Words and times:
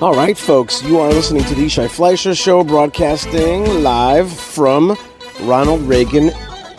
All 0.00 0.14
right, 0.14 0.38
folks, 0.38 0.80
you 0.84 1.00
are 1.00 1.08
listening 1.08 1.42
to 1.42 1.56
the 1.56 1.62
Yishai 1.66 1.90
Fleisher 1.90 2.32
Show, 2.32 2.62
broadcasting 2.62 3.82
live 3.82 4.32
from 4.32 4.96
Ronald 5.40 5.80
Reagan 5.80 6.30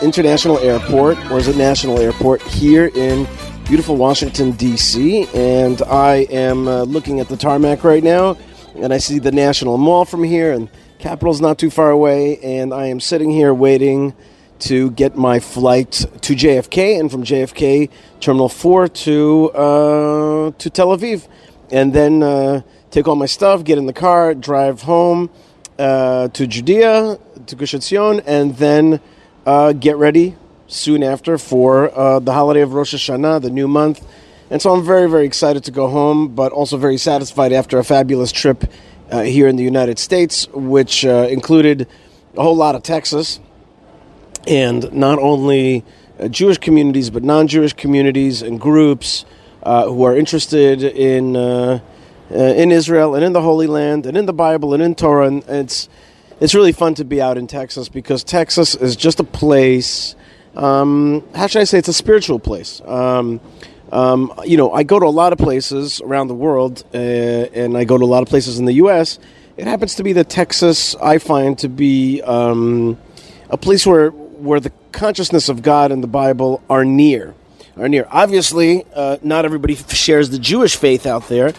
International 0.01 0.57
Airport, 0.59 1.17
or 1.29 1.37
is 1.37 1.49
it 1.49 1.57
National 1.57 1.99
Airport, 1.99 2.41
here 2.43 2.89
in 2.95 3.27
beautiful 3.65 3.97
Washington, 3.97 4.53
D.C. 4.53 5.27
And 5.33 5.81
I 5.81 6.27
am 6.29 6.69
uh, 6.69 6.83
looking 6.83 7.19
at 7.19 7.27
the 7.27 7.35
tarmac 7.35 7.83
right 7.83 8.05
now, 8.05 8.37
and 8.75 8.93
I 8.93 8.99
see 8.99 9.19
the 9.19 9.33
National 9.33 9.77
Mall 9.77 10.05
from 10.05 10.23
here, 10.23 10.53
and 10.53 10.69
Capitol's 10.99 11.41
not 11.41 11.59
too 11.59 11.69
far 11.69 11.91
away, 11.91 12.37
and 12.37 12.73
I 12.73 12.85
am 12.85 13.01
sitting 13.01 13.31
here 13.31 13.53
waiting 13.53 14.13
to 14.59 14.91
get 14.91 15.17
my 15.17 15.41
flight 15.41 15.91
to 15.91 16.35
JFK, 16.35 16.97
and 16.97 17.11
from 17.11 17.25
JFK 17.25 17.89
Terminal 18.21 18.47
4 18.47 18.87
to, 18.87 19.51
uh, 19.51 20.51
to 20.57 20.69
Tel 20.69 20.95
Aviv. 20.97 21.27
And 21.69 21.91
then. 21.91 22.23
Uh, 22.23 22.61
take 22.91 23.07
all 23.07 23.15
my 23.15 23.25
stuff, 23.25 23.63
get 23.63 23.77
in 23.77 23.85
the 23.85 23.93
car, 23.93 24.33
drive 24.33 24.81
home 24.83 25.29
uh, 25.77 26.27
to 26.29 26.47
Judea, 26.47 27.19
to 27.45 27.55
Gush 27.55 27.73
Etzion, 27.73 28.23
and 28.25 28.55
then 28.57 28.99
uh, 29.45 29.73
get 29.73 29.97
ready 29.97 30.35
soon 30.67 31.03
after 31.03 31.37
for 31.37 31.97
uh, 31.97 32.19
the 32.19 32.33
holiday 32.33 32.61
of 32.61 32.73
Rosh 32.73 32.93
Hashanah, 32.93 33.41
the 33.41 33.49
new 33.49 33.67
month. 33.67 34.05
And 34.49 34.61
so 34.61 34.71
I'm 34.71 34.83
very, 34.83 35.09
very 35.09 35.25
excited 35.25 35.63
to 35.65 35.71
go 35.71 35.87
home, 35.87 36.29
but 36.29 36.51
also 36.51 36.77
very 36.77 36.97
satisfied 36.97 37.53
after 37.53 37.77
a 37.77 37.83
fabulous 37.83 38.31
trip 38.31 38.65
uh, 39.11 39.21
here 39.21 39.47
in 39.47 39.55
the 39.55 39.63
United 39.63 39.99
States, 39.99 40.47
which 40.49 41.05
uh, 41.05 41.27
included 41.29 41.87
a 42.35 42.41
whole 42.41 42.55
lot 42.55 42.75
of 42.75 42.83
Texas, 42.83 43.39
and 44.47 44.91
not 44.91 45.19
only 45.19 45.83
uh, 46.19 46.27
Jewish 46.27 46.57
communities, 46.57 47.09
but 47.09 47.23
non 47.23 47.47
Jewish 47.47 47.73
communities 47.73 48.41
and 48.41 48.59
groups 48.59 49.25
who 49.63 50.03
are 50.03 50.17
interested 50.17 50.81
in 50.81 51.35
in 52.29 52.71
Israel 52.71 53.15
and 53.15 53.23
in 53.23 53.33
the 53.33 53.41
Holy 53.41 53.67
Land 53.67 54.05
and 54.05 54.17
in 54.17 54.25
the 54.25 54.33
Bible 54.33 54.73
and 54.73 54.83
in 54.83 54.95
Torah. 54.95 55.27
And 55.27 55.43
it's 55.47 55.89
it's 56.39 56.55
really 56.55 56.71
fun 56.71 56.95
to 56.95 57.05
be 57.05 57.21
out 57.21 57.37
in 57.37 57.47
Texas 57.47 57.89
because 57.89 58.23
Texas 58.23 58.75
is 58.75 58.95
just 58.95 59.19
a 59.19 59.23
place. 59.23 60.15
Um, 60.55 61.23
how 61.35 61.47
should 61.47 61.61
I 61.61 61.65
say? 61.65 61.77
It's 61.79 61.87
a 61.87 61.93
spiritual 61.93 62.39
place. 62.39 62.81
Um, 62.85 63.41
um, 63.91 64.33
you 64.45 64.57
know, 64.57 64.71
I 64.71 64.83
go 64.83 64.99
to 64.99 65.05
a 65.05 65.07
lot 65.07 65.33
of 65.33 65.39
places 65.39 65.99
around 66.01 66.27
the 66.27 66.35
world, 66.35 66.83
uh, 66.93 66.97
and 66.97 67.75
I 67.77 67.83
go 67.83 67.97
to 67.97 68.03
a 68.03 68.07
lot 68.07 68.21
of 68.21 68.29
places 68.29 68.59
in 68.59 68.65
the 68.65 68.73
U.S. 68.73 69.19
It 69.57 69.67
happens 69.67 69.95
to 69.95 70.03
be 70.03 70.13
that 70.13 70.29
Texas 70.29 70.95
I 70.95 71.17
find 71.17 71.57
to 71.59 71.67
be 71.67 72.21
um, 72.21 72.97
a 73.49 73.57
place 73.57 73.85
where 73.85 74.11
where 74.11 74.59
the 74.59 74.71
consciousness 74.91 75.49
of 75.49 75.61
God 75.61 75.91
and 75.91 76.01
the 76.01 76.07
Bible 76.07 76.63
are 76.69 76.85
near. 76.85 77.35
Are 77.75 77.89
near. 77.89 78.07
Obviously, 78.09 78.85
uh, 78.93 79.17
not 79.21 79.45
everybody 79.45 79.75
shares 79.75 80.29
the 80.29 80.39
Jewish 80.39 80.75
faith 80.75 81.05
out 81.05 81.27
there, 81.27 81.53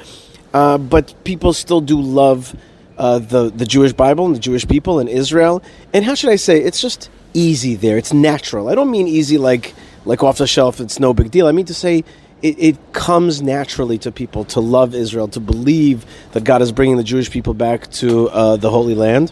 uh, 0.53 0.79
but 0.79 1.15
people 1.25 1.53
still 1.53 1.81
do 1.81 2.01
love 2.01 2.55
uh, 2.99 3.19
the 3.19 3.51
the 3.51 3.67
Jewish 3.67 3.93
Bible 3.93 4.27
and 4.27 4.35
the 4.35 4.41
Jewish 4.41 4.67
people 4.67 4.99
and 4.99 5.09
Israel. 5.09 5.63
And 5.93 6.05
how 6.05 6.15
should 6.15 6.31
I 6.31 6.37
say? 6.37 6.61
It's 6.61 6.81
just 6.81 7.09
easy 7.35 7.75
there. 7.75 7.97
It's 7.97 8.13
natural. 8.13 8.69
I 8.69 8.75
don't 8.75 8.91
mean 8.91 9.09
easy 9.09 9.39
like 9.39 9.75
like 10.05 10.23
off 10.23 10.39
the 10.39 10.47
shelf. 10.47 10.81
It's 10.81 11.01
no 11.01 11.15
big 11.15 11.31
deal. 11.31 11.47
I 11.47 11.53
mean 11.53 11.67
to 11.67 11.75
say. 11.75 12.05
It, 12.43 12.59
it 12.59 12.93
comes 12.95 13.43
naturally 13.43 13.99
to 13.99 14.11
people 14.11 14.47
to 14.47 14.61
love 14.61 14.95
Israel, 14.95 15.29
to 15.29 15.41
believe 15.41 16.07
that 16.33 16.43
God 16.43 16.63
is 16.63 16.73
bringing 16.73 16.97
the 16.97 17.05
Jewish 17.05 17.31
people 17.31 17.53
back 17.53 17.91
to 18.01 18.31
uh, 18.31 18.57
the 18.57 18.71
Holy 18.71 18.95
Land 18.95 19.31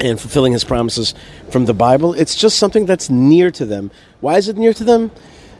and 0.00 0.20
fulfilling 0.20 0.52
His 0.52 0.62
promises 0.62 1.14
from 1.50 1.64
the 1.64 1.72
Bible. 1.72 2.12
It's 2.12 2.34
just 2.34 2.58
something 2.58 2.84
that's 2.84 3.08
near 3.08 3.50
to 3.52 3.64
them. 3.64 3.90
Why 4.20 4.36
is 4.36 4.48
it 4.48 4.58
near 4.58 4.74
to 4.74 4.84
them? 4.84 5.10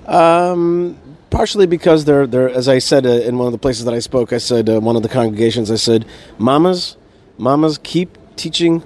Um, 0.04 0.98
partially 1.30 1.66
because 1.66 2.04
they're, 2.04 2.26
they're 2.26 2.48
as 2.48 2.68
I 2.68 2.78
said 2.78 3.06
uh, 3.06 3.10
in 3.10 3.38
one 3.38 3.46
of 3.46 3.52
the 3.52 3.58
places 3.58 3.84
that 3.84 3.94
I 3.94 4.00
spoke, 4.00 4.32
I 4.32 4.38
said, 4.38 4.68
uh, 4.68 4.80
one 4.80 4.96
of 4.96 5.02
the 5.02 5.08
congregations, 5.08 5.70
I 5.70 5.76
said, 5.76 6.04
Mamas, 6.38 6.96
mamas, 7.38 7.78
keep 7.82 8.18
teaching 8.36 8.82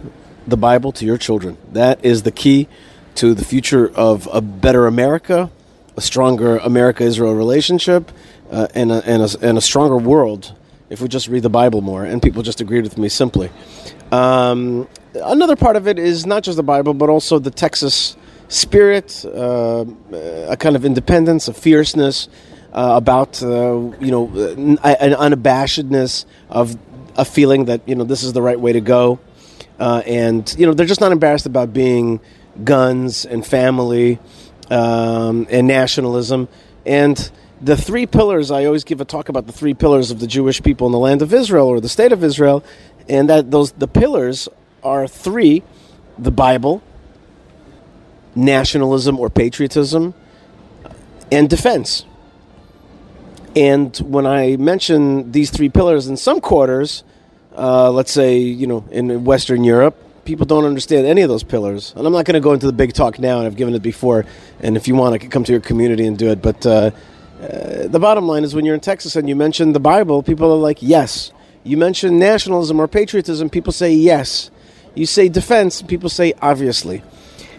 the 0.46 0.56
Bible 0.56 0.92
to 0.92 1.04
your 1.04 1.18
children. 1.18 1.56
That 1.72 2.04
is 2.04 2.22
the 2.22 2.32
key 2.32 2.68
to 3.16 3.34
the 3.34 3.44
future 3.44 3.88
of 3.94 4.28
a 4.32 4.40
better 4.40 4.86
America, 4.86 5.50
a 5.96 6.00
stronger 6.00 6.58
America 6.58 7.04
Israel 7.04 7.34
relationship, 7.34 8.10
uh, 8.50 8.68
and, 8.74 8.92
a, 8.92 9.02
and, 9.06 9.22
a, 9.22 9.28
and 9.40 9.58
a 9.58 9.60
stronger 9.60 9.96
world 9.96 10.54
if 10.90 11.00
we 11.00 11.08
just 11.08 11.28
read 11.28 11.42
the 11.42 11.50
Bible 11.50 11.80
more. 11.80 12.04
And 12.04 12.22
people 12.22 12.42
just 12.42 12.60
agreed 12.60 12.84
with 12.84 12.98
me 12.98 13.08
simply. 13.08 13.50
Um, 14.12 14.86
another 15.14 15.56
part 15.56 15.76
of 15.76 15.88
it 15.88 15.98
is 15.98 16.26
not 16.26 16.42
just 16.42 16.56
the 16.56 16.62
Bible, 16.62 16.94
but 16.94 17.08
also 17.08 17.38
the 17.38 17.50
Texas 17.50 18.16
spirit, 18.54 19.24
uh, 19.24 19.84
a 20.48 20.56
kind 20.56 20.76
of 20.76 20.84
independence, 20.84 21.48
a 21.48 21.54
fierceness, 21.54 22.28
uh, 22.72 22.94
about 22.96 23.42
uh, 23.42 23.92
you 24.00 24.10
know 24.10 24.26
an 24.28 24.78
unabashedness 24.78 26.24
of 26.48 26.76
a 27.16 27.24
feeling 27.24 27.66
that 27.66 27.88
you 27.88 27.94
know 27.94 28.04
this 28.04 28.22
is 28.22 28.32
the 28.32 28.42
right 28.42 28.58
way 28.58 28.72
to 28.72 28.80
go, 28.80 29.18
uh, 29.78 30.02
and 30.06 30.54
you 30.58 30.66
know 30.66 30.74
they're 30.74 30.86
just 30.86 31.00
not 31.00 31.12
embarrassed 31.12 31.46
about 31.46 31.72
being 31.72 32.20
guns 32.62 33.24
and 33.26 33.46
family 33.46 34.18
um, 34.70 35.46
and 35.50 35.66
nationalism. 35.66 36.48
And 36.86 37.30
the 37.60 37.76
three 37.76 38.04
pillars 38.04 38.50
i 38.50 38.64
always 38.64 38.84
give 38.84 39.00
a 39.00 39.04
talk 39.04 39.28
about 39.28 39.46
the 39.46 39.52
three 39.52 39.72
pillars 39.72 40.10
of 40.10 40.18
the 40.20 40.26
jewish 40.26 40.60
people 40.62 40.86
in 40.86 40.92
the 40.92 40.98
land 40.98 41.22
of 41.22 41.32
israel 41.32 41.68
or 41.68 41.80
the 41.80 41.88
state 41.88 42.12
of 42.12 42.22
israel. 42.22 42.64
And 43.08 43.28
that 43.28 43.50
those 43.50 43.72
the 43.72 43.88
pillars 43.88 44.48
are 44.82 45.06
three 45.06 45.62
the 46.18 46.30
bible 46.30 46.82
nationalism 48.34 49.18
or 49.18 49.30
patriotism, 49.30 50.14
and 51.30 51.48
defense. 51.48 52.04
And 53.56 53.96
when 53.98 54.26
I 54.26 54.56
mention 54.56 55.30
these 55.32 55.50
three 55.50 55.68
pillars 55.68 56.08
in 56.08 56.16
some 56.16 56.40
quarters, 56.40 57.04
uh, 57.56 57.90
let's 57.90 58.10
say, 58.10 58.38
you 58.38 58.66
know, 58.66 58.84
in 58.90 59.24
Western 59.24 59.62
Europe, 59.62 59.96
people 60.24 60.46
don't 60.46 60.64
understand 60.64 61.06
any 61.06 61.22
of 61.22 61.28
those 61.28 61.44
pillars. 61.44 61.92
And 61.96 62.06
I'm 62.06 62.12
not 62.12 62.24
going 62.24 62.34
to 62.34 62.40
go 62.40 62.52
into 62.52 62.66
the 62.66 62.72
big 62.72 62.94
talk 62.94 63.18
now, 63.18 63.38
and 63.38 63.46
I've 63.46 63.56
given 63.56 63.74
it 63.74 63.82
before. 63.82 64.26
And 64.60 64.76
if 64.76 64.88
you 64.88 64.94
want, 64.94 65.14
I 65.14 65.18
could 65.18 65.30
come 65.30 65.44
to 65.44 65.52
your 65.52 65.60
community 65.60 66.06
and 66.06 66.18
do 66.18 66.30
it. 66.30 66.42
But 66.42 66.66
uh, 66.66 66.90
uh, 67.40 67.88
the 67.88 67.98
bottom 68.00 68.26
line 68.26 68.42
is 68.42 68.54
when 68.54 68.64
you're 68.64 68.74
in 68.74 68.80
Texas 68.80 69.16
and 69.16 69.28
you 69.28 69.36
mention 69.36 69.72
the 69.72 69.80
Bible, 69.80 70.22
people 70.22 70.52
are 70.52 70.58
like, 70.58 70.78
yes. 70.80 71.30
You 71.62 71.76
mention 71.76 72.18
nationalism 72.18 72.80
or 72.80 72.88
patriotism, 72.88 73.48
people 73.50 73.72
say 73.72 73.92
yes. 73.92 74.50
You 74.94 75.06
say 75.06 75.28
defense, 75.28 75.82
people 75.82 76.08
say 76.08 76.34
obviously. 76.42 77.02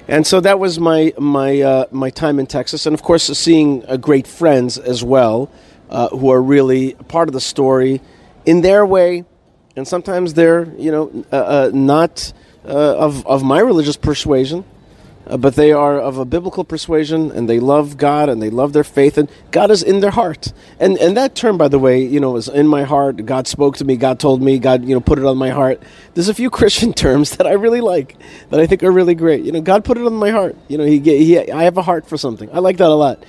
And 0.07 0.25
so 0.27 0.39
that 0.41 0.59
was 0.59 0.79
my 0.79 1.13
my 1.17 1.61
uh, 1.61 1.85
my 1.91 2.11
time 2.11 2.39
in 2.39 2.45
Texas, 2.45 2.85
and 2.85 2.93
of 2.93 3.01
course, 3.01 3.25
seeing 3.37 3.83
uh, 3.87 3.97
great 3.97 4.27
friends 4.27 4.77
as 4.77 5.03
well, 5.03 5.49
uh, 5.89 6.09
who 6.09 6.29
are 6.29 6.41
really 6.41 6.93
part 7.07 7.27
of 7.27 7.33
the 7.33 7.41
story 7.41 8.01
in 8.45 8.61
their 8.61 8.85
way, 8.85 9.25
and 9.75 9.87
sometimes 9.87 10.35
they're 10.35 10.65
you 10.77 10.91
know 10.91 11.25
uh, 11.31 11.35
uh, 11.35 11.71
not 11.73 12.33
uh, 12.65 12.97
of 12.97 13.25
of 13.25 13.43
my 13.43 13.59
religious 13.59 13.97
persuasion, 13.97 14.63
uh, 15.27 15.37
but 15.37 15.55
they 15.55 15.71
are 15.71 15.99
of 15.99 16.17
a 16.17 16.25
biblical 16.25 16.63
persuasion 16.63 17.31
and 17.31 17.49
they 17.49 17.59
love 17.59 17.97
God 17.97 18.29
and 18.29 18.41
they 18.41 18.49
love 18.49 18.73
their 18.73 18.83
faith 18.83 19.17
and 19.17 19.29
God 19.51 19.71
is 19.71 19.81
in 19.81 19.99
their 19.99 20.11
heart. 20.11 20.53
And 20.79 20.97
and 20.97 21.17
that 21.17 21.35
term, 21.35 21.57
by 21.57 21.67
the 21.67 21.79
way, 21.79 22.03
you 22.03 22.19
know, 22.19 22.35
is 22.35 22.47
in 22.47 22.67
my 22.67 22.83
heart. 22.83 23.25
God 23.25 23.47
spoke 23.47 23.77
to 23.77 23.85
me. 23.85 23.95
God 23.95 24.19
told 24.19 24.41
me. 24.41 24.59
God, 24.59 24.85
you 24.85 24.93
know, 24.93 25.01
put 25.01 25.17
it 25.17 25.25
on 25.25 25.37
my 25.37 25.49
heart. 25.49 25.81
There's 26.13 26.29
a 26.29 26.33
few 26.33 26.49
Christian 26.59 26.93
terms 26.93 27.37
that 27.37 27.47
I 27.47 27.53
really 27.53 27.81
like 27.81 28.17
that 28.49 28.59
I 28.59 28.67
think 28.67 28.83
are 28.83 28.91
really 28.91 29.15
great. 29.15 29.43
You 29.43 29.51
know, 29.51 29.61
God 29.61 29.83
put 29.83 29.97
it 29.97 30.05
on 30.05 30.13
my 30.13 30.29
heart. 30.29 30.55
You 30.67 30.77
know, 30.77 30.85
he, 30.85 30.99
he 30.99 31.51
I 31.51 31.63
have 31.63 31.77
a 31.77 31.81
heart 31.81 32.07
for 32.07 32.17
something. 32.17 32.49
I 32.53 32.59
like 32.59 32.77
that 32.77 32.89
a 32.89 32.95
lot. 32.95 33.23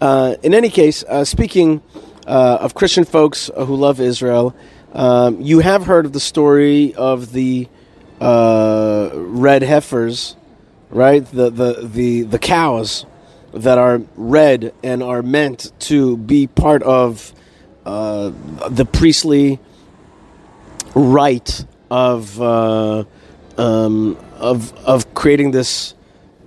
Uh, 0.00 0.36
in 0.42 0.54
any 0.54 0.68
case, 0.68 1.04
uh, 1.04 1.24
speaking 1.24 1.82
uh, 2.26 2.58
of 2.60 2.74
Christian 2.74 3.04
folks 3.04 3.50
who 3.54 3.76
love 3.76 4.00
Israel, 4.00 4.54
um, 4.92 5.40
you 5.40 5.60
have 5.60 5.86
heard 5.86 6.06
of 6.06 6.12
the 6.12 6.20
story 6.20 6.94
of 6.94 7.32
the 7.32 7.68
uh, 8.20 9.10
red 9.14 9.62
heifers 9.62 10.36
right? 10.92 11.24
The, 11.24 11.50
the, 11.50 11.72
the, 11.82 12.22
the 12.22 12.38
cows 12.38 13.06
that 13.52 13.78
are 13.78 14.00
red 14.16 14.72
and 14.82 15.02
are 15.02 15.22
meant 15.22 15.72
to 15.80 16.16
be 16.16 16.46
part 16.46 16.82
of 16.82 17.32
uh, 17.84 18.32
the 18.70 18.84
priestly 18.84 19.58
rite 20.94 21.64
of, 21.90 22.40
uh, 22.40 23.04
um, 23.58 24.16
of, 24.36 24.72
of 24.86 25.14
creating 25.14 25.50
this 25.50 25.94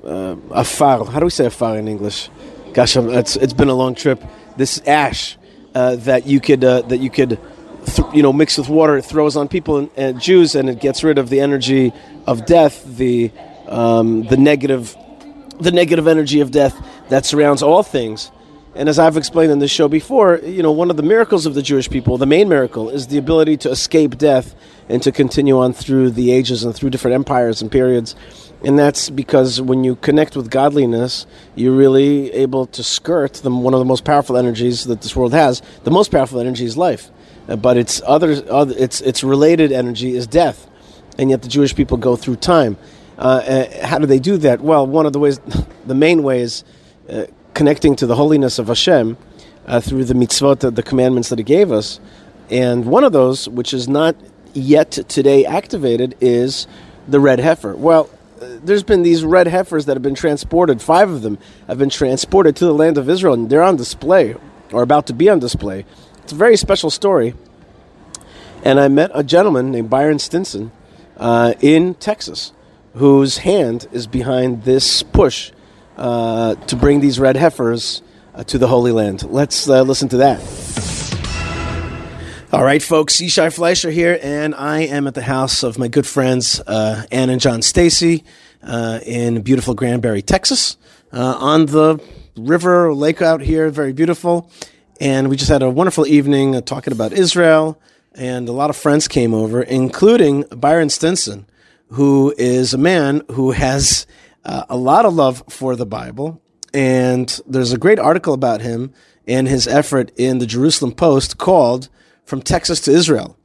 uh, 0.04 0.36
afar. 0.52 1.06
How 1.06 1.20
do 1.20 1.26
we 1.26 1.32
say 1.32 1.48
afar 1.48 1.78
in 1.78 1.88
English? 1.88 2.30
Gosh, 2.74 2.96
it's, 2.96 3.36
it's 3.36 3.54
been 3.54 3.70
a 3.70 3.74
long 3.74 3.96
trip. 3.96 4.24
This 4.58 4.82
ash 4.88 5.38
uh, 5.74 5.98
that 5.98 6.26
you 6.26 6.40
could, 6.40 6.64
uh, 6.64 6.82
that 6.84 6.98
you 6.98 7.10
could 7.10 7.40
th- 7.86 8.08
you 8.14 8.24
know, 8.24 8.34
mix 8.34 8.58
with 8.58 8.70
water, 8.70 8.98
it 8.98 9.06
throws 9.06 9.36
on 9.36 9.48
people 9.48 9.78
and, 9.78 9.90
and 9.98 10.22
Jews, 10.22 10.56
and 10.56 10.70
it 10.70 10.80
gets 10.80 11.04
rid 11.04 11.18
of 11.18 11.30
the 11.30 11.40
energy 11.40 11.94
of 12.26 12.46
death, 12.46 12.84
the 12.86 13.32
um, 13.68 14.24
the 14.24 14.38
negative, 14.38 14.96
the 15.60 15.72
negative 15.72 16.08
energy 16.08 16.42
of 16.42 16.52
death 16.52 16.76
that 17.10 17.26
surrounds 17.26 17.62
all 17.62 17.84
things. 17.84 18.32
And 18.78 18.90
as 18.90 19.00
I've 19.00 19.16
explained 19.16 19.54
in 19.54 19.60
this 19.60 19.72
show 19.72 19.88
before, 19.88 20.40
you 20.44 20.62
know, 20.62 20.72
one 20.72 20.90
of 20.90 20.98
the 20.98 21.04
miracles 21.04 21.46
of 21.46 21.54
the 21.54 21.62
Jewish 21.62 21.90
people, 21.90 22.18
the 22.18 22.26
main 22.26 22.50
miracle, 22.50 22.90
is 22.90 23.08
the 23.08 23.18
ability 23.18 23.56
to 23.58 23.70
escape 23.70 24.18
death 24.18 24.54
and 24.90 25.02
to 25.02 25.14
continue 25.14 25.58
on 25.58 25.72
through 25.72 26.12
the 26.12 26.32
ages 26.32 26.66
and 26.66 26.76
through 26.76 26.90
different 26.90 27.16
empires 27.16 27.62
and 27.62 27.72
periods. 27.72 28.16
And 28.66 28.78
that's 28.78 29.10
because 29.10 29.62
when 29.62 29.86
you 29.86 29.96
connect 29.96 30.36
with 30.36 30.50
godliness, 30.50 31.26
you're 31.56 31.76
really 31.76 32.32
able 32.34 32.66
to 32.68 32.84
skirt 32.84 33.36
the, 33.36 33.50
one 33.50 33.74
of 33.74 33.80
the 33.80 33.86
most 33.86 34.04
powerful 34.04 34.36
energies 34.36 34.84
that 34.86 35.02
this 35.02 35.16
world 35.16 35.34
has. 35.34 35.62
The 35.86 35.92
most 35.92 36.12
powerful 36.12 36.42
energy 36.42 36.66
is 36.66 36.76
life. 36.76 37.12
uh, 37.48 37.56
but 37.56 37.78
its 37.78 38.02
other, 38.06 38.44
other 38.50 38.74
its 38.78 39.02
its 39.02 39.24
related 39.24 39.72
energy 39.72 40.16
is 40.16 40.28
death, 40.28 40.68
and 41.18 41.30
yet 41.30 41.42
the 41.42 41.48
Jewish 41.48 41.76
people 41.76 41.98
go 41.98 42.16
through 42.16 42.38
time. 42.38 42.78
Uh, 43.18 43.22
uh 43.22 43.88
how 43.88 44.00
do 44.00 44.06
they 44.06 44.20
do 44.20 44.38
that? 44.38 44.62
Well, 44.62 44.86
one 44.86 45.06
of 45.06 45.14
the 45.14 45.20
ways, 45.20 45.40
the 45.86 45.96
main 45.96 46.24
way 46.24 46.42
is 46.42 46.64
uh, 47.10 47.26
connecting 47.54 47.96
to 47.98 48.08
the 48.08 48.16
holiness 48.16 48.60
of 48.60 48.68
Hashem 48.68 49.18
uh, 49.66 49.82
through 49.82 50.06
the 50.06 50.14
mitzvot, 50.14 50.76
the 50.76 50.84
commandments 50.84 51.30
that 51.30 51.40
He 51.40 51.44
gave 51.44 51.72
us. 51.72 52.00
And 52.50 52.86
one 52.86 53.04
of 53.04 53.12
those, 53.12 53.50
which 53.50 53.74
is 53.74 53.88
not 53.88 54.16
yet 54.54 54.92
today 54.92 55.46
activated, 55.46 56.16
is 56.22 56.68
the 57.08 57.20
red 57.20 57.40
heifer. 57.40 57.76
Well, 57.76 58.10
there's 58.40 58.84
been 58.84 59.04
these 59.04 59.24
red 59.24 59.48
heifers 59.48 59.86
that 59.86 59.96
have 59.96 60.04
been 60.04 60.16
transported. 60.16 60.82
Five 60.82 61.10
of 61.10 61.22
them 61.22 61.38
have 61.68 61.78
been 61.78 61.90
transported 61.90 62.56
to 62.58 62.66
the 62.66 62.74
land 62.74 62.98
of 62.98 63.10
Israel, 63.10 63.34
and 63.34 63.50
they're 63.50 63.64
on 63.64 63.76
display 63.76 64.36
or 64.72 64.84
about 64.84 65.08
to 65.08 65.14
be 65.14 65.30
on 65.30 65.40
display. 65.40 65.86
It's 66.24 66.32
a 66.32 66.36
very 66.36 66.58
special 66.58 66.90
story. 66.90 67.34
And 68.64 68.80
I 68.80 68.88
met 68.88 69.12
a 69.14 69.24
gentleman 69.24 69.72
named 69.72 69.90
Byron 69.90 70.20
Stinson 70.20 70.72
uh, 71.18 71.54
in 71.62 71.94
Texas, 71.96 72.52
whose 72.96 73.38
hand 73.38 73.88
is 73.92 74.08
behind 74.08 74.64
this 74.64 75.04
push 75.04 75.52
uh, 75.98 76.56
to 76.56 76.76
bring 76.76 77.02
these 77.02 77.20
red 77.20 77.36
heifers 77.36 78.02
uh, 78.34 78.44
to 78.46 78.58
the 78.58 78.68
Holy 78.68 78.92
Land. 78.92 79.24
Let's 79.24 79.70
uh, 79.70 79.82
listen 79.82 80.10
to 80.10 80.18
that. 80.18 80.42
All 82.52 82.64
right, 82.64 82.82
folks, 82.82 83.18
Yishai 83.18 83.54
Fleisher 83.54 83.92
here, 83.92 84.18
and 84.22 84.56
I 84.56 84.82
am 84.82 85.08
at 85.08 85.14
the 85.14 85.22
house 85.22 85.62
of 85.62 85.78
my 85.78 85.90
good 85.90 86.08
friends 86.08 86.62
uh, 86.62 87.04
Ann 87.12 87.30
and 87.30 87.42
John 87.42 87.62
Stacy 87.62 88.24
uh, 88.64 89.00
in 89.06 89.42
beautiful 89.42 89.74
Granbury, 89.74 90.22
Texas, 90.22 90.78
uh, 91.12 91.36
on 91.38 91.66
the 91.66 92.00
river 92.38 92.94
lake 92.94 93.22
out 93.22 93.42
here, 93.42 93.70
very 93.70 93.92
beautiful. 93.92 94.50
And 95.02 95.30
we 95.30 95.36
just 95.36 95.50
had 95.50 95.62
a 95.62 95.70
wonderful 95.70 96.08
evening 96.08 96.62
talking 96.62 96.94
about 96.94 97.12
Israel, 97.12 97.78
and 98.14 98.48
a 98.48 98.54
lot 98.54 98.70
of 98.70 98.78
friends 98.78 99.10
came 99.10 99.34
over, 99.34 99.62
including 99.62 100.44
Byron 100.44 100.90
Stinson, 100.90 101.46
who 101.90 102.34
is 102.38 102.74
a 102.74 102.78
man 102.78 103.22
who 103.32 103.52
has 103.52 104.06
uh, 104.44 104.66
a 104.70 104.78
lot 104.78 105.06
of 105.06 105.14
love 105.14 105.44
for 105.50 105.76
the 105.76 105.86
Bible. 105.86 106.42
And 106.74 107.40
there's 107.48 107.72
a 107.72 107.78
great 107.78 108.00
article 108.00 108.34
about 108.34 108.62
him 108.62 108.94
and 109.28 109.48
his 109.48 109.68
effort 109.68 110.12
in 110.18 110.40
the 110.40 110.46
Jerusalem 110.46 110.92
Post 110.92 111.38
called 111.38 111.90
from 112.26 112.42
Texas 112.42 112.82
to 112.82 112.92
Israel. 112.92 113.38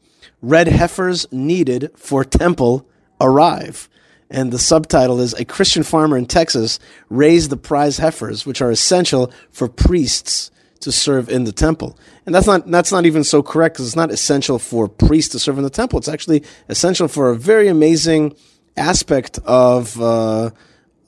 Red 0.42 0.68
heifers 0.68 1.26
needed 1.30 1.90
for 1.96 2.24
temple 2.24 2.86
arrive. 3.20 3.88
And 4.30 4.52
the 4.52 4.58
subtitle 4.58 5.20
is 5.20 5.34
A 5.34 5.44
Christian 5.44 5.82
farmer 5.82 6.16
in 6.16 6.26
Texas 6.26 6.78
raised 7.08 7.50
the 7.50 7.56
prize 7.56 7.98
heifers, 7.98 8.46
which 8.46 8.62
are 8.62 8.70
essential 8.70 9.32
for 9.50 9.68
priests 9.68 10.50
to 10.80 10.90
serve 10.90 11.28
in 11.28 11.44
the 11.44 11.52
temple. 11.52 11.98
And 12.26 12.34
that's 12.34 12.46
not, 12.46 12.70
that's 12.70 12.92
not 12.92 13.06
even 13.06 13.24
so 13.24 13.42
correct 13.42 13.74
because 13.74 13.86
it's 13.86 13.96
not 13.96 14.10
essential 14.10 14.58
for 14.58 14.88
priests 14.88 15.32
to 15.32 15.38
serve 15.38 15.58
in 15.58 15.64
the 15.64 15.70
temple. 15.70 15.98
It's 15.98 16.08
actually 16.08 16.42
essential 16.68 17.08
for 17.08 17.30
a 17.30 17.36
very 17.36 17.68
amazing 17.68 18.34
aspect 18.76 19.38
of, 19.44 20.00
uh, 20.00 20.50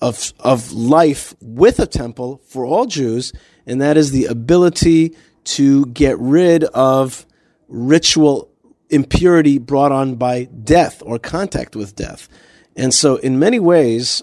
of, 0.00 0.32
of 0.40 0.72
life 0.72 1.34
with 1.40 1.80
a 1.80 1.86
temple 1.86 2.42
for 2.46 2.66
all 2.66 2.86
Jews. 2.86 3.32
And 3.66 3.80
that 3.80 3.96
is 3.96 4.10
the 4.10 4.26
ability 4.26 5.16
to 5.44 5.86
get 5.86 6.18
rid 6.18 6.64
of 6.64 7.26
ritual 7.68 8.50
impurity 8.90 9.58
brought 9.58 9.90
on 9.90 10.16
by 10.16 10.44
death 10.44 11.02
or 11.04 11.18
contact 11.18 11.74
with 11.74 11.96
death. 11.96 12.28
And 12.76 12.92
so, 12.92 13.16
in 13.16 13.38
many 13.38 13.58
ways, 13.58 14.22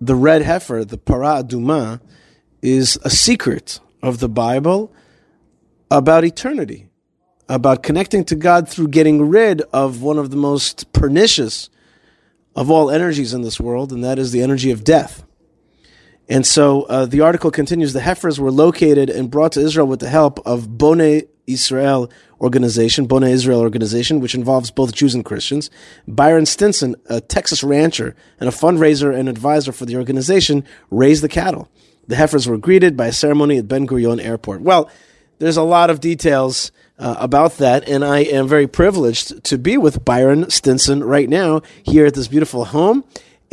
the 0.00 0.14
red 0.14 0.42
heifer, 0.42 0.84
the 0.84 0.98
para 0.98 1.42
aduma, 1.42 2.00
is 2.62 2.98
a 3.04 3.10
secret 3.10 3.80
of 4.04 4.18
the 4.18 4.28
Bible 4.28 4.92
about 5.90 6.24
eternity, 6.24 6.88
about 7.48 7.82
connecting 7.82 8.22
to 8.26 8.34
God 8.34 8.68
through 8.68 8.88
getting 8.88 9.30
rid 9.30 9.62
of 9.72 10.02
one 10.02 10.18
of 10.18 10.30
the 10.30 10.36
most 10.36 10.92
pernicious 10.92 11.70
of 12.54 12.70
all 12.70 12.90
energies 12.90 13.32
in 13.32 13.40
this 13.40 13.58
world, 13.58 13.92
and 13.92 14.04
that 14.04 14.18
is 14.18 14.30
the 14.30 14.42
energy 14.42 14.70
of 14.70 14.84
death. 14.84 15.24
And 16.28 16.46
so 16.46 16.82
uh, 16.82 17.06
the 17.06 17.22
article 17.22 17.50
continues 17.50 17.94
the 17.94 18.00
heifers 18.00 18.38
were 18.38 18.52
located 18.52 19.08
and 19.08 19.30
brought 19.30 19.52
to 19.52 19.60
Israel 19.60 19.86
with 19.86 20.00
the 20.00 20.08
help 20.08 20.38
of 20.46 20.68
Boneh 20.68 21.26
Israel 21.46 22.10
organization, 22.40 23.08
Boneh 23.08 23.30
Israel 23.30 23.60
organization, 23.60 24.20
which 24.20 24.34
involves 24.34 24.70
both 24.70 24.94
Jews 24.94 25.14
and 25.14 25.24
Christians. 25.24 25.70
Byron 26.06 26.44
Stinson, 26.44 26.94
a 27.08 27.22
Texas 27.22 27.64
rancher 27.64 28.14
and 28.38 28.48
a 28.50 28.52
fundraiser 28.52 29.14
and 29.14 29.30
advisor 29.30 29.72
for 29.72 29.86
the 29.86 29.96
organization, 29.96 30.64
raised 30.90 31.22
the 31.22 31.28
cattle. 31.28 31.70
The 32.06 32.16
heifers 32.16 32.46
were 32.46 32.58
greeted 32.58 32.96
by 32.96 33.06
a 33.06 33.12
ceremony 33.12 33.58
at 33.58 33.68
Ben 33.68 33.86
Gurion 33.86 34.22
Airport. 34.22 34.60
Well, 34.62 34.90
there's 35.38 35.56
a 35.56 35.62
lot 35.62 35.90
of 35.90 36.00
details 36.00 36.70
uh, 36.98 37.16
about 37.18 37.58
that, 37.58 37.88
and 37.88 38.04
I 38.04 38.20
am 38.20 38.46
very 38.46 38.66
privileged 38.66 39.42
to 39.44 39.58
be 39.58 39.76
with 39.76 40.04
Byron 40.04 40.48
Stinson 40.50 41.02
right 41.02 41.28
now 41.28 41.62
here 41.82 42.06
at 42.06 42.14
this 42.14 42.28
beautiful 42.28 42.66
home 42.66 43.04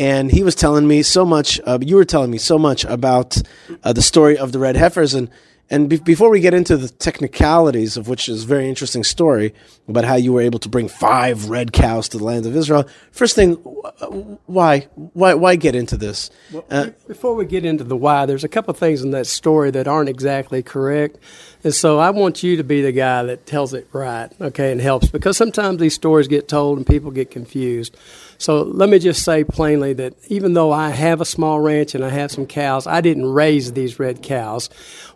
and 0.02 0.32
he 0.32 0.42
was 0.42 0.56
telling 0.56 0.88
me 0.88 1.04
so 1.04 1.24
much. 1.24 1.60
Uh, 1.64 1.78
you 1.80 1.96
were 1.96 2.06
telling 2.06 2.32
me 2.32 2.40
so 2.40 2.58
much 2.58 2.84
about 2.86 3.40
uh, 3.84 3.94
the 3.94 4.02
story 4.02 4.36
of 4.36 4.52
the 4.52 4.58
red 4.58 4.76
heifers, 4.76 5.14
and 5.14 5.30
and 5.72 5.90
be- 5.90 5.98
before 5.98 6.30
we 6.30 6.42
get 6.42 6.54
into 6.54 6.76
the 6.76 6.90
technicalities 6.90 7.96
of 7.96 8.10
which 8.10 8.28
is 8.28 8.44
a 8.44 8.48
very 8.48 8.68
interesting 8.68 9.06
story 9.06 9.56
about 9.88 10.04
how 10.04 10.16
you 10.16 10.34
were 10.34 10.42
able 10.42 10.60
to 10.60 10.70
bring 10.70 10.90
five 10.90 11.50
red 11.50 11.72
cows 11.72 12.10
to 12.10 12.18
the 12.18 12.24
land 12.24 12.46
of 12.46 12.56
Israel, 12.56 12.88
first 13.12 13.36
thing, 13.36 13.54
why, 13.54 14.82
why, 15.14 15.34
why 15.34 15.56
get 15.56 15.74
into 15.74 15.96
this? 15.96 16.30
Well, 16.52 16.66
uh, 16.70 16.90
before 17.08 17.36
we 17.36 17.46
get 17.46 17.64
into 17.64 17.86
the 17.86 17.96
why, 17.96 18.26
there's 18.26 18.44
a 18.44 18.50
couple 18.50 18.72
of 18.72 18.78
things 18.78 19.02
in 19.02 19.12
that 19.12 19.28
story 19.28 19.72
that 19.72 19.88
aren't 19.88 20.10
exactly 20.10 20.62
correct, 20.62 21.18
and 21.64 21.74
so 21.74 22.00
I 22.00 22.10
want 22.10 22.44
you 22.44 22.58
to 22.58 22.64
be 22.64 22.82
the 22.82 22.92
guy 22.92 23.24
that 23.24 23.46
tells 23.46 23.74
it 23.74 23.88
right, 23.94 24.30
okay, 24.42 24.72
and 24.72 24.82
helps 24.82 25.10
because 25.10 25.38
sometimes 25.38 25.80
these 25.80 25.94
stories 25.94 26.28
get 26.28 26.48
told 26.48 26.78
and 26.78 26.88
people 26.88 27.12
get 27.12 27.30
confused. 27.30 27.96
So 28.38 28.64
let 28.64 28.90
me 28.90 28.98
just 28.98 29.24
say 29.24 29.44
plainly 29.44 29.94
that 29.94 30.16
even 30.28 30.54
though 30.54 30.72
I 30.72 30.90
have 30.90 31.22
a 31.22 31.26
small 31.26 31.60
ranch 31.60 31.94
and 31.94 32.04
I 32.04 32.10
have 32.10 32.32
some 32.32 32.48
cows, 32.48 32.88
I 32.88 33.00
didn't 33.00 33.32
raise 33.32 33.74
these 33.74 34.00
red 34.00 34.24
cows. 34.24 34.70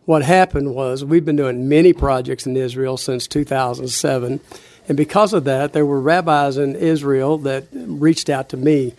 What 0.05 0.21
happened 0.21 0.75
was 0.75 1.03
we've 1.03 1.25
been 1.25 1.35
doing 1.35 1.67
many 1.67 1.91
projects 1.91 2.45
in 2.45 2.55
Israel 2.55 2.97
since 2.97 3.25
2007. 3.25 4.39
And 4.87 4.95
because 4.95 5.33
of 5.33 5.45
that, 5.45 5.73
there 5.73 5.85
were 5.85 5.99
rabbis 5.99 6.57
in 6.57 6.75
Israel 6.75 7.39
that 7.39 7.65
reached 7.73 8.29
out 8.29 8.49
to 8.49 8.57
me. 8.57 8.93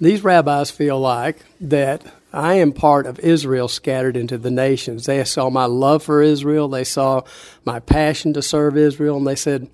These 0.00 0.22
rabbis 0.22 0.70
feel 0.70 1.00
like 1.00 1.38
that 1.60 2.02
I 2.32 2.54
am 2.54 2.72
part 2.72 3.06
of 3.06 3.20
Israel 3.20 3.68
scattered 3.68 4.16
into 4.16 4.38
the 4.38 4.50
nations. 4.50 5.06
They 5.06 5.22
saw 5.24 5.50
my 5.50 5.66
love 5.66 6.02
for 6.02 6.22
Israel, 6.22 6.68
they 6.68 6.84
saw 6.84 7.22
my 7.64 7.78
passion 7.78 8.32
to 8.34 8.42
serve 8.42 8.76
Israel, 8.76 9.18
and 9.18 9.26
they 9.26 9.36
said, 9.36 9.68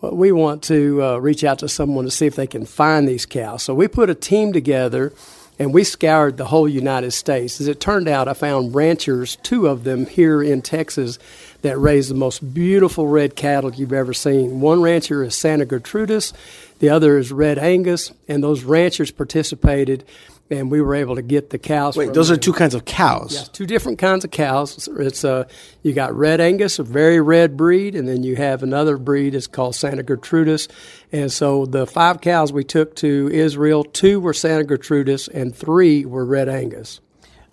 well, 0.00 0.14
we 0.14 0.32
want 0.32 0.62
to 0.64 1.02
uh, 1.02 1.16
reach 1.18 1.44
out 1.44 1.58
to 1.60 1.68
someone 1.68 2.04
to 2.04 2.10
see 2.10 2.26
if 2.26 2.36
they 2.36 2.46
can 2.46 2.64
find 2.64 3.08
these 3.08 3.26
cows. 3.26 3.62
So 3.62 3.74
we 3.74 3.88
put 3.88 4.10
a 4.10 4.14
team 4.14 4.52
together 4.52 5.12
and 5.58 5.74
we 5.74 5.82
scoured 5.82 6.36
the 6.36 6.44
whole 6.44 6.68
United 6.68 7.10
States. 7.10 7.60
As 7.60 7.66
it 7.66 7.80
turned 7.80 8.06
out, 8.06 8.28
I 8.28 8.32
found 8.34 8.76
ranchers, 8.76 9.36
two 9.42 9.66
of 9.66 9.82
them 9.82 10.06
here 10.06 10.40
in 10.40 10.62
Texas, 10.62 11.18
that 11.62 11.76
raise 11.78 12.08
the 12.08 12.14
most 12.14 12.54
beautiful 12.54 13.08
red 13.08 13.34
cattle 13.34 13.74
you've 13.74 13.92
ever 13.92 14.14
seen. 14.14 14.60
One 14.60 14.80
rancher 14.80 15.24
is 15.24 15.34
Santa 15.34 15.66
Gertrudis, 15.66 16.32
the 16.78 16.90
other 16.90 17.18
is 17.18 17.32
Red 17.32 17.58
Angus, 17.58 18.12
and 18.28 18.40
those 18.42 18.62
ranchers 18.62 19.10
participated 19.10 20.04
and 20.50 20.70
we 20.70 20.80
were 20.80 20.94
able 20.94 21.16
to 21.16 21.22
get 21.22 21.50
the 21.50 21.58
cows. 21.58 21.96
Wait, 21.96 22.14
those 22.14 22.30
are 22.30 22.36
two 22.36 22.52
kinds 22.52 22.74
of 22.74 22.84
cows. 22.84 23.32
Yes, 23.32 23.48
two 23.48 23.66
different 23.66 23.98
kinds 23.98 24.24
of 24.24 24.30
cows. 24.30 24.88
It's 24.98 25.24
uh, 25.24 25.44
you 25.82 25.92
got 25.92 26.14
Red 26.14 26.40
Angus, 26.40 26.78
a 26.78 26.82
very 26.82 27.20
red 27.20 27.56
breed, 27.56 27.94
and 27.94 28.08
then 28.08 28.22
you 28.22 28.36
have 28.36 28.62
another 28.62 28.96
breed. 28.96 29.34
It's 29.34 29.46
called 29.46 29.74
Santa 29.74 30.02
Gertrudis. 30.02 30.68
And 31.12 31.30
so 31.30 31.66
the 31.66 31.86
five 31.86 32.20
cows 32.20 32.52
we 32.52 32.64
took 32.64 32.96
to 32.96 33.28
Israel, 33.32 33.84
two 33.84 34.20
were 34.20 34.34
Santa 34.34 34.64
Gertrudis, 34.64 35.28
and 35.28 35.54
three 35.54 36.04
were 36.04 36.24
Red 36.24 36.48
Angus. 36.48 37.00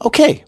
Okay, 0.04 0.44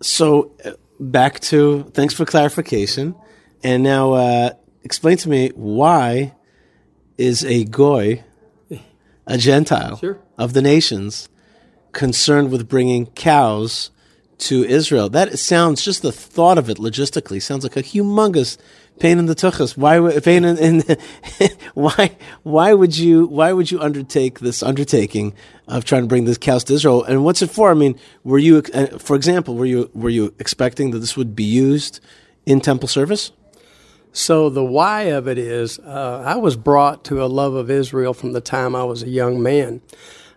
so 0.00 0.52
uh, 0.64 0.72
back 0.98 1.40
to 1.40 1.84
thanks 1.94 2.14
for 2.14 2.24
clarification, 2.24 3.14
and 3.62 3.82
now 3.82 4.12
uh, 4.12 4.50
explain 4.82 5.16
to 5.18 5.28
me 5.28 5.50
why 5.54 6.34
is 7.16 7.44
a 7.44 7.64
goy 7.64 8.22
a 9.26 9.38
Gentile 9.38 9.96
sure. 9.96 10.18
of 10.38 10.52
the 10.52 10.62
nations 10.62 11.28
concerned 11.96 12.50
with 12.50 12.68
bringing 12.68 13.06
cows 13.06 13.90
to 14.36 14.62
Israel. 14.64 15.08
That 15.08 15.38
sounds 15.38 15.82
just 15.82 16.02
the 16.02 16.12
thought 16.12 16.58
of 16.58 16.68
it 16.68 16.76
logistically 16.76 17.40
sounds 17.40 17.64
like 17.64 17.76
a 17.76 17.82
humongous 17.82 18.58
pain 19.00 19.18
in 19.18 19.24
the 19.24 19.34
tuchus. 19.34 19.78
Why 19.78 20.20
pain 20.20 20.44
in, 20.44 20.58
in 20.58 20.84
why 21.74 22.14
why 22.42 22.74
would 22.74 22.98
you 22.98 23.26
why 23.26 23.50
would 23.52 23.70
you 23.70 23.80
undertake 23.80 24.40
this 24.40 24.62
undertaking 24.62 25.34
of 25.68 25.86
trying 25.86 26.02
to 26.02 26.06
bring 26.06 26.26
these 26.26 26.36
cows 26.36 26.64
to 26.64 26.74
Israel? 26.74 27.02
And 27.02 27.24
what's 27.24 27.40
it 27.40 27.50
for? 27.50 27.70
I 27.70 27.74
mean, 27.74 27.98
were 28.24 28.38
you 28.38 28.62
uh, 28.74 28.98
for 28.98 29.16
example, 29.16 29.56
were 29.56 29.64
you 29.64 29.90
were 29.94 30.10
you 30.10 30.34
expecting 30.38 30.90
that 30.90 30.98
this 30.98 31.16
would 31.16 31.34
be 31.34 31.44
used 31.44 32.00
in 32.44 32.60
temple 32.60 32.88
service? 32.88 33.32
So 34.12 34.50
the 34.50 34.64
why 34.64 35.02
of 35.02 35.28
it 35.28 35.38
is, 35.38 35.78
uh, 35.78 36.22
I 36.24 36.36
was 36.36 36.56
brought 36.56 37.04
to 37.04 37.22
a 37.22 37.26
love 37.26 37.54
of 37.54 37.70
Israel 37.70 38.14
from 38.14 38.32
the 38.32 38.40
time 38.40 38.74
I 38.74 38.84
was 38.84 39.02
a 39.02 39.08
young 39.08 39.42
man. 39.42 39.82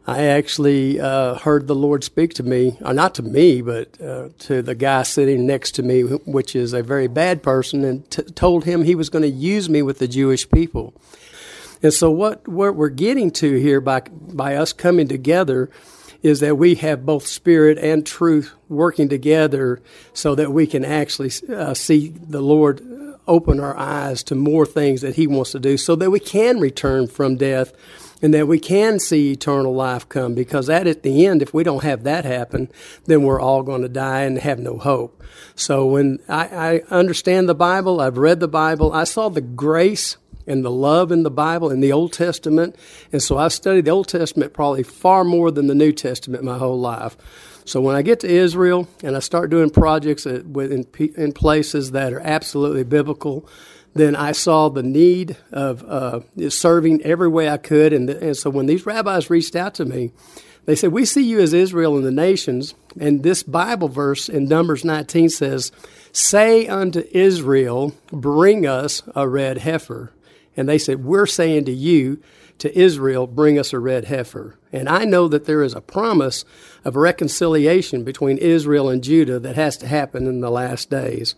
I 0.08 0.24
actually 0.24 1.00
uh, 1.00 1.36
heard 1.36 1.68
the 1.68 1.76
Lord 1.76 2.04
speak 2.04 2.34
to 2.36 2.44
me, 2.44 2.78
or 2.82 2.88
uh, 2.88 2.94
not 2.94 3.16
to 3.16 3.24
me, 3.24 3.62
but 3.62 4.02
uh, 4.02 4.30
to 4.40 4.62
the 4.62 4.76
guy 4.76 5.04
sitting 5.04 5.46
next 5.46 5.72
to 5.76 5.84
me, 5.84 6.02
which 6.02 6.56
is 6.56 6.74
a 6.74 6.82
very 6.82 7.08
bad 7.08 7.44
person, 7.44 7.84
and 7.84 8.10
t- 8.10 8.24
told 8.24 8.64
him 8.66 8.84
he 8.84 8.96
was 8.96 9.10
going 9.10 9.22
to 9.22 9.30
use 9.30 9.70
me 9.70 9.82
with 9.82 10.00
the 10.00 10.08
Jewish 10.08 10.50
people. 10.50 10.94
And 11.84 11.94
so, 11.94 12.10
what, 12.10 12.48
what 12.48 12.76
we're 12.76 12.90
getting 12.90 13.32
to 13.32 13.56
here 13.60 13.82
by, 13.82 14.02
by 14.12 14.56
us 14.56 14.74
coming 14.74 15.08
together 15.08 15.70
is 16.22 16.42
that 16.42 16.58
we 16.58 16.76
have 16.76 17.06
both 17.06 17.26
spirit 17.26 17.78
and 17.78 18.06
truth 18.06 18.54
working 18.68 19.10
together 19.10 19.82
so 20.14 20.36
that 20.36 20.52
we 20.52 20.68
can 20.68 20.84
actually 20.84 21.32
uh, 21.54 21.74
see 21.74 22.10
the 22.10 22.42
Lord 22.42 22.82
open 23.28 23.60
our 23.60 23.78
eyes 23.78 24.24
to 24.24 24.36
more 24.36 24.66
things 24.66 25.02
that 25.02 25.16
He 25.16 25.28
wants 25.28 25.52
to 25.52 25.60
do 25.60 25.78
so 25.78 25.96
that 25.96 26.10
we 26.10 26.20
can 26.20 26.60
return 26.60 27.08
from 27.08 27.38
death 27.38 27.72
and 28.22 28.34
that 28.34 28.48
we 28.48 28.60
can 28.60 29.00
see 29.00 29.32
eternal 29.32 29.74
life 29.74 30.08
come 30.10 30.34
because 30.34 30.68
that 30.68 30.88
at 30.88 31.04
the 31.04 31.26
end 31.26 31.42
if 31.42 31.54
we 31.54 31.64
don't 31.64 31.84
have 31.84 32.04
that 32.04 32.26
happen 32.26 32.70
then 33.06 33.24
we're 33.24 33.40
all 33.40 33.64
going 33.64 33.82
to 33.82 33.90
die 33.90 34.22
and 34.22 34.38
have 34.40 34.60
no 34.60 34.78
hope 34.78 35.24
so 35.56 35.86
when 35.86 36.20
I, 36.28 36.48
I 36.48 36.96
understand 36.96 37.48
the 37.50 37.56
bible 37.56 38.00
i've 38.00 38.18
read 38.18 38.40
the 38.40 38.48
bible 38.48 38.94
i 38.94 39.04
saw 39.04 39.30
the 39.30 39.42
grace 39.42 40.18
and 40.50 40.66
the 40.66 40.72
love 40.72 41.12
in 41.12 41.22
the 41.22 41.30
Bible 41.30 41.70
in 41.70 41.80
the 41.80 41.92
Old 41.92 42.12
Testament. 42.12 42.76
And 43.14 43.22
so 43.22 43.38
I've 43.38 43.54
studied 43.54 43.86
the 43.86 43.92
Old 43.92 44.08
Testament 44.08 44.52
probably 44.52 44.82
far 44.82 45.24
more 45.24 45.52
than 45.52 45.68
the 45.68 45.76
New 45.76 45.92
Testament 45.92 46.44
my 46.44 46.58
whole 46.58 46.80
life. 46.80 47.16
So 47.66 47.80
when 47.82 47.96
I 47.96 48.02
get 48.02 48.22
to 48.22 48.28
Israel 48.28 48.88
and 49.04 49.16
I 49.16 49.20
start 49.20 49.52
doing 49.52 49.70
projects 49.70 50.26
uh, 50.26 50.42
in, 50.56 50.88
in 51.16 51.32
places 51.34 51.92
that 51.92 52.12
are 52.12 52.20
absolutely 52.20 52.84
biblical, 52.84 53.48
then 53.94 54.16
I 54.16 54.32
saw 54.34 54.70
the 54.70 54.84
need 54.84 55.36
of 55.52 55.84
uh, 55.84 56.22
serving 56.50 57.02
every 57.04 57.28
way 57.28 57.50
I 57.50 57.58
could. 57.58 57.94
And, 57.94 58.10
the, 58.10 58.28
and 58.28 58.38
so 58.38 58.50
when 58.50 58.66
these 58.66 58.86
rabbis 58.86 59.30
reached 59.30 59.56
out 59.56 59.74
to 59.76 59.86
me, 59.86 60.12
they 60.66 60.76
said, 60.76 60.92
We 60.92 61.06
see 61.06 61.24
you 61.24 61.40
as 61.40 61.54
Israel 61.54 61.98
and 61.98 62.06
the 62.06 62.12
nations. 62.12 62.76
And 63.00 63.24
this 63.24 63.44
Bible 63.44 63.88
verse 63.88 64.30
in 64.30 64.46
Numbers 64.46 64.86
19 64.86 65.30
says, 65.30 65.72
Say 66.12 66.68
unto 66.68 67.04
Israel, 67.12 67.96
Bring 68.12 68.68
us 68.68 69.02
a 69.16 69.28
red 69.28 69.60
heifer. 69.60 70.14
And 70.56 70.70
they 70.70 70.78
said, 70.78 71.04
We're 71.04 71.26
saying 71.26 71.66
to 71.66 71.72
you, 71.72 72.22
to 72.60 72.78
Israel, 72.78 73.26
bring 73.26 73.58
us 73.58 73.74
a 73.74 73.80
red 73.80 74.06
heifer. 74.06 74.58
And 74.72 74.88
I 74.88 75.06
know 75.06 75.28
that 75.30 75.46
there 75.46 75.64
is 75.64 75.74
a 75.74 75.82
promise 75.82 76.46
of 76.84 76.96
reconciliation 76.96 78.04
between 78.04 78.38
Israel 78.38 78.90
and 78.90 79.04
Judah 79.04 79.40
that 79.40 79.56
has 79.56 79.78
to 79.78 79.88
happen 79.88 80.28
in 80.28 80.42
the 80.42 80.52
last 80.52 80.90
days. 80.90 81.36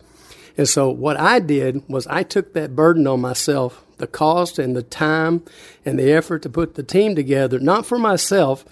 And 0.56 0.68
so 0.68 0.90
what 0.90 1.18
I 1.18 1.38
did 1.38 1.88
was 1.88 2.06
I 2.06 2.22
took 2.22 2.52
that 2.52 2.76
burden 2.76 3.06
on 3.06 3.20
myself, 3.20 3.84
the 3.98 4.06
cost 4.06 4.58
and 4.58 4.76
the 4.76 4.82
time 4.82 5.42
and 5.84 5.98
the 5.98 6.12
effort 6.12 6.42
to 6.42 6.50
put 6.50 6.74
the 6.74 6.82
team 6.82 7.14
together, 7.14 7.58
not 7.58 7.86
for 7.86 7.98
myself, 7.98 8.64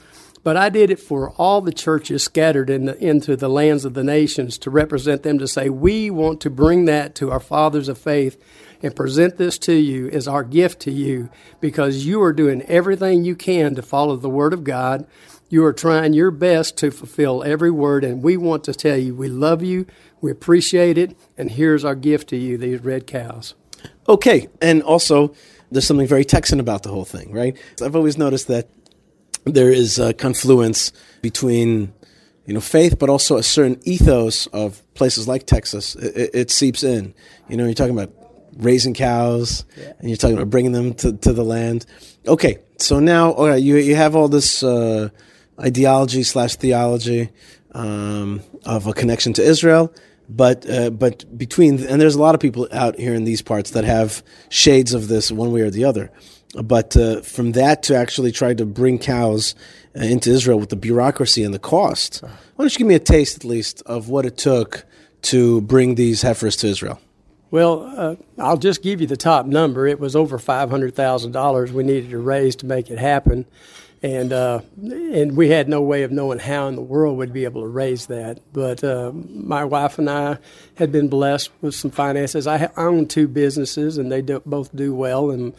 but 0.43 0.57
I 0.57 0.71
did 0.71 0.91
it 0.91 1.01
for 1.01 1.31
all 1.33 1.61
the 1.61 1.73
churches 1.73 2.23
scattered 2.23 2.71
in 2.71 2.87
the, 2.87 2.97
into 2.99 3.37
the 3.37 3.49
lands 3.49 3.85
of 3.85 3.95
the 3.95 4.05
nations 4.05 4.57
to 4.59 4.71
represent 4.71 5.23
them 5.23 5.39
to 5.39 5.47
say, 5.47 5.69
we 5.69 6.11
want 6.11 6.41
to 6.41 6.51
bring 6.51 6.87
that 6.87 7.15
to 7.17 7.31
our 7.31 7.41
fathers 7.41 7.89
of 7.89 7.99
faith 7.99 8.43
and 8.83 8.97
present 8.97 9.37
this 9.37 9.59
to 9.59 9.75
you 9.75 10.09
as 10.09 10.27
our 10.27 10.43
gift 10.43 10.81
to 10.81 10.91
you 10.91 11.29
because 11.61 12.07
you 12.07 12.23
are 12.23 12.33
doing 12.33 12.63
everything 12.63 13.25
you 13.25 13.37
can 13.37 13.75
to 13.75 13.83
follow 13.83 14.17
the 14.17 14.31
Word 14.31 14.55
of 14.55 14.65
God. 14.65 15.07
You 15.50 15.64
are 15.64 15.73
trying 15.73 16.12
your 16.12 16.30
best 16.30 16.76
to 16.78 16.92
fulfill 16.92 17.42
every 17.42 17.73
word, 17.73 18.04
and 18.04 18.23
we 18.23 18.37
want 18.37 18.62
to 18.64 18.73
tell 18.73 18.97
you 18.97 19.16
we 19.16 19.28
love 19.28 19.64
you, 19.64 19.85
we 20.21 20.30
appreciate 20.30 20.97
it, 20.97 21.19
and 21.37 21.50
here's 21.50 21.85
our 21.85 21.97
gift 21.97 22.28
to 22.28 22.37
you 22.37 22.57
these 22.57 22.80
red 22.85 23.09
cows. 23.09 23.54
Okay, 24.09 24.49
and 24.62 24.80
also 24.80 25.35
there's 25.73 25.87
something 25.87 26.07
very 26.07 26.25
Texan 26.25 26.61
about 26.61 26.85
the 26.85 26.90
whole 26.90 27.04
thing, 27.04 27.33
right? 27.33 27.57
I've 27.83 27.97
always 27.97 28.16
noticed 28.16 28.47
that 28.47 28.69
there 29.45 29.73
is 29.73 29.99
a 29.99 30.14
confluence 30.14 30.92
between 31.21 31.92
you 32.47 32.54
know 32.54 32.61
faith, 32.61 33.00
but 33.00 33.11
also 33.11 33.37
a 33.37 33.42
certain 33.42 33.80
ethos 33.83 34.47
of 34.49 34.83
places 34.95 35.26
like 35.26 35.47
Texas. 35.47 35.97
It, 35.97 36.30
it 36.33 36.50
seeps 36.52 36.85
in. 36.85 37.12
You 37.49 37.57
know, 37.57 37.64
you're 37.64 37.75
talking 37.75 37.99
about 37.99 38.12
raising 38.57 38.95
cows, 38.95 39.64
yeah. 39.76 39.95
and 39.99 40.09
you're 40.09 40.16
talking 40.16 40.37
about 40.37 40.50
bringing 40.50 40.71
them 40.71 40.95
to, 40.95 41.12
to 41.12 41.33
the 41.33 41.45
land. 41.45 41.87
Okay, 42.28 42.59
so 42.78 43.00
now, 43.00 43.33
all 43.33 43.49
right, 43.49 43.61
you 43.61 43.76
you 43.76 43.97
have 43.97 44.14
all 44.14 44.28
this 44.28 44.62
uh, 44.62 45.09
ideology 45.61 46.23
slash 46.23 46.57
theology 46.57 47.31
um, 47.73 48.43
of 48.64 48.87
a 48.87 48.93
connection 48.93 49.33
to 49.35 49.43
Israel, 49.43 49.93
but 50.29 50.69
uh, 50.69 50.90
but 50.90 51.25
between 51.37 51.85
and 51.87 52.00
there's 52.00 52.14
a 52.14 52.21
lot 52.21 52.35
of 52.35 52.40
people 52.40 52.69
out 52.73 52.99
here 52.99 53.14
in 53.14 53.25
these 53.25 53.43
parts 53.43 53.71
that 53.71 53.85
have 53.85 54.23
shades 54.49 54.95
of 54.95 55.09
this 55.09 55.31
one 55.31 55.52
way 55.52 55.61
or 55.62 55.71
the 55.71 55.85
other. 55.85 56.11
But 56.62 56.97
uh, 56.97 57.21
from 57.21 57.52
that 57.52 57.85
to 57.85 57.97
actually 57.97 58.33
try 58.33 58.55
to 58.55 58.67
bring 58.67 58.99
cows 58.99 59.55
uh, 59.97 60.02
into 60.02 60.31
Israel 60.31 60.59
with 60.59 60.71
the 60.71 60.76
bureaucracy 60.76 61.45
and 61.45 61.55
the 61.55 61.61
cost, 61.61 62.23
why 62.23 62.31
don't 62.59 62.73
you 62.73 62.79
give 62.79 62.87
me 62.88 62.95
a 62.97 62.99
taste 62.99 63.37
at 63.37 63.45
least 63.45 63.83
of 63.87 64.09
what 64.09 64.26
it 64.26 64.37
took 64.37 64.85
to 65.23 65.61
bring 65.61 65.95
these 65.95 66.23
heifers 66.23 66.57
to 66.57 66.67
Israel? 66.67 66.99
Well, 67.50 67.93
uh, 67.97 68.17
I'll 68.38 68.57
just 68.57 68.83
give 68.83 69.00
you 69.00 69.07
the 69.07 69.17
top 69.17 69.47
number. 69.47 69.87
It 69.87 69.99
was 69.99 70.14
over 70.14 70.38
five 70.38 70.71
hundred 70.71 70.95
thousand 70.95 71.33
dollars 71.33 71.73
we 71.73 71.83
needed 71.83 72.11
to 72.11 72.19
raise 72.19 72.57
to 72.57 72.67
make 72.67 72.90
it 72.90 72.99
happen, 72.99 73.47
and 74.02 74.33
uh, 74.33 74.61
and 74.80 75.37
we 75.37 75.50
had 75.50 75.69
no 75.69 75.83
way 75.83 76.04
of 76.04 76.11
knowing 76.11 76.38
how 76.38 76.69
in 76.69 76.75
the 76.75 76.83
world 76.83 77.19
we'd 77.19 77.33
be 77.33 77.45
able 77.45 77.62
to 77.62 77.69
raise 77.69 78.07
that. 78.07 78.40
But 78.52 78.83
uh, 78.83 79.12
my 79.12 79.64
wife 79.64 79.99
and 79.99 80.09
I 80.09 80.38
had 80.76 80.90
been 80.90 81.09
blessed 81.09 81.50
with 81.61 81.75
some 81.75 81.90
finances. 81.90 82.47
I, 82.47 82.71
own 82.76 83.07
two 83.07 83.28
businesses, 83.28 83.99
and 83.99 84.11
they 84.11 84.23
do, 84.23 84.40
both 84.47 84.75
do 84.75 84.95
well, 84.95 85.30
and 85.30 85.54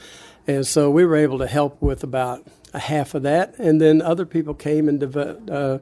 and 0.47 0.65
so 0.65 0.89
we 0.89 1.05
were 1.05 1.17
able 1.17 1.37
to 1.39 1.47
help 1.47 1.81
with 1.81 2.03
about 2.03 2.45
a 2.73 2.79
half 2.79 3.13
of 3.13 3.23
that, 3.23 3.59
and 3.59 3.79
then 3.79 4.01
other 4.01 4.25
people 4.25 4.55
came 4.55 4.89
and 4.89 4.99
developed 4.99 5.49
uh, 5.49 5.77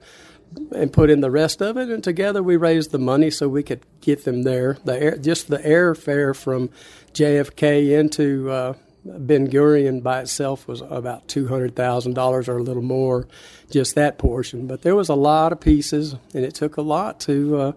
and 0.76 0.92
put 0.92 1.10
in 1.10 1.22
the 1.22 1.32
rest 1.32 1.62
of 1.62 1.78
it, 1.78 1.90
and 1.90 2.04
together 2.04 2.44
we 2.44 2.58
raised 2.58 2.92
the 2.92 3.00
money 3.00 3.30
so 3.30 3.48
we 3.48 3.64
could 3.64 3.86
get 4.02 4.26
them 4.26 4.44
there. 4.44 4.78
The 4.84 5.02
air, 5.02 5.18
just 5.18 5.48
the 5.48 5.60
airfare 5.60 6.36
from 6.36 6.72
JFK 7.14 7.98
into 7.98 8.52
uh, 8.52 8.74
Ben 9.06 9.48
Gurion 9.48 10.02
by 10.02 10.22
itself 10.22 10.68
was 10.68 10.82
about 10.82 11.28
two 11.28 11.48
hundred 11.48 11.76
thousand 11.76 12.14
dollars 12.14 12.50
or 12.50 12.58
a 12.58 12.64
little 12.64 12.84
more, 12.84 13.28
just 13.72 13.96
that 13.96 14.18
portion. 14.18 14.68
But 14.68 14.82
there 14.82 14.96
was 14.96 15.10
a 15.10 15.16
lot 15.16 15.52
of 15.52 15.60
pieces, 15.60 16.16
and 16.34 16.44
it 16.46 16.54
took 16.54 16.78
a 16.78 16.82
lot 16.82 17.20
to 17.22 17.58
uh, 17.58 17.72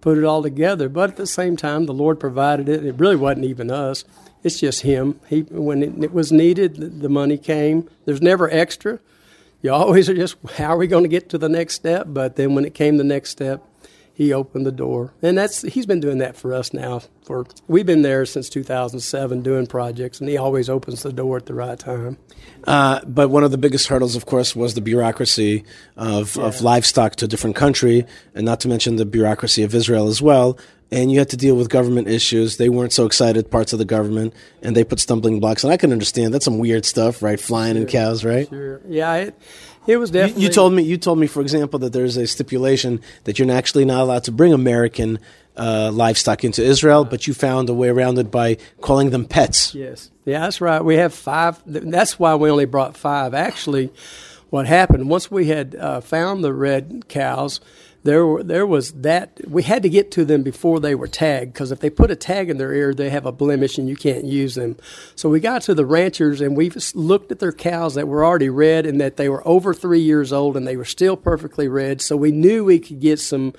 put 0.00 0.18
it 0.18 0.24
all 0.24 0.42
together. 0.42 0.88
But 0.88 1.10
at 1.10 1.16
the 1.16 1.26
same 1.26 1.56
time, 1.56 1.86
the 1.86 1.94
Lord 1.94 2.20
provided 2.20 2.68
it. 2.68 2.84
It 2.84 2.96
really 2.98 3.16
wasn't 3.16 3.46
even 3.46 3.70
us; 3.70 4.04
it's 4.42 4.60
just 4.60 4.82
Him. 4.82 5.20
He 5.28 5.42
when 5.42 5.82
it, 5.82 6.04
it 6.04 6.12
was 6.12 6.30
needed, 6.30 7.00
the 7.00 7.08
money 7.08 7.38
came. 7.38 7.88
There's 8.04 8.22
never 8.22 8.50
extra 8.50 9.00
you 9.62 9.72
always 9.72 10.08
are 10.08 10.14
just, 10.14 10.36
how 10.58 10.74
are 10.74 10.76
we 10.76 10.86
going 10.86 11.02
to 11.02 11.08
get 11.08 11.30
to 11.30 11.38
the 11.38 11.48
next 11.48 11.74
step? 11.74 12.06
But 12.08 12.36
then 12.36 12.54
when 12.54 12.64
it 12.64 12.74
came 12.74 12.98
the 12.98 13.04
next 13.04 13.30
step, 13.30 13.64
he 14.16 14.32
opened 14.32 14.64
the 14.64 14.72
door, 14.72 15.12
and 15.20 15.36
that's 15.36 15.60
he's 15.60 15.84
been 15.84 16.00
doing 16.00 16.16
that 16.18 16.36
for 16.36 16.54
us 16.54 16.72
now. 16.72 17.02
For 17.24 17.44
we've 17.68 17.84
been 17.84 18.00
there 18.00 18.24
since 18.24 18.48
2007 18.48 19.42
doing 19.42 19.66
projects, 19.66 20.20
and 20.20 20.28
he 20.28 20.38
always 20.38 20.70
opens 20.70 21.02
the 21.02 21.12
door 21.12 21.36
at 21.36 21.44
the 21.44 21.52
right 21.52 21.78
time. 21.78 22.16
Uh, 22.64 23.04
but 23.04 23.28
one 23.28 23.44
of 23.44 23.50
the 23.50 23.58
biggest 23.58 23.88
hurdles, 23.88 24.16
of 24.16 24.24
course, 24.24 24.56
was 24.56 24.72
the 24.72 24.80
bureaucracy 24.80 25.64
of, 25.98 26.34
yeah. 26.34 26.44
of 26.44 26.62
livestock 26.62 27.16
to 27.16 27.26
a 27.26 27.28
different 27.28 27.56
country, 27.56 28.06
and 28.34 28.46
not 28.46 28.58
to 28.60 28.68
mention 28.68 28.96
the 28.96 29.04
bureaucracy 29.04 29.62
of 29.62 29.74
Israel 29.74 30.08
as 30.08 30.22
well 30.22 30.58
and 30.90 31.10
you 31.10 31.18
had 31.18 31.28
to 31.30 31.36
deal 31.36 31.56
with 31.56 31.68
government 31.68 32.08
issues. 32.08 32.58
They 32.58 32.68
weren't 32.68 32.92
so 32.92 33.06
excited, 33.06 33.50
parts 33.50 33.72
of 33.72 33.78
the 33.78 33.84
government, 33.84 34.34
and 34.62 34.76
they 34.76 34.84
put 34.84 35.00
stumbling 35.00 35.40
blocks. 35.40 35.64
And 35.64 35.72
I 35.72 35.76
can 35.76 35.92
understand 35.92 36.32
that's 36.32 36.44
some 36.44 36.58
weird 36.58 36.84
stuff, 36.84 37.22
right? 37.22 37.40
Flying 37.40 37.74
sure, 37.74 37.82
in 37.82 37.88
cows, 37.88 38.24
right? 38.24 38.48
Sure. 38.48 38.80
Yeah, 38.88 39.14
it, 39.16 39.38
it 39.86 39.96
was 39.96 40.10
definitely. 40.10 40.42
You, 40.42 40.48
you, 40.48 40.54
told 40.54 40.72
me, 40.72 40.82
you 40.82 40.96
told 40.96 41.18
me, 41.18 41.26
for 41.26 41.40
example, 41.40 41.78
that 41.80 41.92
there's 41.92 42.16
a 42.16 42.26
stipulation 42.26 43.00
that 43.24 43.38
you're 43.38 43.50
actually 43.50 43.84
not 43.84 44.00
allowed 44.00 44.24
to 44.24 44.32
bring 44.32 44.52
American 44.52 45.18
uh, 45.56 45.90
livestock 45.92 46.44
into 46.44 46.62
Israel, 46.62 47.04
but 47.04 47.26
you 47.26 47.34
found 47.34 47.68
a 47.68 47.74
way 47.74 47.88
around 47.88 48.18
it 48.18 48.30
by 48.30 48.58
calling 48.80 49.10
them 49.10 49.24
pets. 49.24 49.74
Yes. 49.74 50.10
Yeah, 50.24 50.40
that's 50.40 50.60
right. 50.60 50.84
We 50.84 50.96
have 50.96 51.14
five. 51.14 51.60
That's 51.66 52.18
why 52.18 52.34
we 52.34 52.50
only 52.50 52.64
brought 52.64 52.96
five. 52.96 53.32
Actually, 53.34 53.92
what 54.50 54.66
happened 54.66 55.08
once 55.08 55.30
we 55.30 55.46
had 55.46 55.74
uh, 55.74 56.00
found 56.00 56.42
the 56.42 56.52
red 56.52 57.04
cows 57.08 57.60
there 58.06 58.42
there 58.42 58.66
was 58.66 58.92
that 58.92 59.38
we 59.46 59.62
had 59.62 59.82
to 59.82 59.88
get 59.88 60.10
to 60.12 60.24
them 60.24 60.42
before 60.42 60.80
they 60.80 60.94
were 60.94 61.06
tagged 61.06 61.52
because 61.52 61.70
if 61.70 61.80
they 61.80 61.90
put 61.90 62.10
a 62.10 62.16
tag 62.16 62.48
in 62.48 62.56
their 62.56 62.72
ear 62.72 62.94
they 62.94 63.10
have 63.10 63.26
a 63.26 63.32
blemish 63.32 63.76
and 63.76 63.88
you 63.88 63.96
can't 63.96 64.24
use 64.24 64.54
them 64.54 64.76
so 65.14 65.28
we 65.28 65.40
got 65.40 65.60
to 65.62 65.74
the 65.74 65.84
ranchers 65.84 66.40
and 66.40 66.56
we 66.56 66.70
looked 66.94 67.30
at 67.30 67.38
their 67.38 67.52
cows 67.52 67.94
that 67.94 68.08
were 68.08 68.24
already 68.24 68.48
red 68.48 68.86
and 68.86 69.00
that 69.00 69.16
they 69.16 69.28
were 69.28 69.46
over 69.46 69.74
three 69.74 70.00
years 70.00 70.32
old 70.32 70.56
and 70.56 70.66
they 70.66 70.76
were 70.76 70.84
still 70.84 71.16
perfectly 71.16 71.68
red 71.68 72.00
so 72.00 72.16
we 72.16 72.32
knew 72.32 72.64
we 72.64 72.78
could 72.78 73.00
get 73.00 73.18
some 73.18 73.52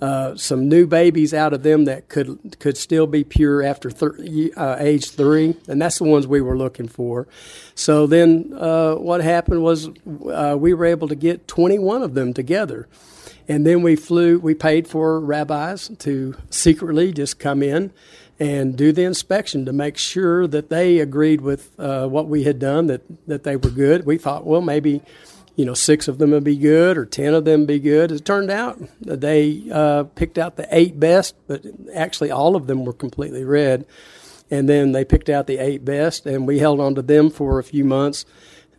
uh, 0.00 0.36
some 0.36 0.68
new 0.68 0.86
babies 0.86 1.32
out 1.32 1.54
of 1.54 1.62
them 1.62 1.86
that 1.86 2.08
could 2.08 2.58
could 2.58 2.76
still 2.76 3.06
be 3.06 3.24
pure 3.24 3.62
after 3.62 3.90
thir- 3.90 4.18
uh, 4.54 4.76
age 4.78 5.10
three, 5.10 5.56
and 5.66 5.80
that's 5.80 5.98
the 5.98 6.04
ones 6.04 6.26
we 6.26 6.42
were 6.42 6.58
looking 6.58 6.88
for. 6.88 7.26
So 7.74 8.06
then, 8.06 8.52
uh, 8.54 8.96
what 8.96 9.22
happened 9.22 9.62
was 9.62 9.88
uh, 10.30 10.56
we 10.58 10.74
were 10.74 10.84
able 10.84 11.08
to 11.08 11.14
get 11.14 11.48
21 11.48 12.02
of 12.02 12.12
them 12.12 12.34
together. 12.34 12.86
And 13.48 13.66
then 13.66 13.82
we 13.82 13.96
flew, 13.96 14.38
we 14.38 14.54
paid 14.54 14.88
for 14.88 15.20
rabbis 15.20 15.88
to 15.98 16.36
secretly 16.50 17.12
just 17.12 17.38
come 17.38 17.62
in 17.62 17.92
and 18.40 18.76
do 18.76 18.90
the 18.90 19.04
inspection 19.04 19.64
to 19.66 19.72
make 19.72 19.96
sure 19.96 20.46
that 20.46 20.70
they 20.70 20.98
agreed 20.98 21.40
with 21.40 21.78
uh, 21.78 22.06
what 22.08 22.26
we 22.26 22.44
had 22.44 22.58
done, 22.58 22.86
that, 22.86 23.02
that 23.26 23.44
they 23.44 23.56
were 23.56 23.70
good. 23.70 24.06
We 24.06 24.18
thought, 24.18 24.46
well, 24.46 24.60
maybe 24.62 25.02
you 25.56 25.64
know, 25.64 25.74
six 25.74 26.08
of 26.08 26.18
them 26.18 26.32
would 26.32 26.44
be 26.44 26.56
good 26.56 26.98
or 26.98 27.06
ten 27.06 27.34
of 27.34 27.44
them 27.44 27.60
would 27.60 27.68
be 27.68 27.78
good. 27.78 28.10
As 28.10 28.20
it 28.20 28.24
turned 28.24 28.50
out, 28.50 28.78
they 29.00 29.62
uh, 29.70 30.04
picked 30.04 30.38
out 30.38 30.56
the 30.56 30.66
eight 30.70 30.98
best, 30.98 31.36
but 31.46 31.64
actually 31.94 32.30
all 32.30 32.56
of 32.56 32.66
them 32.66 32.84
were 32.84 32.92
completely 32.92 33.44
red. 33.44 33.86
And 34.50 34.68
then 34.68 34.92
they 34.92 35.04
picked 35.04 35.28
out 35.28 35.46
the 35.46 35.58
eight 35.58 35.84
best, 35.84 36.26
and 36.26 36.46
we 36.46 36.58
held 36.58 36.80
on 36.80 36.94
to 36.96 37.02
them 37.02 37.30
for 37.30 37.58
a 37.58 37.64
few 37.64 37.84
months. 37.84 38.26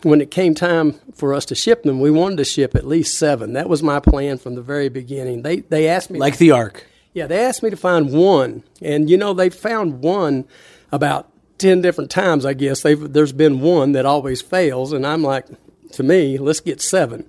When 0.06 0.22
it 0.22 0.30
came 0.30 0.54
time 0.54 0.94
for 1.16 1.34
us 1.34 1.46
to 1.46 1.56
ship 1.56 1.82
them, 1.82 2.00
we 2.00 2.12
wanted 2.12 2.38
to 2.38 2.46
ship 2.46 2.76
at 2.76 2.86
least 2.86 3.18
seven. 3.18 3.54
That 3.54 3.68
was 3.68 3.82
my 3.82 4.00
plan 4.00 4.38
from 4.38 4.54
the 4.54 4.62
very 4.62 4.88
beginning. 4.88 5.42
They 5.42 5.62
they 5.62 5.88
asked 5.88 6.12
me 6.12 6.20
like 6.20 6.38
the 6.38 6.52
Ark. 6.52 6.86
Yeah, 7.14 7.26
they 7.26 7.44
asked 7.44 7.64
me 7.64 7.72
to 7.72 7.76
find 7.76 8.14
one, 8.14 8.64
and 8.84 9.10
you 9.10 9.18
know 9.18 9.34
they 9.34 9.50
found 9.50 10.02
one 10.02 10.46
about 10.92 11.32
ten 11.58 11.82
different 11.82 12.12
times. 12.12 12.46
I 12.46 12.54
guess 12.54 12.84
they've 12.84 13.12
there's 13.14 13.32
been 13.32 13.62
one 13.62 13.94
that 13.94 14.06
always 14.06 14.44
fails, 14.44 14.94
and 14.94 15.08
I'm 15.08 15.24
like, 15.24 15.48
to 15.94 16.04
me, 16.04 16.38
let's 16.38 16.60
get 16.60 16.82
seven. 16.82 17.28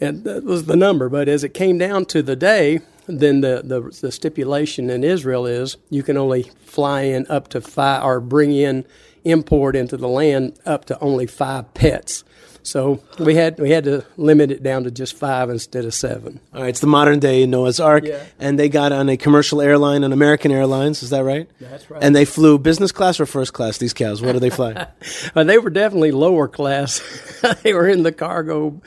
And 0.00 0.24
that 0.24 0.42
was 0.42 0.64
the 0.64 0.74
number. 0.74 1.08
But 1.08 1.28
as 1.28 1.44
it 1.44 1.54
came 1.54 1.78
down 1.78 2.06
to 2.06 2.20
the 2.20 2.34
day, 2.34 2.80
then 3.06 3.42
the, 3.42 3.62
the, 3.64 3.96
the 4.00 4.10
stipulation 4.10 4.90
in 4.90 5.04
Israel 5.04 5.46
is 5.46 5.76
you 5.88 6.02
can 6.02 6.16
only 6.16 6.50
fly 6.64 7.02
in 7.02 7.26
up 7.28 7.46
to 7.48 7.60
five 7.60 8.02
or 8.02 8.18
bring 8.18 8.52
in 8.52 8.84
import 9.24 9.76
into 9.76 9.96
the 9.96 10.08
land 10.08 10.58
up 10.64 10.84
to 10.86 10.98
only 11.00 11.26
five 11.26 11.72
pets. 11.74 12.24
So 12.64 13.02
we 13.18 13.34
had 13.34 13.58
we 13.58 13.70
had 13.70 13.84
to 13.84 14.04
limit 14.16 14.52
it 14.52 14.62
down 14.62 14.84
to 14.84 14.90
just 14.90 15.16
five 15.16 15.50
instead 15.50 15.84
of 15.84 15.94
seven. 15.94 16.38
All 16.54 16.62
right, 16.62 16.68
it's 16.68 16.80
the 16.80 16.86
modern 16.86 17.18
day 17.18 17.44
Noah's 17.44 17.80
Ark, 17.80 18.04
yeah. 18.04 18.22
and 18.38 18.58
they 18.58 18.68
got 18.68 18.92
on 18.92 19.08
a 19.08 19.16
commercial 19.16 19.60
airline, 19.60 20.04
on 20.04 20.12
American 20.12 20.52
Airlines. 20.52 21.02
Is 21.02 21.10
that 21.10 21.24
right? 21.24 21.50
That's 21.60 21.90
right. 21.90 22.02
And 22.02 22.14
they 22.14 22.24
flew 22.24 22.58
business 22.58 22.92
class 22.92 23.18
or 23.18 23.26
first 23.26 23.52
class. 23.52 23.78
These 23.78 23.94
cows, 23.94 24.22
what 24.22 24.32
do 24.32 24.38
they 24.38 24.50
fly? 24.50 24.86
well, 25.34 25.44
they 25.44 25.58
were 25.58 25.70
definitely 25.70 26.12
lower 26.12 26.46
class. 26.46 27.00
they 27.62 27.74
were 27.74 27.88
in 27.88 28.04
the 28.04 28.12
cargo 28.12 28.80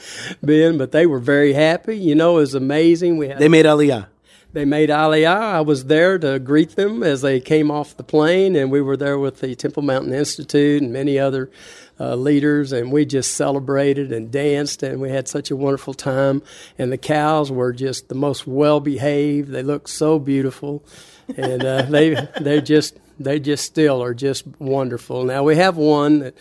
bin, 0.43 0.77
but 0.77 0.93
they 0.93 1.05
were 1.05 1.19
very 1.19 1.51
happy. 1.51 1.97
You 1.97 2.15
know, 2.15 2.37
it 2.37 2.41
was 2.41 2.55
amazing. 2.55 3.17
We 3.17 3.27
had, 3.27 3.39
they 3.39 3.49
made 3.49 3.65
Aliyah 3.65 4.07
they 4.55 4.63
made 4.63 4.89
Aliyah. 4.89 5.35
I 5.35 5.61
was 5.61 5.85
there 5.85 6.17
to 6.17 6.39
greet 6.39 6.77
them 6.77 7.03
as 7.03 7.21
they 7.21 7.41
came 7.41 7.69
off 7.69 7.97
the 7.97 8.03
plane, 8.03 8.55
and 8.55 8.71
we 8.71 8.81
were 8.81 8.95
there 8.95 9.19
with 9.19 9.41
the 9.41 9.53
Temple 9.53 9.83
Mountain 9.83 10.13
Institute 10.13 10.81
and 10.81 10.93
many 10.93 11.19
other 11.19 11.51
uh, 11.99 12.15
leaders, 12.15 12.71
and 12.71 12.89
we 12.89 13.05
just 13.05 13.33
celebrated 13.33 14.13
and 14.13 14.31
danced, 14.31 14.81
and 14.81 15.01
we 15.01 15.09
had 15.09 15.27
such 15.27 15.51
a 15.51 15.57
wonderful 15.57 15.93
time. 15.93 16.41
And 16.79 16.89
the 16.89 16.97
cows 16.97 17.51
were 17.51 17.73
just 17.73 18.07
the 18.07 18.15
most 18.15 18.47
well 18.47 18.79
behaved. 18.79 19.49
They 19.49 19.61
looked 19.61 19.89
so 19.89 20.19
beautiful, 20.19 20.85
and 21.35 21.61
uh, 21.61 21.81
they 21.81 22.15
they 22.39 22.61
just 22.61 22.97
they 23.19 23.41
just 23.41 23.65
still 23.65 24.01
are 24.01 24.13
just 24.13 24.47
wonderful. 24.57 25.25
Now 25.25 25.43
we 25.43 25.57
have 25.57 25.75
one 25.75 26.19
that 26.19 26.33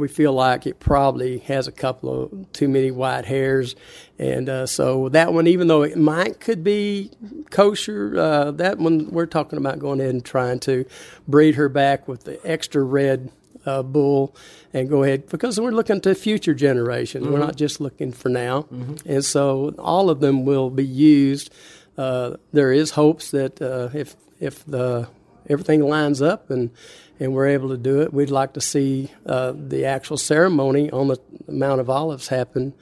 we 0.00 0.08
feel 0.08 0.32
like 0.32 0.66
it 0.66 0.80
probably 0.80 1.38
has 1.38 1.68
a 1.68 1.72
couple 1.72 2.24
of 2.24 2.52
too 2.52 2.68
many 2.68 2.90
white 2.90 3.26
hairs, 3.26 3.76
and 4.18 4.48
uh, 4.48 4.66
so 4.66 5.08
that 5.10 5.32
one, 5.32 5.46
even 5.46 5.68
though 5.68 5.82
it 5.82 5.96
might 5.96 6.40
could 6.40 6.64
be 6.64 7.10
kosher, 7.50 8.18
uh, 8.18 8.50
that 8.52 8.78
one 8.78 9.10
we're 9.10 9.26
talking 9.26 9.58
about 9.58 9.78
going 9.78 10.00
ahead 10.00 10.14
and 10.14 10.24
trying 10.24 10.58
to 10.60 10.84
breed 11.28 11.54
her 11.54 11.68
back 11.68 12.08
with 12.08 12.24
the 12.24 12.40
extra 12.44 12.82
red 12.82 13.30
uh, 13.66 13.82
bull 13.82 14.34
and 14.72 14.88
go 14.88 15.02
ahead 15.02 15.28
because 15.28 15.60
we're 15.60 15.70
looking 15.70 16.00
to 16.00 16.14
future 16.14 16.54
generations. 16.54 17.24
Mm-hmm. 17.24 17.34
We're 17.34 17.40
not 17.40 17.56
just 17.56 17.80
looking 17.80 18.12
for 18.12 18.28
now, 18.28 18.62
mm-hmm. 18.62 19.08
and 19.08 19.24
so 19.24 19.74
all 19.78 20.10
of 20.10 20.20
them 20.20 20.44
will 20.44 20.70
be 20.70 20.86
used. 20.86 21.52
Uh, 21.96 22.36
there 22.52 22.72
is 22.72 22.92
hopes 22.92 23.30
that 23.32 23.60
uh, 23.60 23.90
if 23.92 24.16
if 24.40 24.64
the 24.64 25.08
everything 25.50 25.82
lines 25.82 26.22
up 26.22 26.50
and 26.50 26.70
and 27.18 27.34
we're 27.34 27.48
able 27.48 27.68
to 27.68 27.76
do 27.76 28.00
it. 28.00 28.14
We'd 28.14 28.30
like 28.30 28.54
to 28.54 28.62
see 28.62 29.10
uh, 29.26 29.52
the 29.54 29.84
actual 29.84 30.16
ceremony 30.16 30.90
on 30.90 31.08
the 31.08 31.20
Mount 31.46 31.80
of 31.80 31.90
Olives 31.90 32.28
happen 32.28 32.72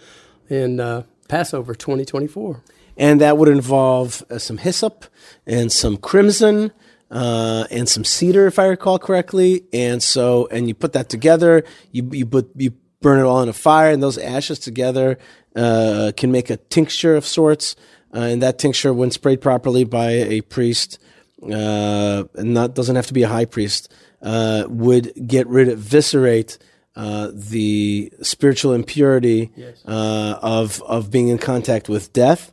in 0.49 0.79
uh, 0.79 1.03
Passover 1.27 1.75
2024. 1.75 2.63
And 2.97 3.21
that 3.21 3.37
would 3.37 3.49
involve 3.49 4.25
uh, 4.31 4.39
some 4.39 4.59
hyssop 4.59 5.07
and 5.45 5.73
some 5.73 5.97
crimson 5.97 6.73
uh, 7.11 7.67
and 7.71 7.89
some 7.89 8.05
cedar, 8.05 8.47
if 8.47 8.59
I 8.59 8.67
recall 8.67 8.99
correctly. 8.99 9.65
And 9.73 10.03
so, 10.03 10.47
and 10.53 10.69
you 10.69 10.75
put 10.75 10.93
that 10.93 11.09
together. 11.09 11.65
You 11.91 12.09
you 12.13 12.27
put 12.27 12.51
you 12.57 12.73
burn 13.01 13.21
it 13.21 13.25
all 13.25 13.43
in 13.43 13.49
a 13.49 13.53
fire, 13.53 13.91
and 13.91 14.03
those 14.03 14.19
ashes 14.19 14.59
together 14.59 15.19
uh, 15.57 16.13
can 16.17 16.31
make 16.31 16.51
a 16.51 16.57
tincture 16.57 17.17
of 17.17 17.25
sorts. 17.25 17.77
Uh, 18.15 18.21
and 18.21 18.43
that 18.43 18.59
tincture, 18.59 18.93
when 18.93 19.11
sprayed 19.11 19.41
properly 19.41 19.85
by 19.85 20.11
a 20.11 20.41
priest, 20.41 20.99
and 21.43 22.55
not 22.55 22.75
doesn't 22.75 22.97
have 22.97 23.07
to 23.07 23.15
be 23.15 23.23
a 23.23 23.29
high 23.29 23.45
priest, 23.45 23.93
uh, 24.23 24.65
would 24.69 25.13
get 25.27 25.47
rid 25.47 25.69
of, 25.69 25.79
eviscerate 25.79 26.59
uh, 26.97 27.31
the 27.33 28.13
spiritual 28.23 28.73
impurity 28.73 29.53
yes. 29.57 29.83
uh, 29.87 30.39
of 30.43 30.83
of 30.83 31.11
being 31.11 31.29
in 31.29 31.39
contact 31.39 31.89
with 31.89 32.13
death. 32.13 32.53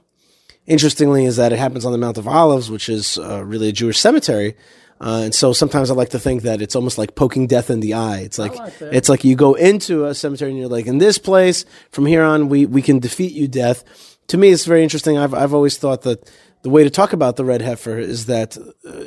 Interestingly, 0.68 1.26
is 1.26 1.36
that 1.38 1.52
it 1.52 1.60
happens 1.60 1.86
on 1.86 1.92
the 1.92 1.98
Mount 1.98 2.18
of 2.18 2.28
Olives, 2.28 2.70
which 2.70 2.90
is 2.90 3.18
uh, 3.18 3.44
really 3.44 3.70
a 3.70 3.72
Jewish 3.72 4.00
cemetery. 4.00 4.56
Uh, 5.00 5.24
and 5.26 5.36
so 5.36 5.52
sometimes 5.52 5.92
I 5.92 5.94
like 5.94 6.12
to 6.12 6.20
think 6.20 6.44
that 6.44 6.62
it's 6.62 6.76
almost 6.76 6.98
like 6.98 7.16
poking 7.16 7.48
death 7.48 7.70
in 7.70 7.82
the 7.82 7.96
eye. 7.96 8.20
It's 8.20 8.40
like, 8.40 8.56
like 8.56 8.74
it's 8.82 9.10
like 9.10 9.24
you 9.24 9.36
go 9.36 9.54
into 9.54 10.06
a 10.06 10.16
cemetery 10.16 10.52
and 10.52 10.60
you're 10.60 10.70
like, 10.70 10.88
in 10.88 11.00
this 11.00 11.18
place, 11.18 11.66
from 11.92 12.06
here 12.06 12.24
on, 12.24 12.48
we, 12.48 12.66
we 12.66 12.82
can 12.82 13.00
defeat 13.00 13.34
you, 13.34 13.48
death. 13.48 13.84
To 14.28 14.38
me, 14.38 14.50
it's 14.50 14.66
very 14.66 14.84
interesting. 14.84 15.18
I've 15.18 15.34
I've 15.34 15.54
always 15.54 15.78
thought 15.78 16.04
that 16.04 16.32
the 16.66 16.72
way 16.72 16.84
to 16.84 16.90
talk 16.90 17.14
about 17.14 17.36
the 17.36 17.46
red 17.46 17.62
heifer 17.62 18.00
is 18.00 18.26
that 18.26 18.58
uh, 18.58 18.64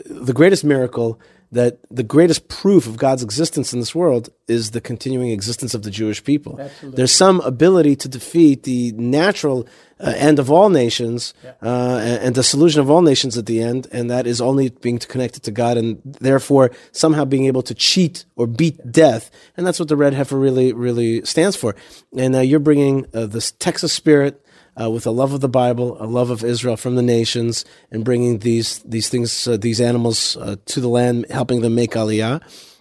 the 0.07 0.33
greatest 0.33 0.62
miracle 0.62 1.21
that 1.51 1.81
the 1.90 2.05
greatest 2.05 2.47
proof 2.47 2.87
of 2.87 2.97
God's 2.97 3.25
existence 3.25 3.73
in 3.73 3.81
this 3.81 3.97
world 3.97 4.29
is 4.47 4.71
the 4.71 4.81
continuing 4.81 5.31
existence 5.31 5.75
of 5.75 5.83
the 5.83 5.90
Jewish 5.90 6.23
people. 6.23 6.61
Absolutely. 6.61 6.97
There's 6.97 7.11
some 7.11 7.40
ability 7.40 7.97
to 7.97 8.09
defeat 8.09 8.62
the 8.62 8.92
natural 8.92 9.66
uh, 9.99 10.12
end 10.14 10.38
of 10.38 10.53
all 10.53 10.68
nations 10.68 11.35
yeah. 11.42 11.55
uh, 11.61 11.99
and, 11.99 12.23
and, 12.27 12.35
the 12.37 12.44
solution 12.44 12.81
of 12.81 12.92
all 12.92 13.03
nations 13.03 13.37
at 13.37 13.47
the 13.47 13.61
end, 13.61 13.88
and 13.90 14.09
that 14.09 14.29
is 14.29 14.40
only 14.40 14.68
being 14.68 15.01
connected 15.01 15.42
to 15.42 15.51
God 15.51 15.77
and 15.77 16.01
therefore 16.05 16.71
somehow 16.92 17.25
being 17.25 17.47
able 17.47 17.62
to 17.62 17.75
cheat 17.75 18.25
or 18.37 18.47
beat 18.47 18.77
yeah. 18.77 18.85
death. 18.88 19.31
And 19.57 19.66
that's 19.66 19.81
what 19.81 19.88
the 19.88 19.97
red 19.97 20.14
heifer 20.14 20.38
really, 20.38 20.73
really 20.73 21.25
stands 21.25 21.57
for. 21.57 21.75
And 22.16 22.37
uh, 22.37 22.40
you're 22.40 22.61
bringing 22.61 23.07
uh, 23.12 23.27
this 23.27 23.51
Texas 23.51 23.92
spirit 23.92 24.44
uh, 24.81 24.91
with 24.91 25.07
a 25.07 25.11
love 25.11 25.33
of 25.33 25.41
the 25.41 25.49
Bible, 25.49 25.97
a 26.03 26.07
love 26.07 26.31
of 26.31 26.45
Israel 26.45 26.77
from 26.77 26.95
the 26.95 27.03
nations, 27.03 27.64
and 27.91 28.05
bringing 28.05 28.38
these 28.38 28.81
these 28.81 29.09
things, 29.09 29.47
uh, 29.47 29.57
these 29.57 29.81
animals 29.81 30.37
uh, 30.37 30.57
to 30.67 30.81
the 30.81 30.88
land, 30.88 31.27
helping 31.31 31.61
them 31.61 31.75
make 31.75 31.93
aliyah. 31.93 32.41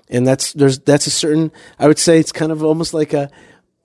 And 0.10 0.26
that's 0.26 0.54
there's 0.54 0.80
that's 0.80 1.08
a 1.08 1.12
certain. 1.12 1.52
I 1.80 1.88
would 1.88 2.00
say 2.00 2.20
it's 2.20 2.32
kind 2.32 2.52
of 2.52 2.64
almost 2.64 2.94
like 2.94 3.14
a 3.14 3.30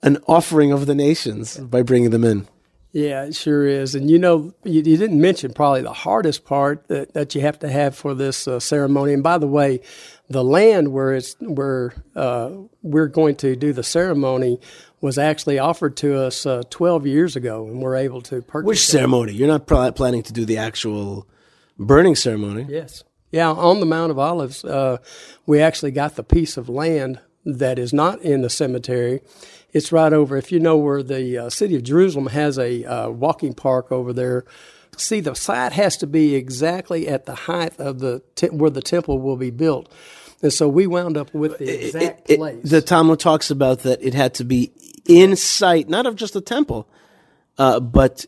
an 0.01 0.17
offering 0.27 0.71
of 0.71 0.85
the 0.85 0.95
nations 0.95 1.57
by 1.57 1.81
bringing 1.81 2.11
them 2.11 2.23
in. 2.23 2.47
Yeah, 2.93 3.23
it 3.25 3.33
sure 3.33 3.65
is. 3.65 3.95
And 3.95 4.09
you 4.09 4.19
know, 4.19 4.53
you, 4.63 4.83
you, 4.83 4.97
didn't 4.97 5.19
mention 5.19 5.51
probably 5.51 5.81
the 5.81 5.93
hardest 5.93 6.45
part 6.45 6.87
that, 6.89 7.13
that 7.15 7.33
you 7.33 7.41
have 7.41 7.57
to 7.59 7.67
have 7.67 7.95
for 7.95 8.13
this 8.13 8.47
uh, 8.47 8.59
ceremony. 8.59 9.13
And 9.13 9.23
by 9.23 9.39
the 9.39 9.47
way, 9.47 9.79
the 10.29 10.43
land 10.43 10.89
where 10.89 11.13
it's 11.13 11.35
where 11.39 11.95
uh, 12.15 12.51
we're 12.83 13.07
going 13.07 13.35
to 13.37 13.55
do 13.55 13.73
the 13.73 13.81
ceremony 13.81 14.59
was 15.03 15.17
actually 15.17 15.59
offered 15.59 15.97
to 15.97 16.17
us 16.17 16.45
uh, 16.45 16.63
12 16.69 17.05
years 17.05 17.35
ago, 17.35 17.67
and 17.67 17.81
we're 17.81 17.97
able 17.97 18.21
to 18.21 18.41
purchase. 18.41 18.65
Which 18.65 18.85
ceremony? 18.87 19.33
You're 19.33 19.49
not 19.49 19.67
pl- 19.67 19.91
planning 19.91 20.23
to 20.23 20.31
do 20.31 20.45
the 20.45 20.55
actual 20.55 21.27
burning 21.77 22.15
ceremony. 22.15 22.67
Yes. 22.69 23.03
Yeah, 23.29 23.51
on 23.51 23.81
the 23.81 23.85
Mount 23.85 24.11
of 24.11 24.17
Olives, 24.17 24.63
uh, 24.63 24.99
we 25.45 25.59
actually 25.59 25.91
got 25.91 26.15
the 26.15 26.23
piece 26.23 26.55
of 26.55 26.69
land 26.69 27.19
that 27.43 27.79
is 27.79 27.91
not 27.91 28.21
in 28.21 28.43
the 28.43 28.49
cemetery. 28.49 29.19
It's 29.73 29.91
right 29.91 30.13
over, 30.13 30.37
if 30.37 30.53
you 30.53 30.61
know 30.61 30.77
where 30.77 31.03
the 31.03 31.37
uh, 31.37 31.49
city 31.49 31.75
of 31.75 31.83
Jerusalem 31.83 32.27
has 32.27 32.57
a 32.57 32.85
uh, 32.85 33.09
walking 33.09 33.53
park 33.53 33.91
over 33.91 34.13
there. 34.13 34.45
See, 34.95 35.19
the 35.19 35.33
site 35.33 35.73
has 35.73 35.97
to 35.97 36.07
be 36.07 36.33
exactly 36.35 37.09
at 37.09 37.25
the 37.25 37.35
height 37.35 37.77
of 37.77 37.99
the 37.99 38.21
te- 38.35 38.47
where 38.51 38.69
the 38.69 38.81
temple 38.81 39.19
will 39.19 39.35
be 39.35 39.51
built. 39.51 39.91
And 40.43 40.51
so 40.51 40.67
we 40.67 40.87
wound 40.87 41.15
up 41.15 41.33
with 41.33 41.57
the 41.57 41.87
exact 41.87 42.29
it, 42.29 42.33
it, 42.33 42.37
place. 42.37 42.69
the 42.69 42.81
Talmud 42.81 43.19
talks 43.19 43.49
about 43.49 43.79
that 43.79 44.03
it 44.03 44.13
had 44.13 44.33
to 44.35 44.43
be 44.43 44.71
in 45.07 45.35
sight, 45.35 45.89
not 45.89 46.05
of 46.05 46.15
just 46.15 46.33
the 46.33 46.41
temple, 46.41 46.87
uh, 47.57 47.79
but 47.79 48.25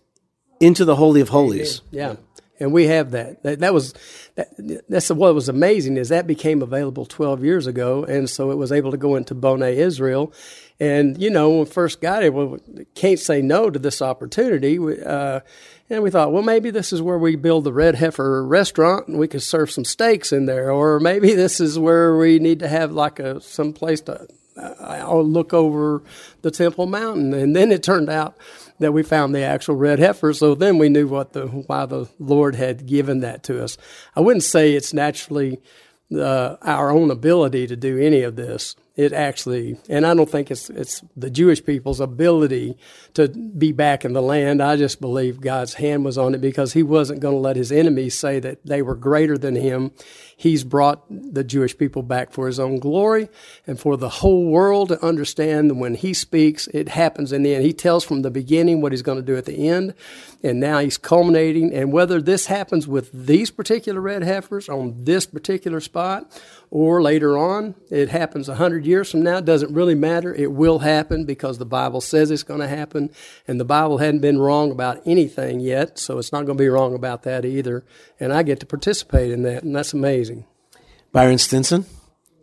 into 0.60 0.86
the 0.86 0.96
holy 0.96 1.22
of 1.22 1.30
holies. 1.30 1.82
Yeah. 1.92 2.16
And 2.58 2.72
we 2.72 2.88
have 2.88 3.12
that. 3.12 3.44
That, 3.44 3.60
that 3.60 3.74
was 3.74 3.94
that, 4.36 4.48
that's 4.88 5.10
what 5.10 5.36
was 5.36 5.50
amazing 5.50 5.98
is 5.98 6.10
that 6.10 6.26
became 6.26 6.62
available 6.62 7.06
12 7.06 7.44
years 7.44 7.68
ago, 7.68 8.06
and 8.06 8.30
so 8.30 8.50
it 8.52 8.56
was 8.56 8.72
able 8.72 8.92
to 8.92 8.98
go 8.98 9.16
into 9.16 9.36
Boneh 9.36 9.76
Israel. 9.76 10.32
And 10.80 11.22
you 11.22 11.30
know, 11.30 11.50
when 11.50 11.60
we 11.60 11.66
first 11.66 12.00
got 12.00 12.24
it, 12.24 12.34
we 12.34 12.86
can't 12.96 13.20
say 13.20 13.42
no 13.42 13.70
to 13.70 13.78
this 13.78 14.02
opportunity. 14.02 14.80
We, 14.80 15.02
uh, 15.02 15.42
and 15.90 16.02
we 16.02 16.10
thought, 16.10 16.32
well, 16.32 16.44
maybe 16.44 16.72
this 16.72 16.94
is 16.94 17.02
where 17.02 17.18
we 17.18 17.36
build 17.36 17.66
the 17.66 17.74
Red 17.74 17.96
Heifer 17.96 18.46
restaurant, 18.46 19.08
and 19.08 19.20
we 19.20 19.28
could 19.28 19.44
serve 19.44 19.70
some 19.70 19.86
steaks 19.86 20.32
in 20.32 20.46
there, 20.46 20.72
or 20.72 21.02
maybe 21.02 21.34
this 21.36 21.60
is 21.60 21.78
where 21.78 22.18
we 22.18 22.40
need 22.40 22.60
to 22.60 22.70
have 22.70 22.94
like 22.94 23.20
a 23.20 23.42
some 23.42 23.74
place 23.74 24.00
to 24.02 24.28
I'll 24.58 25.24
look 25.26 25.54
over 25.54 26.02
the 26.42 26.52
Temple 26.52 26.86
Mountain. 26.86 27.34
And 27.34 27.56
then 27.56 27.72
it 27.72 27.84
turned 27.84 28.10
out 28.10 28.38
that 28.80 28.94
we 28.94 29.04
found 29.04 29.34
the 29.34 29.44
actual 29.44 29.76
red 29.76 30.00
heifer. 30.00 30.34
So 30.34 30.56
then 30.56 30.78
we 30.78 30.90
knew 30.90 31.08
what 31.08 31.34
the 31.34 31.48
why 31.48 31.86
the 31.86 32.10
Lord 32.20 32.56
had 32.56 32.86
given 32.86 33.20
that 33.22 33.44
to 33.44 33.64
us. 33.64 33.78
I 34.16 34.22
wouldn't 34.22 34.44
say 34.44 34.74
it's 34.74 34.94
naturally 34.94 35.62
uh, 36.16 36.56
our 36.62 36.92
own 36.92 37.12
ability 37.12 37.68
to 37.68 37.76
do 37.76 37.98
any 37.98 38.22
of 38.22 38.36
this. 38.36 38.76
it 38.96 39.12
actually, 39.12 39.78
and 39.90 40.06
I 40.06 40.14
don't 40.14 40.30
think 40.30 40.50
it's 40.50 40.70
it's 40.70 41.04
the 41.18 41.30
Jewish 41.30 41.64
people's 41.64 42.00
ability 42.00 42.78
to 43.16 43.28
be 43.28 43.72
back 43.74 44.06
in 44.06 44.14
the 44.14 44.22
land. 44.22 44.62
I 44.62 44.78
just 44.78 45.02
believe 45.02 45.42
God's 45.42 45.74
hand 45.74 46.06
was 46.06 46.18
on 46.18 46.34
it 46.34 46.42
because 46.42 46.74
He 46.74 46.84
wasn't 46.84 47.20
going 47.20 47.36
to 47.36 47.40
let 47.40 47.58
His 47.58 47.72
enemies 47.72 48.18
say 48.18 48.40
that 48.40 48.66
they 48.66 48.82
were 48.82 48.96
greater 48.96 49.38
than 49.38 49.56
Him. 49.56 49.92
He's 50.38 50.64
brought 50.64 51.06
the 51.10 51.44
Jewish 51.44 51.78
people 51.78 52.04
back 52.04 52.32
for 52.32 52.48
His 52.48 52.60
own 52.60 52.80
glory 52.80 53.30
and 53.66 53.80
for 53.80 53.96
the 53.96 54.10
whole 54.10 54.46
world 54.46 54.90
to 54.90 55.06
understand 55.06 55.70
that 55.70 55.76
when 55.76 55.96
He 55.96 56.14
speaks, 56.14 56.68
it 56.68 56.90
happens 56.90 57.32
in 57.32 57.44
the 57.44 57.56
end. 57.56 57.64
He 57.64 57.74
tells 57.74 58.04
from 58.04 58.22
the 58.22 58.32
beginning 58.32 58.82
what 58.82 58.92
He's 58.92 59.02
going 59.02 59.18
to 59.18 59.26
do 59.26 59.38
at 59.38 59.46
the 59.46 59.70
end, 59.70 59.94
and 60.44 60.60
now 60.60 60.80
He's 60.80 60.98
culminating. 60.98 61.74
And 61.74 61.94
whether 61.94 62.22
this 62.22 62.48
happens 62.48 62.88
with 62.88 63.10
these 63.14 63.50
particular 63.50 64.02
red 64.02 64.24
heifers 64.24 64.68
on 64.68 65.06
this 65.06 65.26
particular 65.26 65.80
spot 65.80 66.30
or 66.70 67.02
later 67.02 67.38
on, 67.38 67.76
it 67.90 68.10
happens 68.10 68.50
a 68.50 68.56
hundred 68.56 68.86
years 68.86 69.12
from 69.12 69.24
now, 69.24 69.38
it 69.38 69.46
doesn't 69.46 69.74
really 69.74 69.96
matter. 69.96 70.34
It 70.34 70.52
will 70.52 70.80
happen 70.80 71.24
because 71.24 71.58
the 71.58 71.66
Bible 71.66 72.02
says 72.02 72.30
it's 72.30 72.44
going 72.44 72.60
to 72.60 72.68
happen, 72.68 73.10
and 73.48 73.58
the 73.58 73.66
Bible 73.66 74.00
hadn't 74.00 74.20
been 74.20 74.38
wrong 74.38 74.72
about 74.72 75.02
anything 75.06 75.62
yet, 75.62 75.98
so 75.98 76.18
it's 76.18 76.34
not 76.34 76.46
going 76.46 76.58
to 76.58 76.62
be 76.62 76.68
wrong 76.68 76.94
about 76.94 77.24
that 77.24 77.46
either. 77.46 77.86
And 78.20 78.34
I 78.34 78.44
get 78.44 78.60
to 78.60 78.66
participate 78.66 79.32
in 79.32 79.44
that, 79.44 79.64
and 79.64 79.74
that's 79.74 79.94
amazing. 79.94 80.35
Byron 81.16 81.38
Stinson, 81.38 81.86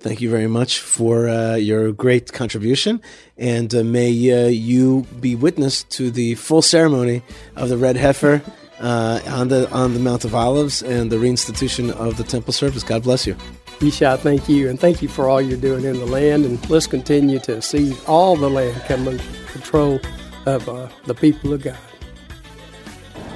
thank 0.01 0.23
you 0.23 0.31
very 0.31 0.47
much 0.47 0.81
for 0.81 1.29
uh, 1.29 1.57
your 1.57 1.93
great 1.93 2.33
contribution, 2.33 3.03
and 3.37 3.75
uh, 3.75 3.85
may 3.85 4.09
uh, 4.33 4.49
you 4.49 5.03
be 5.21 5.35
witness 5.35 5.83
to 5.91 6.11
the 6.11 6.37
full 6.37 6.63
ceremony 6.63 7.23
of 7.55 7.69
the 7.69 7.77
red 7.77 7.99
heifer. 7.99 8.41
Uh, 8.81 9.21
on 9.29 9.49
the 9.49 9.71
on 9.73 9.93
the 9.93 10.01
Mount 10.01 10.25
of 10.25 10.35
Olives 10.35 10.83
and 10.83 11.13
the 11.13 11.17
reinstitution 11.17 11.91
of 11.91 12.17
the 12.17 12.25
temple 12.25 12.55
service. 12.55 12.83
God 12.83 13.03
bless 13.03 13.27
you. 13.27 13.35
Yishai, 13.79 14.19
thank 14.19 14.49
you, 14.49 14.71
and 14.71 14.81
thank 14.81 15.03
you 15.03 15.09
for 15.09 15.29
all 15.29 15.41
you're 15.43 15.61
doing 15.61 15.85
in 15.85 15.99
the 15.99 16.07
land, 16.07 16.47
and 16.47 16.59
let's 16.71 16.87
continue 16.87 17.41
to 17.41 17.61
see 17.61 17.95
all 18.09 18.37
the 18.37 18.49
land 18.49 18.83
come 18.89 19.07
under 19.07 19.23
control 19.53 20.01
of 20.47 20.67
uh, 20.67 20.89
the 21.05 21.15
people 21.15 21.53
of 21.53 21.63
God. 21.63 21.77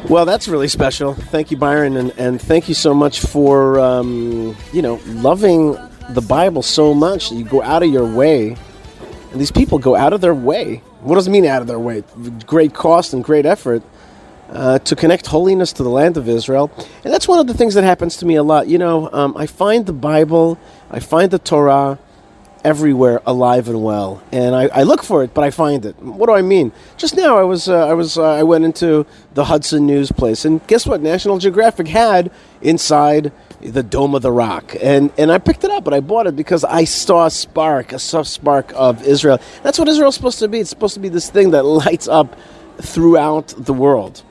Well, 0.08 0.24
that's 0.24 0.46
really 0.46 0.68
special. 0.68 1.14
Thank 1.14 1.50
you, 1.50 1.56
Byron, 1.56 1.96
and, 1.96 2.12
and 2.16 2.40
thank 2.40 2.68
you 2.68 2.74
so 2.74 2.94
much 2.94 3.18
for 3.20 3.80
um, 3.80 4.56
you 4.72 4.80
know 4.80 5.00
loving 5.06 5.72
the 6.10 6.20
Bible 6.20 6.62
so 6.62 6.94
much. 6.94 7.32
You 7.32 7.44
go 7.44 7.60
out 7.60 7.82
of 7.82 7.90
your 7.90 8.06
way, 8.06 8.56
and 9.32 9.40
these 9.40 9.50
people 9.50 9.80
go 9.80 9.96
out 9.96 10.12
of 10.12 10.20
their 10.20 10.32
way. 10.34 10.76
What 11.00 11.16
does 11.16 11.26
it 11.26 11.32
mean 11.32 11.44
out 11.44 11.60
of 11.60 11.66
their 11.66 11.80
way? 11.80 12.04
Great 12.46 12.72
cost 12.72 13.14
and 13.14 13.24
great 13.24 13.46
effort 13.46 13.82
uh, 14.50 14.78
to 14.78 14.94
connect 14.94 15.26
holiness 15.26 15.72
to 15.72 15.82
the 15.82 15.90
land 15.90 16.16
of 16.16 16.28
Israel. 16.28 16.70
And 17.02 17.12
that's 17.12 17.26
one 17.26 17.40
of 17.40 17.48
the 17.48 17.54
things 17.54 17.74
that 17.74 17.82
happens 17.82 18.16
to 18.18 18.26
me 18.26 18.36
a 18.36 18.44
lot. 18.44 18.68
You 18.68 18.78
know, 18.78 19.10
um, 19.12 19.36
I 19.36 19.46
find 19.46 19.86
the 19.86 19.92
Bible, 19.92 20.56
I 20.88 21.00
find 21.00 21.32
the 21.32 21.40
Torah 21.40 21.98
everywhere 22.64 23.20
alive 23.26 23.68
and 23.68 23.82
well, 23.82 24.22
and 24.32 24.54
I, 24.54 24.68
I, 24.68 24.82
look 24.82 25.02
for 25.02 25.22
it, 25.22 25.32
but 25.34 25.44
I 25.44 25.50
find 25.50 25.84
it. 25.84 25.96
What 26.00 26.26
do 26.26 26.32
I 26.32 26.42
mean? 26.42 26.72
Just 26.96 27.16
now, 27.16 27.36
I 27.36 27.42
was 27.42 27.68
uh, 27.68 27.86
I 27.86 27.94
was 27.94 28.18
uh, 28.18 28.24
I 28.24 28.42
went 28.42 28.64
into 28.64 29.06
the 29.34 29.44
Hudson 29.44 29.86
News 29.86 30.10
place, 30.12 30.44
and 30.44 30.66
guess 30.66 30.86
what? 30.86 31.00
National 31.00 31.38
Geographic 31.38 31.88
had 31.88 32.30
inside 32.62 33.32
the 33.60 33.82
Dome 33.82 34.14
of 34.14 34.22
the 34.22 34.32
Rock, 34.32 34.74
and 34.82 35.12
and 35.18 35.30
I 35.30 35.38
picked 35.38 35.64
it 35.64 35.70
up, 35.70 35.86
and 35.86 35.94
I 35.94 36.00
bought 36.00 36.26
it 36.26 36.36
because 36.36 36.64
I 36.64 36.84
saw 36.84 37.26
a 37.26 37.30
spark, 37.30 37.92
a 37.92 37.98
soft 37.98 38.28
spark 38.28 38.72
of 38.74 39.02
Israel. 39.04 39.40
That's 39.62 39.78
what 39.78 39.88
Israel's 39.88 40.14
supposed 40.14 40.38
to 40.40 40.48
be. 40.48 40.60
It's 40.60 40.70
supposed 40.70 40.94
to 40.94 41.00
be 41.00 41.08
this 41.08 41.30
thing 41.30 41.50
that 41.50 41.64
lights 41.64 42.08
up 42.08 42.36
throughout 42.78 43.54
the 43.56 43.72
world 43.72 44.22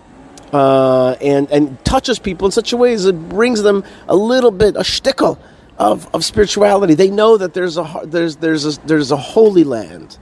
uh, 0.56 1.16
and 1.22 1.50
and 1.52 1.84
touches 1.84 2.20
people 2.20 2.46
in 2.46 2.52
such 2.52 2.74
a 2.74 2.78
way 2.78 2.94
as 2.94 3.06
it 3.06 3.30
brings 3.30 3.62
them 3.62 3.84
a 4.08 4.16
little 4.16 4.52
bit 4.52 4.76
a 4.76 4.80
shtickle 4.80 5.38
of, 5.78 6.14
of 6.14 6.24
spirituality. 6.24 6.94
They 6.94 7.10
know 7.10 7.38
that 7.38 7.54
there's 7.54 7.78
a 7.78 8.02
there's 8.06 8.38
there's 8.38 8.78
a, 8.78 8.82
there's 8.88 9.12
a 9.12 9.18
holy 9.18 9.64
land. 9.64 10.18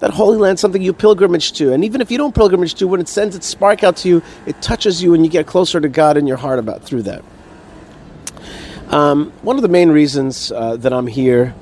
That 0.00 0.10
holy 0.10 0.36
land, 0.36 0.58
something 0.58 0.82
you 0.82 0.92
pilgrimage 0.92 1.52
to, 1.52 1.72
and 1.72 1.84
even 1.84 2.00
if 2.00 2.10
you 2.10 2.18
don't 2.18 2.34
pilgrimage 2.34 2.74
to, 2.74 2.86
when 2.86 3.00
it 3.00 3.08
sends 3.08 3.36
its 3.36 3.46
spark 3.46 3.84
out 3.84 3.96
to 3.98 4.08
you, 4.08 4.22
it 4.44 4.60
touches 4.60 5.02
you, 5.02 5.14
and 5.14 5.24
you 5.24 5.30
get 5.30 5.46
closer 5.46 5.80
to 5.80 5.88
God 5.88 6.16
in 6.16 6.26
your 6.26 6.36
heart 6.36 6.58
about 6.58 6.82
through 6.82 7.02
that. 7.02 7.24
Um, 8.88 9.32
one 9.42 9.56
of 9.56 9.62
the 9.62 9.68
main 9.68 9.90
reasons 9.90 10.52
uh, 10.52 10.76
that 10.76 10.92
I'm 10.92 11.06
here 11.06 11.54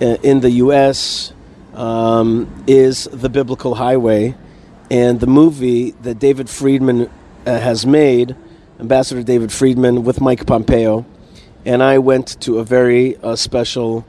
uh, 0.00 0.16
in 0.22 0.40
the 0.40 0.50
U.S. 0.50 1.32
Um, 1.74 2.64
is 2.66 3.04
the 3.04 3.28
Biblical 3.28 3.74
Highway, 3.74 4.36
and 4.90 5.18
the 5.18 5.26
movie 5.26 5.92
that 6.02 6.18
David 6.18 6.48
Friedman 6.48 7.10
uh, 7.46 7.58
has 7.58 7.84
made, 7.84 8.36
Ambassador 8.78 9.22
David 9.22 9.50
Friedman 9.50 10.04
with 10.04 10.20
Mike 10.20 10.46
Pompeo, 10.46 11.04
and 11.64 11.82
I 11.82 11.98
went 11.98 12.40
to 12.42 12.58
a 12.58 12.64
very 12.64 13.16
uh, 13.16 13.36
special 13.36 14.06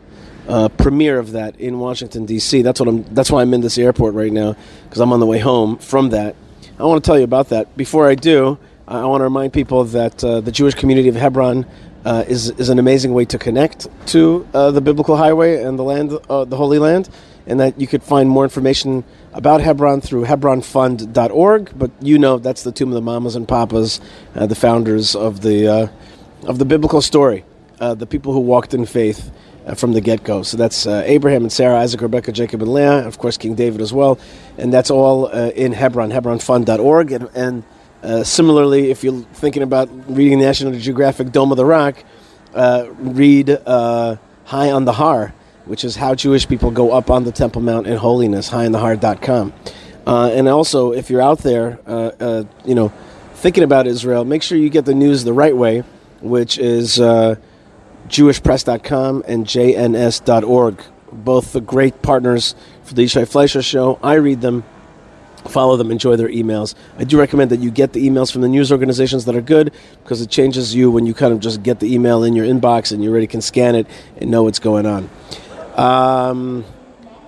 uh, 0.48 0.70
premiere 0.70 1.20
of 1.20 1.34
that 1.34 1.60
in 1.60 1.80
Washington 1.80 2.26
D.C. 2.26 2.62
That's 2.62 2.80
what 2.80 2.90
I'm. 2.90 3.04
That's 3.14 3.32
why 3.32 3.42
I'm 3.42 3.54
in 3.54 3.62
this 3.62 3.78
airport 3.78 4.16
right 4.16 4.32
now 4.32 4.56
because 4.84 5.00
I'm 5.00 5.14
on 5.14 5.20
the 5.20 5.26
way 5.26 5.40
home 5.40 5.78
from 5.78 6.10
that. 6.10 6.36
I 6.80 6.84
want 6.84 7.04
to 7.04 7.08
tell 7.08 7.18
you 7.18 7.24
about 7.24 7.50
that. 7.50 7.76
Before 7.78 8.08
I 8.08 8.16
do, 8.16 8.58
I 8.88 9.06
want 9.06 9.22
to 9.22 9.26
remind 9.26 9.54
people 9.54 9.84
that 9.86 10.24
uh, 10.24 10.42
the 10.42 10.52
Jewish 10.52 10.74
community 10.74 11.10
of 11.10 11.16
Hebron 11.16 11.66
uh, 12.06 12.24
is 12.28 12.50
is 12.52 12.70
an 12.70 12.80
amazing 12.80 13.14
way 13.14 13.26
to 13.26 13.38
connect 13.38 13.88
to 14.08 14.48
uh, 14.54 14.72
the 14.72 14.82
biblical 14.82 15.18
highway 15.18 15.62
and 15.62 15.78
the 15.78 15.84
land, 15.84 16.18
uh, 16.30 16.46
the 16.46 16.58
Holy 16.58 16.80
Land, 16.80 17.10
and 17.46 17.60
that 17.60 17.80
you 17.80 17.86
could 17.86 18.02
find 18.02 18.30
more 18.30 18.44
information 18.44 19.04
about 19.34 19.62
Hebron 19.62 20.02
through 20.02 20.26
hebronfund.org. 20.26 21.78
But 21.78 21.92
you 22.02 22.18
know 22.18 22.40
that's 22.40 22.64
the 22.64 22.72
tomb 22.72 22.90
of 22.90 22.96
the 22.96 23.02
mamas 23.02 23.36
and 23.36 23.48
papas, 23.48 24.02
uh, 24.36 24.48
the 24.48 24.56
founders 24.56 25.16
of 25.16 25.42
the 25.42 25.68
uh, 25.68 25.88
of 26.44 26.60
the 26.60 26.66
biblical 26.66 27.02
story, 27.02 27.44
uh, 27.80 27.94
the 27.94 28.06
people 28.06 28.34
who 28.34 28.40
walked 28.40 28.74
in 28.74 28.86
faith 28.86 29.32
uh, 29.66 29.76
from 29.76 29.94
the 29.94 30.02
get 30.02 30.24
go. 30.24 30.44
So 30.44 30.58
that's 30.58 30.88
uh, 30.88 31.04
Abraham 31.06 31.44
and 31.44 31.52
Sarah, 31.52 31.80
Isaac, 31.80 32.02
Rebecca, 32.02 32.32
Jacob, 32.32 32.62
and 32.62 32.74
Leah, 32.74 33.08
of 33.08 33.18
course 33.18 33.38
King 33.38 33.56
David 33.56 33.82
as 33.82 33.94
well, 33.94 34.20
and 34.58 34.74
that's 34.74 34.90
all 34.90 35.28
uh, 35.28 35.50
in 35.50 35.74
Hebron, 35.74 36.12
hebronfund.org, 36.12 37.12
and, 37.12 37.30
and 37.36 38.26
similarly, 38.26 38.92
if 38.92 39.04
you're 39.04 39.22
thinking 39.34 39.64
about 39.64 39.90
reading 40.10 40.40
the 40.40 40.46
National 40.46 40.72
Geographic 40.74 41.32
Dome 41.32 41.52
of 41.52 41.58
the 41.58 41.66
Rock, 41.66 42.04
read 42.54 43.50
High 43.66 44.72
on 44.72 44.86
the 44.86 44.94
Har 44.94 45.34
which 45.70 45.84
is 45.84 45.96
how 45.96 46.16
Jewish 46.16 46.48
people 46.48 46.72
go 46.72 46.92
up 46.92 47.12
on 47.12 47.26
the 47.26 47.32
Temple 47.32 47.62
Mount 47.62 47.86
in 47.86 47.96
holiness, 47.96 48.50
highinthehar.com. 48.50 49.54
Uh, 50.08 50.32
and 50.34 50.48
also, 50.48 50.94
if 50.94 51.12
you're 51.12 51.22
out 51.22 51.40
there, 51.40 51.80
uh, 51.86 52.12
uh, 52.20 52.44
you 52.66 52.74
know, 52.74 52.92
thinking 53.36 53.64
about 53.64 53.86
Israel, 53.86 54.26
make 54.26 54.42
sure 54.42 54.58
you 54.58 54.72
get 54.72 54.86
the 54.86 54.96
news 54.96 55.24
the 55.24 55.32
right 55.32 55.56
way, 55.56 55.84
which 56.22 56.58
is 56.58 57.00
uh, 57.00 57.36
jewishpress.com 58.08 59.24
and 59.28 59.46
jns.org. 59.46 60.84
Both 61.12 61.54
the 61.54 61.62
great 61.62 62.02
partners 62.02 62.56
for 62.84 62.94
the 62.94 63.04
Yishai 63.04 63.28
Fleisher 63.28 63.64
Show. 63.64 64.00
I 64.04 64.16
read 64.16 64.42
them, 64.42 64.64
follow 65.48 65.76
them, 65.76 65.90
enjoy 65.90 66.16
their 66.16 66.30
emails. 66.30 66.76
I 66.98 67.04
do 67.04 67.18
recommend 67.18 67.50
that 67.52 67.62
you 67.62 67.72
get 67.72 67.94
the 67.94 68.08
emails 68.08 68.32
from 68.32 68.42
the 68.42 68.48
news 68.48 68.72
organizations 68.72 69.26
that 69.26 69.36
are 69.36 69.42
good 69.42 69.74
because 70.04 70.22
it 70.22 70.30
changes 70.30 70.76
you 70.76 70.92
when 70.92 71.06
you 71.08 71.14
kind 71.16 71.34
of 71.34 71.40
just 71.40 71.64
get 71.64 71.80
the 71.80 71.92
email 71.92 72.24
in 72.24 72.36
your 72.36 72.46
inbox 72.46 72.92
and 72.92 73.04
you 73.04 73.10
already 73.10 73.28
can 73.28 73.42
scan 73.42 73.76
it 73.76 73.88
and 74.18 74.30
know 74.30 74.44
what's 74.44 74.60
going 74.60 74.86
on. 74.86 75.10
Um, 75.76 76.66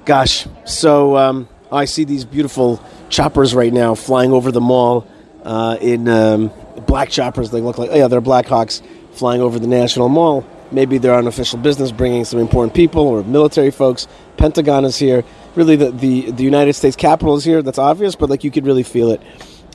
gosh, 0.06 0.46
so 0.66 1.18
um, 1.18 1.50
I 1.72 1.86
see 1.86 2.04
these 2.04 2.26
beautiful 2.26 2.84
choppers 3.10 3.56
right 3.56 3.74
now 3.74 3.96
flying 3.96 4.32
over 4.32 4.52
the 4.52 4.62
mall 4.62 5.08
uh, 5.44 5.78
in 5.82 6.08
um, 6.08 6.52
black 6.88 7.10
choppers. 7.10 7.52
They 7.52 7.62
look 7.62 7.78
like, 7.78 7.90
oh 7.92 7.96
yeah, 7.96 8.08
they're 8.08 8.22
Blackhawks 8.22 8.82
flying 9.14 9.42
over 9.42 9.60
the 9.60 9.68
National 9.68 10.10
Mall. 10.10 10.46
Maybe 10.72 10.98
they're 10.98 11.14
on 11.14 11.28
official 11.28 11.60
business 11.60 11.92
bringing 11.92 12.24
some 12.24 12.40
important 12.40 12.74
people 12.74 13.08
or 13.08 13.24
military 13.24 13.72
folks. 13.72 14.08
Pentagon 14.38 14.86
is 14.86 14.98
here. 14.98 15.24
Really, 15.56 15.76
the, 15.76 15.92
the, 15.92 16.32
the 16.32 16.44
United 16.44 16.74
States 16.74 16.96
Capitol 16.96 17.36
is 17.36 17.44
here. 17.44 17.62
That's 17.62 17.78
obvious, 17.78 18.16
but 18.16 18.30
like 18.30 18.44
you 18.44 18.52
could 18.52 18.66
really 18.66 18.84
feel 18.84 19.12
it. 19.12 19.22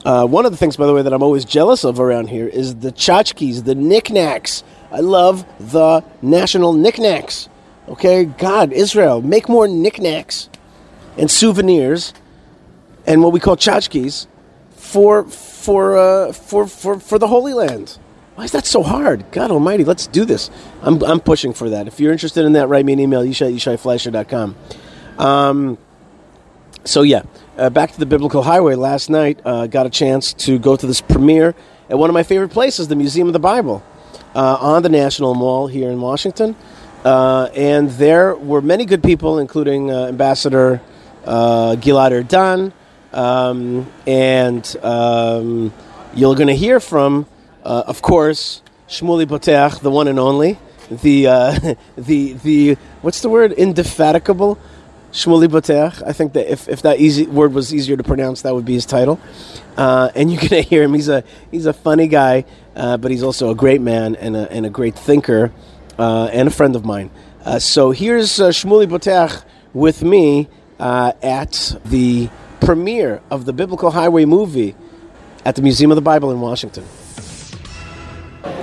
Uh, 0.07 0.25
one 0.25 0.47
of 0.47 0.53
the 0.53 0.57
things, 0.57 0.77
by 0.77 0.87
the 0.87 0.95
way, 0.95 1.03
that 1.03 1.13
I'm 1.13 1.23
always 1.23 1.45
jealous 1.45 1.85
of 1.85 2.01
around 2.01 2.29
here 2.29 2.47
is 2.47 2.77
the 2.77 2.93
tchotchkes, 2.93 3.65
the 3.65 3.75
knickknacks. 3.75 4.63
I 4.91 5.01
love 5.01 5.45
the 5.59 6.03
national 6.23 6.73
knickknacks. 6.73 7.49
Okay, 7.89 8.25
God, 8.25 8.73
Israel, 8.73 9.21
make 9.21 9.49
more 9.49 9.69
knickknacks 9.69 10.49
and 11.19 11.31
souvenirs 11.31 12.15
and 13.07 13.23
what 13.23 13.33
we 13.33 13.41
call 13.41 13.57
tchotchkes 13.57 14.27
for 14.71 15.25
for 15.67 15.99
uh, 15.99 16.33
for 16.33 16.67
for 16.67 17.01
for 17.01 17.19
the 17.19 17.27
Holy 17.27 17.53
Land. 17.53 17.99
Why 18.37 18.45
is 18.45 18.53
that 18.53 18.67
so 18.67 18.83
hard? 18.83 19.25
God 19.33 19.51
Almighty, 19.51 19.83
let's 19.83 20.07
do 20.07 20.25
this. 20.25 20.51
I'm, 20.83 21.03
I'm 21.03 21.21
pushing 21.21 21.55
for 21.55 21.71
that. 21.71 21.89
If 21.89 21.99
you're 21.99 22.13
interested 22.13 22.45
in 22.45 22.53
that, 22.53 22.69
write 22.69 22.85
me 22.85 22.93
an 22.93 23.01
email, 23.01 23.23
yishai. 23.25 24.55
Um, 25.19 25.79
so, 26.85 27.01
yeah, 27.01 27.23
uh, 27.57 27.71
back 27.71 27.93
to 27.93 27.99
the 27.99 28.05
Biblical 28.05 28.43
Highway. 28.43 28.75
Last 28.75 29.09
night, 29.09 29.41
uh, 29.45 29.67
got 29.67 29.87
a 29.87 29.91
chance 29.91 30.35
to 30.45 30.59
go 30.59 30.77
to 30.77 30.87
this 30.87 31.01
premiere 31.01 31.55
at 31.89 31.99
one 31.99 32.11
of 32.11 32.15
my 32.15 32.23
favorite 32.23 32.51
places, 32.51 32.89
the 32.89 32.95
Museum 32.95 33.27
of 33.27 33.33
the 33.33 33.41
Bible, 33.41 33.83
uh, 34.35 34.59
on 34.61 34.83
the 34.83 34.91
National 34.91 35.35
Mall 35.35 35.67
here 35.67 35.91
in 35.91 35.99
Washington. 36.03 36.55
Uh, 37.05 37.49
and 37.57 37.89
there 37.93 38.37
were 38.37 38.61
many 38.61 38.85
good 38.85 39.03
people, 39.03 39.39
including 39.39 39.91
uh, 39.91 40.09
Ambassador 40.09 40.83
uh, 41.25 41.75
Gilad 41.77 42.13
Erdan. 42.13 42.73
Um, 43.13 43.91
and 44.07 44.77
um, 44.83 45.73
you're 46.15 46.35
going 46.35 46.49
to 46.49 46.57
hear 46.57 46.81
from, 46.81 47.27
uh, 47.65 47.85
of 47.87 48.03
course, 48.03 48.63
Shmuley 48.89 49.27
Boteach, 49.27 49.81
the 49.81 49.91
one 49.91 50.09
and 50.09 50.19
only, 50.19 50.59
the, 50.91 51.27
uh, 51.27 51.75
the, 51.97 52.35
the 52.35 52.77
what's 53.03 53.21
the 53.21 53.29
word? 53.29 53.53
Indefatigable 53.53 54.59
Shmuley 55.13 55.49
Boteach. 55.49 56.07
I 56.07 56.13
think 56.13 56.35
that 56.35 56.51
if, 56.51 56.69
if 56.69 56.83
that 56.83 57.01
easy 57.01 57.27
word 57.27 57.55
was 57.55 57.75
easier 57.75 57.97
to 57.97 58.03
pronounce, 58.03 58.43
that 58.43 58.55
would 58.55 58.67
be 58.67 58.75
his 58.75 58.85
title. 58.87 59.19
Uh, 59.77 60.11
and 60.15 60.31
you're 60.31 60.41
gonna 60.41 60.61
hear 60.73 60.83
him. 60.83 60.95
He's 60.95 61.09
a 61.09 61.25
he's 61.51 61.67
a 61.67 61.73
funny 61.73 62.07
guy, 62.07 62.45
uh, 62.75 62.99
but 62.99 63.11
he's 63.11 63.23
also 63.23 63.51
a 63.51 63.55
great 63.55 63.81
man 63.81 64.15
and 64.17 64.37
a, 64.37 64.51
and 64.53 64.67
a 64.67 64.71
great 64.71 64.95
thinker 64.95 65.53
uh, 65.99 66.29
and 66.33 66.49
a 66.49 66.51
friend 66.51 66.77
of 66.77 66.85
mine. 66.85 67.11
Uh, 67.45 67.59
so 67.59 67.93
here's 67.93 68.41
uh, 68.41 68.49
Shmuley 68.49 68.87
Boteach 68.87 69.43
with 69.73 70.03
me 70.03 70.49
at 70.79 71.77
the 71.85 72.29
premiere 72.61 73.21
of 73.31 73.45
the 73.45 73.53
Biblical 73.53 73.91
Highway 73.91 74.25
movie 74.25 74.75
at 75.45 75.55
the 75.55 75.63
Museum 75.63 75.91
of 75.91 75.97
the 75.97 76.03
Bible 76.03 76.31
in 76.31 76.41
Washington. 76.41 76.85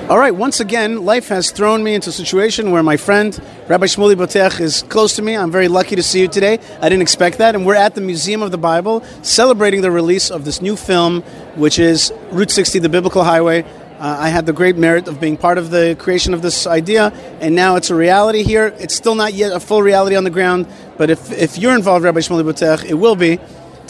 All 0.10 0.20
right, 0.20 0.36
once 0.36 0.60
again, 0.60 1.06
life 1.06 1.30
has 1.30 1.50
thrown 1.50 1.82
me 1.82 1.96
into 1.96 2.10
a 2.10 2.14
situation 2.14 2.72
where 2.72 2.84
my 2.84 2.98
friend 2.98 3.42
Rabbi 3.70 3.86
Shmuley 3.86 4.16
Boteach 4.16 4.60
is 4.60 4.84
close 4.90 5.16
to 5.16 5.22
me. 5.22 5.36
I'm 5.36 5.50
very 5.50 5.70
lucky 5.70 5.96
to 5.96 6.04
see 6.04 6.20
you 6.20 6.28
today. 6.28 6.60
I 6.82 6.90
didn't 6.90 7.02
expect 7.02 7.38
that. 7.38 7.56
And 7.56 7.66
we're 7.66 7.76
at 7.76 7.96
the 7.96 8.02
Museum 8.02 8.42
of 8.42 8.52
the 8.52 8.58
Bible 8.58 9.02
celebrating 9.22 9.80
the 9.80 9.92
release 9.92 10.30
of 10.30 10.44
this 10.44 10.62
new 10.62 10.76
film, 10.76 11.22
which 11.56 11.80
is 11.80 12.12
Route 12.32 12.52
60, 12.52 12.80
the 12.80 12.90
Biblical 12.90 13.24
Highway. 13.24 13.64
Uh, 13.98 14.18
I 14.20 14.28
had 14.28 14.46
the 14.46 14.52
great 14.52 14.76
merit 14.76 15.08
of 15.08 15.22
being 15.22 15.38
part 15.38 15.58
of 15.58 15.70
the 15.70 15.96
creation 15.98 16.34
of 16.34 16.42
this 16.42 16.68
idea, 16.68 17.14
and 17.40 17.56
now 17.56 17.78
it's 17.78 17.90
a 17.90 17.96
reality 17.96 18.44
here. 18.44 18.76
It's 18.80 18.94
still 18.94 19.16
not 19.16 19.34
yet 19.34 19.54
a 19.54 19.60
full 19.62 19.82
reality 19.82 20.18
on 20.18 20.26
the 20.26 20.30
ground, 20.30 20.68
but 20.98 21.10
if, 21.10 21.32
if 21.32 21.58
you're 21.58 21.74
involved, 21.74 22.04
Rabbi 22.04 22.20
Shmuley 22.20 22.44
Boteach, 22.44 22.84
it 22.84 22.96
will 22.96 23.16
be. 23.16 23.40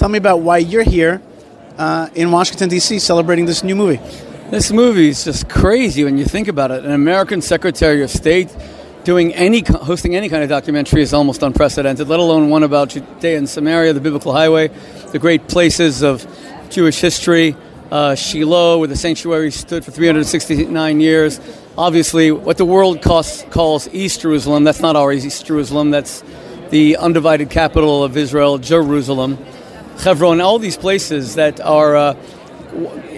Tell 0.04 0.10
me 0.10 0.18
about 0.18 0.42
why 0.42 0.58
you're 0.58 0.84
here 0.84 1.22
uh, 1.78 2.10
in 2.13 2.30
Washington, 2.30 2.68
D.C., 2.68 3.00
celebrating 3.00 3.46
this 3.46 3.63
new 3.63 3.74
movie. 3.74 4.02
This 4.52 4.70
movie 4.70 5.08
is 5.08 5.24
just 5.24 5.48
crazy 5.48 6.04
when 6.04 6.18
you 6.18 6.26
think 6.26 6.50
about 6.50 6.72
it. 6.72 6.84
An 6.84 6.92
American 6.92 7.42
Secretary 7.42 8.04
of 8.04 8.10
State 8.10 8.54
doing 9.06 9.34
any 9.34 9.63
hosting 9.66 10.13
any 10.13 10.28
kind 10.28 10.44
of 10.44 10.50
documentary 10.50 11.02
is 11.04 11.13
almost 11.13 11.42
unprecedented. 11.42 12.10
Let 12.10 12.20
alone 12.20 12.50
one 12.50 12.63
about 12.63 12.89
Judea 12.89 13.38
and 13.38 13.48
Samaria, 13.48 13.94
the 13.94 14.02
biblical 14.02 14.34
highway, 14.34 14.72
the 15.13 15.20
great 15.20 15.48
places 15.48 16.04
of 16.04 16.28
Jewish 16.70 17.00
history. 17.00 17.56
Uh, 17.89 18.13
Shiloh, 18.13 18.80
where 18.80 18.89
the 18.89 18.98
sanctuary 18.98 19.52
stood 19.52 19.86
for 19.86 19.92
369 19.92 21.00
years. 21.00 21.39
Obviously, 21.78 22.30
what 22.30 22.58
the 22.58 22.66
world 22.66 23.02
calls, 23.02 23.46
calls 23.52 23.88
East 23.94 24.20
Jerusalem, 24.20 24.66
that's 24.66 24.82
not 24.82 24.98
our 24.98 25.13
East 25.13 25.46
Jerusalem, 25.46 25.92
that's 25.92 26.26
the 26.72 26.98
undivided 26.98 27.50
capital 27.50 28.04
of 28.04 28.18
Israel, 28.18 28.58
Jerusalem. 28.58 29.38
Hebron, 29.99 30.41
all 30.41 30.60
these 30.60 30.77
places 30.77 31.36
that 31.36 31.62
are 31.62 31.95
uh, 31.95 32.15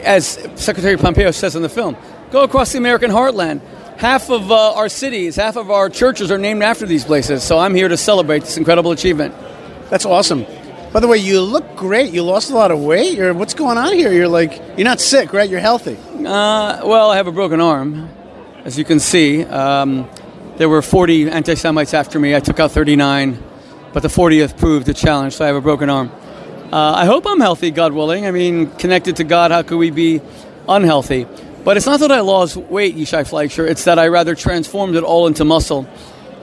as 0.06 0.38
Secretary 0.56 0.98
Pompeo 0.98 1.32
says 1.32 1.56
in 1.56 1.62
the 1.62 1.70
film, 1.70 1.98
go 2.32 2.44
across 2.44 2.72
the 2.72 2.78
American 2.78 3.12
heartland. 3.12 3.62
Half 3.98 4.30
of 4.30 4.52
uh, 4.52 4.74
our 4.74 4.90
cities, 4.90 5.38
half 5.38 5.56
of 5.56 5.72
our 5.72 5.90
churches 5.90 6.30
are 6.30 6.38
named 6.38 6.62
after 6.62 6.86
these 6.86 7.06
places. 7.06 7.44
So 7.44 7.58
I'm 7.58 7.74
here 7.74 7.88
to 7.88 7.98
celebrate 7.98 8.40
this 8.40 8.58
incredible 8.58 8.92
achievement. 8.92 9.34
That's 9.90 10.06
awesome. 10.06 10.46
By 10.92 11.00
the 11.00 11.08
way, 11.08 11.18
you 11.18 11.42
look 11.42 11.76
great. 11.76 12.12
You 12.14 12.24
lost 12.24 12.52
a 12.52 12.54
lot 12.54 12.72
of 12.72 12.80
weight. 12.80 13.18
You're, 13.18 13.34
what's 13.34 13.54
going 13.54 13.78
on 13.78 13.94
here? 13.94 14.12
You're 14.12 14.28
like, 14.28 14.62
you're 14.78 14.86
not 14.86 15.00
sick, 15.00 15.34
right? 15.34 15.50
You're 15.50 15.62
healthy. 15.62 15.98
Uh, 15.98 16.86
well, 16.86 17.10
I 17.10 17.18
have 17.18 17.28
a 17.28 17.32
broken 17.32 17.62
arm, 17.62 18.10
as 18.66 18.78
you 18.78 18.84
can 18.84 19.00
see. 19.00 19.44
Um, 19.44 20.10
there 20.58 20.70
were 20.70 20.82
40 20.82 21.30
anti 21.30 21.56
Semites 21.56 21.94
after 21.94 22.20
me. 22.20 22.36
I 22.36 22.40
took 22.40 22.60
out 22.60 22.72
39, 22.72 23.42
but 23.94 24.04
the 24.04 24.10
40th 24.10 24.58
proved 24.58 24.90
a 24.90 24.94
challenge, 24.94 25.36
so 25.36 25.46
I 25.46 25.48
have 25.48 25.56
a 25.56 25.62
broken 25.62 25.90
arm. 25.90 26.12
Uh, 26.72 26.94
I 26.94 27.06
hope 27.06 27.26
I'm 27.28 27.40
healthy, 27.40 27.72
God 27.72 27.94
willing. 27.94 28.26
I 28.26 28.32
mean, 28.32 28.72
connected 28.72 29.18
to 29.18 29.24
God, 29.24 29.52
how 29.52 29.62
could 29.62 29.78
we 29.78 29.92
be 29.92 30.20
unhealthy? 30.68 31.28
But 31.64 31.78
it's 31.78 31.86
not 31.86 32.00
that 32.02 32.12
I 32.12 32.20
lost 32.20 32.58
weight, 32.58 32.96
Yishai 32.96 33.28
Fleisher. 33.28 33.66
It's 33.68 33.86
that 33.86 33.98
I 34.00 34.08
rather 34.08 34.36
transformed 34.36 34.96
it 34.96 35.04
all 35.04 35.28
into 35.28 35.46
muscle. 35.46 35.88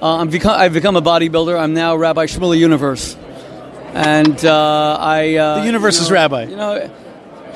Uh, 0.01 0.19
I'm 0.19 0.31
become, 0.31 0.59
I've 0.59 0.73
become 0.73 0.97
a 0.97 1.03
bodybuilder. 1.03 1.59
I'm 1.59 1.75
now 1.75 1.97
Rabbi 1.97 2.27
Shmuley 2.27 2.59
Universe. 2.59 3.17
And 3.95 4.45
uh, 4.45 4.97
I. 4.99 5.37
Uh, 5.37 5.61
the 5.61 5.67
universe 5.67 5.97
you 5.97 6.01
know, 6.01 6.07
is 6.07 6.11
rabbi. 6.11 6.45
You 6.45 6.57
know, 6.57 6.91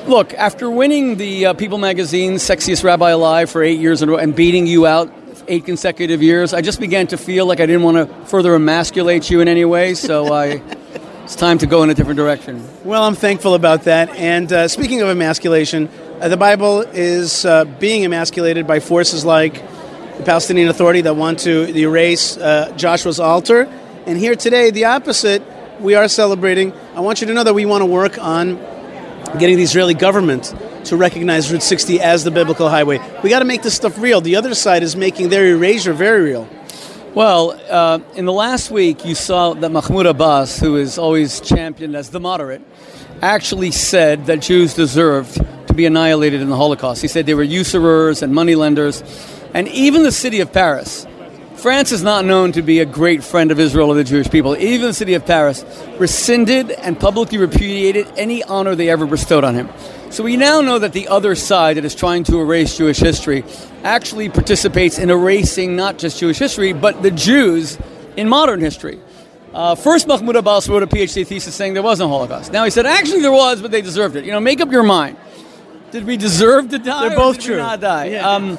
look, 0.07 0.33
after 0.33 0.69
winning 0.69 1.17
the 1.17 1.47
uh, 1.47 1.53
People 1.53 1.77
magazine 1.77 2.35
Sexiest 2.35 2.83
Rabbi 2.83 3.09
Alive 3.09 3.49
for 3.49 3.63
eight 3.63 3.79
years 3.79 4.01
in 4.01 4.09
a 4.09 4.11
row 4.13 4.17
and 4.17 4.35
beating 4.35 4.67
you 4.67 4.85
out 4.85 5.11
eight 5.47 5.65
consecutive 5.65 6.21
years, 6.21 6.53
I 6.53 6.61
just 6.61 6.79
began 6.79 7.07
to 7.07 7.17
feel 7.17 7.45
like 7.45 7.59
I 7.59 7.65
didn't 7.65 7.83
want 7.83 7.97
to 7.97 8.25
further 8.27 8.53
emasculate 8.55 9.29
you 9.29 9.41
in 9.41 9.47
any 9.47 9.65
way. 9.65 9.93
So 9.93 10.33
I. 10.33 10.61
it's 11.27 11.35
time 11.35 11.57
to 11.57 11.65
go 11.65 11.83
in 11.83 11.89
a 11.89 11.93
different 11.93 12.15
direction. 12.15 12.65
Well, 12.85 13.03
I'm 13.03 13.13
thankful 13.13 13.53
about 13.53 13.83
that. 13.83 14.09
And 14.11 14.49
uh, 14.49 14.69
speaking 14.69 15.01
of 15.01 15.09
emasculation, 15.09 15.89
uh, 16.21 16.29
the 16.29 16.37
Bible 16.37 16.83
is 16.83 17.43
uh, 17.43 17.65
being 17.65 18.05
emasculated 18.05 18.65
by 18.65 18.79
forces 18.79 19.25
like 19.25 19.55
the 20.17 20.23
Palestinian 20.23 20.69
Authority 20.69 21.01
that 21.01 21.17
want 21.17 21.39
to 21.39 21.67
erase 21.75 22.37
uh, 22.37 22.73
Joshua's 22.77 23.19
altar. 23.19 23.63
And 24.05 24.17
here 24.17 24.35
today, 24.35 24.71
the 24.71 24.85
opposite. 24.85 25.43
We 25.81 25.95
are 25.95 26.07
celebrating. 26.07 26.71
I 26.95 27.01
want 27.01 27.19
you 27.19 27.27
to 27.27 27.33
know 27.33 27.43
that 27.43 27.53
we 27.53 27.65
want 27.65 27.81
to 27.81 27.87
work 27.87 28.17
on 28.17 28.55
getting 29.37 29.57
the 29.57 29.63
Israeli 29.63 29.95
government 29.95 30.55
to 30.85 30.95
recognize 30.95 31.51
Route 31.51 31.61
60 31.61 31.99
as 31.99 32.23
the 32.23 32.31
biblical 32.31 32.69
highway. 32.69 33.01
We 33.21 33.29
got 33.29 33.39
to 33.39 33.45
make 33.45 33.63
this 33.63 33.75
stuff 33.75 33.99
real. 33.99 34.21
The 34.21 34.37
other 34.37 34.55
side 34.55 34.81
is 34.81 34.95
making 34.95 35.27
their 35.27 35.45
erasure 35.45 35.91
very 35.91 36.21
real. 36.21 36.47
Well, 37.17 37.59
uh, 37.67 37.97
in 38.13 38.25
the 38.25 38.31
last 38.31 38.69
week, 38.69 39.03
you 39.03 39.15
saw 39.15 39.55
that 39.55 39.71
Mahmoud 39.71 40.05
Abbas, 40.05 40.59
who 40.59 40.75
is 40.75 40.99
always 40.99 41.41
championed 41.41 41.95
as 41.95 42.11
the 42.11 42.19
moderate, 42.19 42.61
actually 43.23 43.71
said 43.71 44.27
that 44.27 44.39
Jews 44.39 44.75
deserved 44.75 45.33
to 45.67 45.73
be 45.73 45.87
annihilated 45.87 46.41
in 46.41 46.49
the 46.49 46.55
Holocaust. 46.55 47.01
He 47.01 47.07
said 47.07 47.25
they 47.25 47.33
were 47.33 47.41
usurers 47.41 48.21
and 48.21 48.35
moneylenders. 48.35 49.01
And 49.55 49.67
even 49.69 50.03
the 50.03 50.11
city 50.11 50.41
of 50.41 50.53
Paris, 50.53 51.07
France 51.55 51.91
is 51.91 52.03
not 52.03 52.23
known 52.23 52.51
to 52.51 52.61
be 52.61 52.81
a 52.81 52.85
great 52.85 53.23
friend 53.23 53.49
of 53.49 53.59
Israel 53.59 53.89
or 53.89 53.95
the 53.95 54.03
Jewish 54.03 54.29
people. 54.29 54.55
Even 54.55 54.89
the 54.89 54.93
city 54.93 55.15
of 55.15 55.25
Paris 55.25 55.65
rescinded 55.97 56.69
and 56.69 56.99
publicly 56.99 57.39
repudiated 57.39 58.05
any 58.15 58.43
honor 58.43 58.75
they 58.75 58.91
ever 58.91 59.07
bestowed 59.07 59.43
on 59.43 59.55
him. 59.55 59.69
So 60.09 60.23
we 60.23 60.37
now 60.37 60.61
know 60.61 60.79
that 60.79 60.93
the 60.93 61.09
other 61.09 61.35
side 61.35 61.77
that 61.77 61.85
is 61.85 61.93
trying 61.93 62.23
to 62.25 62.39
erase 62.39 62.77
Jewish 62.77 62.97
history 62.97 63.43
actually 63.83 64.29
participates 64.29 64.97
in 64.97 65.09
erasing 65.09 65.75
not 65.75 65.97
just 65.97 66.19
Jewish 66.19 66.39
history, 66.39 66.73
but 66.73 67.03
the 67.03 67.11
Jews 67.11 67.77
in 68.15 68.29
modern 68.29 68.61
history. 68.61 68.99
Uh, 69.53 69.75
first, 69.75 70.07
Mahmoud 70.07 70.35
Abbas 70.35 70.69
wrote 70.69 70.83
a 70.83 70.87
PhD 70.87 71.25
thesis 71.25 71.53
saying 71.53 71.73
there 71.73 71.83
was 71.83 71.99
no 71.99 72.07
Holocaust. 72.07 72.51
Now 72.51 72.63
he 72.63 72.69
said, 72.69 72.85
actually, 72.85 73.21
there 73.21 73.31
was, 73.31 73.61
but 73.61 73.71
they 73.71 73.81
deserved 73.81 74.15
it. 74.15 74.23
You 74.23 74.31
know, 74.31 74.39
make 74.39 74.61
up 74.61 74.71
your 74.71 74.83
mind. 74.83 75.17
Did 75.91 76.05
we 76.05 76.17
deserve 76.17 76.69
to 76.69 76.79
die? 76.79 77.09
They're 77.09 77.17
both 77.17 77.39
true. 77.39 77.55
We 77.55 77.61
not 77.61 77.79
die. 77.79 78.05
Yeah. 78.05 78.29
Um, 78.29 78.57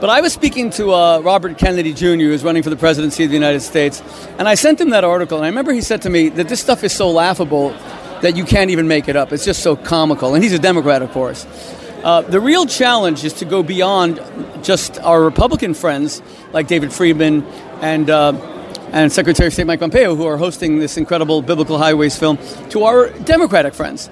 but 0.00 0.10
I 0.10 0.20
was 0.20 0.32
speaking 0.32 0.70
to 0.70 0.92
uh, 0.92 1.20
Robert 1.20 1.56
Kennedy 1.56 1.92
Jr., 1.92 2.26
who's 2.26 2.44
running 2.44 2.62
for 2.62 2.70
the 2.70 2.76
presidency 2.76 3.24
of 3.24 3.30
the 3.30 3.36
United 3.36 3.60
States, 3.60 4.02
and 4.38 4.48
I 4.48 4.54
sent 4.54 4.80
him 4.80 4.90
that 4.90 5.04
article. 5.04 5.38
And 5.38 5.46
I 5.46 5.48
remember 5.48 5.72
he 5.72 5.80
said 5.80 6.02
to 6.02 6.10
me 6.10 6.28
that 6.30 6.48
this 6.48 6.60
stuff 6.60 6.84
is 6.84 6.92
so 6.92 7.10
laughable 7.10 7.74
that 8.24 8.36
you 8.38 8.44
can't 8.44 8.70
even 8.70 8.88
make 8.88 9.06
it 9.06 9.16
up. 9.16 9.34
It's 9.34 9.44
just 9.44 9.62
so 9.62 9.76
comical. 9.76 10.34
And 10.34 10.42
he's 10.42 10.54
a 10.54 10.58
Democrat, 10.58 11.02
of 11.02 11.10
course. 11.12 11.46
Uh, 12.02 12.22
the 12.22 12.40
real 12.40 12.64
challenge 12.64 13.22
is 13.22 13.34
to 13.34 13.44
go 13.44 13.62
beyond 13.62 14.18
just 14.62 14.98
our 15.00 15.22
Republican 15.22 15.74
friends 15.74 16.22
like 16.50 16.66
David 16.66 16.90
Friedman 16.90 17.42
and 17.82 18.08
uh, 18.08 18.32
and 18.92 19.12
Secretary 19.12 19.48
of 19.48 19.52
State 19.52 19.66
Mike 19.66 19.80
Pompeo, 19.80 20.14
who 20.14 20.24
are 20.24 20.38
hosting 20.38 20.78
this 20.78 20.96
incredible 20.96 21.42
Biblical 21.42 21.76
Highways 21.76 22.16
film, 22.16 22.38
to 22.70 22.84
our 22.84 23.10
Democratic 23.10 23.74
friends, 23.74 24.08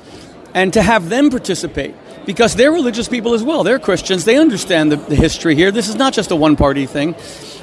and 0.52 0.72
to 0.74 0.82
have 0.82 1.08
them 1.08 1.30
participate 1.30 1.94
because 2.26 2.54
they're 2.54 2.72
religious 2.72 3.08
people 3.08 3.32
as 3.32 3.42
well. 3.42 3.64
They're 3.64 3.78
Christians. 3.78 4.24
They 4.24 4.36
understand 4.36 4.92
the, 4.92 4.96
the 4.96 5.14
history 5.14 5.54
here. 5.54 5.70
This 5.70 5.88
is 5.88 5.94
not 5.94 6.12
just 6.12 6.32
a 6.32 6.36
one-party 6.36 6.86
thing. 6.86 7.14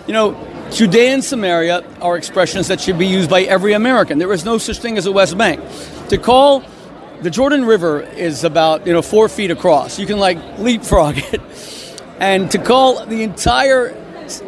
You 0.10 0.14
know, 0.14 0.70
Judea 0.72 1.14
and 1.14 1.24
Samaria 1.24 1.84
are 2.02 2.18
expressions 2.18 2.68
that 2.70 2.82
should 2.82 2.98
be 2.98 3.06
used 3.06 3.30
by 3.30 3.44
every 3.44 3.74
American. 3.74 4.18
There 4.18 4.34
is 4.34 4.44
no 4.44 4.58
such 4.58 4.80
thing 4.80 4.98
as 4.98 5.06
a 5.06 5.12
West 5.12 5.38
Bank. 5.38 5.62
To 6.08 6.18
call 6.18 6.64
the 7.22 7.30
Jordan 7.30 7.64
River 7.64 8.02
is 8.02 8.44
about 8.44 8.88
you 8.88 8.94
know 8.94 9.04
four 9.04 9.30
feet 9.30 9.52
across. 9.52 10.00
You 10.00 10.08
can 10.08 10.18
like 10.18 10.40
leapfrog 10.58 11.18
it, 11.32 11.40
and 12.20 12.50
to 12.50 12.58
call 12.58 13.06
the 13.06 13.22
entire 13.22 13.96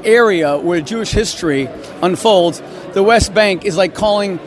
area 0.04 0.58
where 0.58 0.82
Jewish 0.82 1.12
history 1.12 1.69
unfolds 2.02 2.60
the 2.93 3.04
West 3.04 3.32
Bank 3.36 3.63
is 3.63 3.78
like 3.78 3.93
calling 3.93 4.39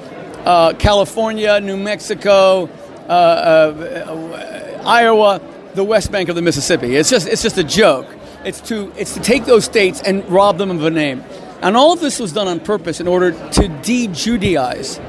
uh, 0.44 0.72
California, 0.80 1.60
New 1.60 1.76
Mexico, 1.76 2.68
uh, 3.08 3.12
uh, 3.12 4.82
Iowa, 4.84 5.40
the 5.74 5.84
West 5.84 6.10
Bank 6.10 6.28
of 6.28 6.34
the 6.34 6.42
Mississippi. 6.42 6.96
It's 6.96 7.08
just 7.08 7.28
it's 7.28 7.42
just 7.42 7.56
a 7.56 7.62
joke. 7.62 8.08
It's 8.44 8.60
to 8.68 8.92
it's 8.96 9.14
to 9.14 9.20
take 9.20 9.46
those 9.46 9.64
states 9.64 10.02
and 10.02 10.28
rob 10.28 10.58
them 10.58 10.70
of 10.70 10.84
a 10.84 10.90
name, 10.90 11.24
and 11.62 11.76
all 11.76 11.92
of 11.92 12.00
this 12.00 12.18
was 12.18 12.32
done 12.32 12.46
on 12.46 12.60
purpose 12.60 13.00
in 13.00 13.08
order 13.08 13.32
to 13.32 13.68
de-Judaize 13.82 15.00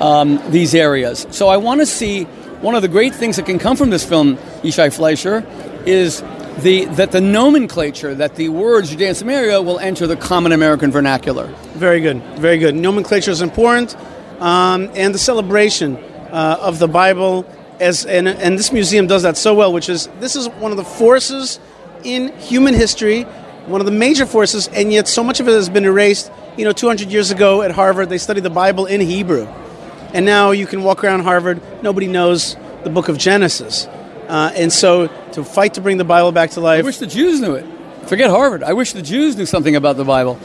um, 0.00 0.40
these 0.50 0.74
areas. 0.74 1.26
So 1.30 1.48
I 1.48 1.56
want 1.56 1.80
to 1.80 1.86
see 1.86 2.24
one 2.62 2.76
of 2.76 2.82
the 2.82 2.88
great 2.88 3.14
things 3.14 3.36
that 3.36 3.46
can 3.46 3.58
come 3.58 3.76
from 3.76 3.90
this 3.90 4.04
film, 4.04 4.36
Yishai 4.62 4.94
Fleisher, 4.94 5.44
is 5.86 6.22
the 6.62 6.84
that 6.84 7.10
the 7.10 7.20
nomenclature 7.20 8.14
that 8.14 8.36
the 8.36 8.48
words 8.48 8.90
Judea 8.90 9.08
and 9.08 9.16
Samaria 9.16 9.60
will 9.60 9.80
enter 9.80 10.06
the 10.06 10.16
common 10.16 10.52
American 10.52 10.92
vernacular. 10.92 11.46
Very 11.74 12.00
good, 12.00 12.22
very 12.38 12.58
good. 12.58 12.76
Nomenclature 12.76 13.32
is 13.32 13.42
important, 13.42 13.96
um, 14.40 14.88
and 14.94 15.12
the 15.12 15.18
celebration 15.18 15.96
uh, 15.96 16.58
of 16.60 16.78
the 16.78 16.86
Bible 16.86 17.44
as 17.80 18.06
and, 18.06 18.28
and 18.28 18.56
this 18.56 18.70
museum 18.70 19.08
does 19.08 19.24
that 19.24 19.36
so 19.36 19.54
well. 19.54 19.72
Which 19.72 19.88
is 19.88 20.06
this 20.20 20.36
is 20.36 20.48
one 20.48 20.70
of 20.70 20.76
the 20.76 20.84
forces 20.84 21.58
in 22.04 22.36
human 22.38 22.74
history, 22.74 23.22
one 23.66 23.80
of 23.80 23.84
the 23.86 23.92
major 23.92 24.26
forces, 24.26 24.68
and 24.68 24.92
yet 24.92 25.08
so 25.08 25.22
much 25.22 25.40
of 25.40 25.48
it 25.48 25.52
has 25.52 25.68
been 25.68 25.84
erased. 25.84 26.30
You 26.56 26.64
know, 26.64 26.72
200 26.72 27.10
years 27.10 27.30
ago 27.30 27.62
at 27.62 27.70
Harvard, 27.70 28.08
they 28.08 28.18
studied 28.18 28.42
the 28.42 28.50
Bible 28.50 28.86
in 28.86 29.00
Hebrew. 29.00 29.46
and 30.14 30.26
now 30.26 30.50
you 30.50 30.66
can 30.66 30.82
walk 30.82 31.02
around 31.04 31.20
Harvard. 31.20 31.60
Nobody 31.82 32.06
knows 32.06 32.56
the 32.84 32.90
book 32.90 33.08
of 33.08 33.16
Genesis. 33.16 33.86
Uh, 34.28 34.52
and 34.54 34.72
so 34.72 35.08
to 35.32 35.44
fight 35.44 35.74
to 35.74 35.80
bring 35.80 35.96
the 35.96 36.04
Bible 36.04 36.32
back 36.32 36.50
to 36.50 36.60
life. 36.60 36.82
I 36.82 36.86
wish 36.86 36.98
the 36.98 37.06
Jews 37.06 37.40
knew 37.40 37.54
it. 37.54 37.66
Forget 38.08 38.30
Harvard. 38.30 38.62
I 38.62 38.72
wish 38.74 38.92
the 38.92 39.02
Jews 39.02 39.36
knew 39.36 39.46
something 39.46 39.76
about 39.76 39.96
the 39.96 40.04
Bible. 40.04 40.38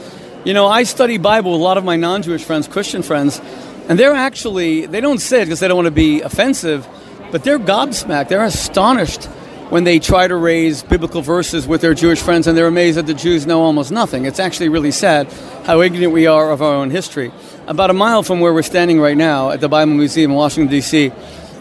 You 0.44 0.54
know, 0.54 0.66
I 0.66 0.84
study 0.84 1.18
Bible 1.18 1.52
with 1.52 1.60
a 1.60 1.64
lot 1.64 1.76
of 1.76 1.84
my 1.84 1.96
non-Jewish 1.96 2.44
friends, 2.44 2.68
Christian 2.68 3.02
friends, 3.02 3.40
and 3.88 3.98
they're 3.98 4.14
actually 4.14 4.86
they 4.86 5.00
don't 5.00 5.18
say 5.18 5.42
it 5.42 5.46
because 5.46 5.60
they 5.60 5.68
don't 5.68 5.76
want 5.76 5.86
to 5.86 5.90
be 5.90 6.22
offensive, 6.22 6.86
but 7.30 7.44
they're 7.44 7.58
gobsmacked. 7.58 8.28
They're 8.28 8.44
astonished 8.44 9.28
when 9.70 9.84
they 9.84 9.98
try 9.98 10.26
to 10.26 10.36
raise 10.36 10.82
biblical 10.82 11.22
verses 11.22 11.66
with 11.66 11.80
their 11.80 11.94
Jewish 11.94 12.20
friends, 12.20 12.46
and 12.46 12.56
they're 12.56 12.66
amazed 12.66 12.96
that 12.96 13.06
the 13.06 13.14
Jews 13.14 13.46
know 13.46 13.62
almost 13.62 13.92
nothing. 13.92 14.24
It's 14.24 14.40
actually 14.40 14.68
really 14.68 14.90
sad 14.90 15.32
how 15.64 15.80
ignorant 15.80 16.12
we 16.12 16.26
are 16.26 16.50
of 16.50 16.62
our 16.62 16.74
own 16.74 16.90
history. 16.90 17.32
About 17.66 17.90
a 17.90 17.94
mile 17.94 18.22
from 18.22 18.40
where 18.40 18.52
we're 18.54 18.62
standing 18.62 19.00
right 19.00 19.16
now 19.16 19.50
at 19.50 19.60
the 19.60 19.68
Bible 19.68 19.94
Museum 19.94 20.30
in 20.30 20.36
Washington 20.36 20.70
D.C. 20.70 21.12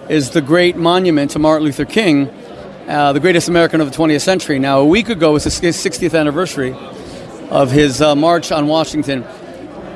is 0.10 0.30
the 0.30 0.42
great 0.42 0.78
monument 0.78 1.32
to 1.32 1.40
Martin 1.40 1.66
Luther 1.66 1.86
King 1.86 2.30
uh, 2.88 3.12
the 3.12 3.20
greatest 3.20 3.50
American 3.50 3.82
of 3.82 3.92
the 3.92 3.98
20th 3.98 4.22
century. 4.22 4.60
Now, 4.60 4.80
a 4.80 4.86
week 4.86 5.10
ago 5.10 5.34
was 5.34 5.44
his 5.44 5.60
60th 5.60 6.18
anniversary 6.18 6.74
of 7.50 7.70
his 7.70 8.02
uh, 8.02 8.16
march 8.16 8.52
on 8.52 8.68
Washington. 8.68 9.26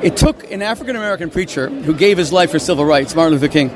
It 0.03 0.17
took 0.17 0.51
an 0.51 0.61
African 0.61 0.95
American 0.95 1.29
preacher 1.29 1.69
who 1.69 1.93
gave 1.93 2.17
his 2.17 2.33
life 2.33 2.51
for 2.51 2.59
civil 2.59 2.83
rights, 2.83 3.15
Martin 3.15 3.33
Luther 3.33 3.47
King, 3.47 3.69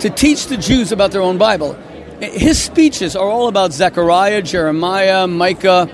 to 0.00 0.08
teach 0.08 0.46
the 0.46 0.56
Jews 0.56 0.92
about 0.92 1.10
their 1.10 1.20
own 1.20 1.36
Bible. 1.36 1.78
His 2.20 2.62
speeches 2.62 3.16
are 3.16 3.28
all 3.28 3.48
about 3.48 3.72
Zechariah, 3.72 4.42
Jeremiah, 4.42 5.26
Micah, 5.26 5.88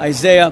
Isaiah. 0.00 0.50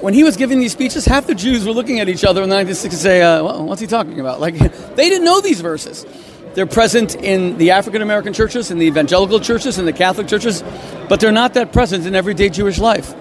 When 0.00 0.14
he 0.14 0.22
was 0.22 0.36
giving 0.36 0.60
these 0.60 0.72
speeches, 0.72 1.04
half 1.04 1.26
the 1.26 1.34
Jews 1.34 1.66
were 1.66 1.72
looking 1.72 1.98
at 1.98 2.08
each 2.08 2.24
other 2.24 2.42
in 2.42 2.48
the 2.48 2.56
1960s 2.56 2.84
and 2.84 2.92
say, 2.92 3.22
uh, 3.22 3.42
well, 3.42 3.64
"What's 3.64 3.80
he 3.80 3.88
talking 3.88 4.20
about?" 4.20 4.40
Like 4.40 4.56
they 4.94 5.08
didn't 5.08 5.24
know 5.24 5.40
these 5.40 5.60
verses. 5.60 6.06
They're 6.54 6.66
present 6.66 7.14
in 7.16 7.58
the 7.58 7.72
African 7.72 8.00
American 8.00 8.32
churches, 8.32 8.70
in 8.70 8.78
the 8.78 8.86
evangelical 8.86 9.40
churches, 9.40 9.78
in 9.78 9.86
the 9.86 9.92
Catholic 9.92 10.28
churches, 10.28 10.62
but 11.08 11.20
they're 11.20 11.32
not 11.32 11.54
that 11.54 11.72
present 11.72 12.06
in 12.06 12.14
everyday 12.14 12.48
Jewish 12.48 12.78
life. 12.78 13.14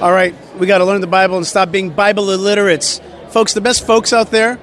All 0.00 0.12
right, 0.12 0.34
we 0.58 0.66
got 0.66 0.78
to 0.78 0.84
learn 0.84 1.00
the 1.00 1.06
Bible 1.06 1.36
and 1.36 1.46
stop 1.46 1.70
being 1.70 1.90
Bible 1.90 2.30
illiterates. 2.30 3.00
Folks, 3.30 3.52
the 3.52 3.60
best 3.60 3.86
folks 3.86 4.12
out 4.12 4.30
there 4.30 4.58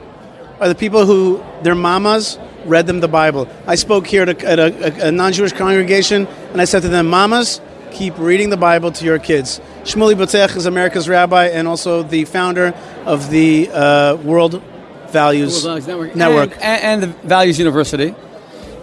are 0.59 0.67
the 0.67 0.75
people 0.75 1.05
who 1.05 1.43
their 1.61 1.75
mamas 1.75 2.39
read 2.67 2.87
them 2.87 2.99
the 2.99 3.07
Bible. 3.07 3.47
I 3.65 3.75
spoke 3.75 4.05
here 4.07 4.23
at 4.23 4.29
a, 4.29 4.47
at 4.47 4.59
a, 4.59 5.07
a 5.07 5.11
non 5.11 5.33
Jewish 5.33 5.53
congregation 5.53 6.27
and 6.51 6.61
I 6.61 6.65
said 6.65 6.81
to 6.83 6.89
them, 6.89 7.07
Mamas, 7.07 7.61
keep 7.91 8.17
reading 8.17 8.49
the 8.49 8.57
Bible 8.57 8.91
to 8.91 9.05
your 9.05 9.19
kids. 9.19 9.59
Shmuley 9.83 10.15
Boteach 10.15 10.55
is 10.55 10.65
America's 10.65 11.09
rabbi 11.09 11.47
and 11.47 11.67
also 11.67 12.03
the 12.03 12.25
founder 12.25 12.73
of 13.05 13.29
the 13.29 13.69
uh, 13.71 14.15
World 14.17 14.61
Values 15.09 15.65
Network, 15.65 16.15
Network. 16.15 16.51
And, 16.57 17.03
and, 17.03 17.03
the 17.03 17.07
Values 17.27 17.57
University, 17.57 18.13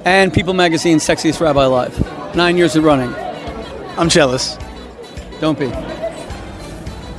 and 0.05 0.33
People 0.33 0.55
Magazine 0.55 0.99
Sexiest 0.99 1.41
Rabbi 1.41 1.63
Alive. 1.63 2.35
Nine 2.35 2.57
years 2.57 2.77
of 2.77 2.85
running. 2.85 3.15
I'm 3.99 4.09
jealous. 4.09 4.57
Don't 5.41 5.59
be. 5.59 5.67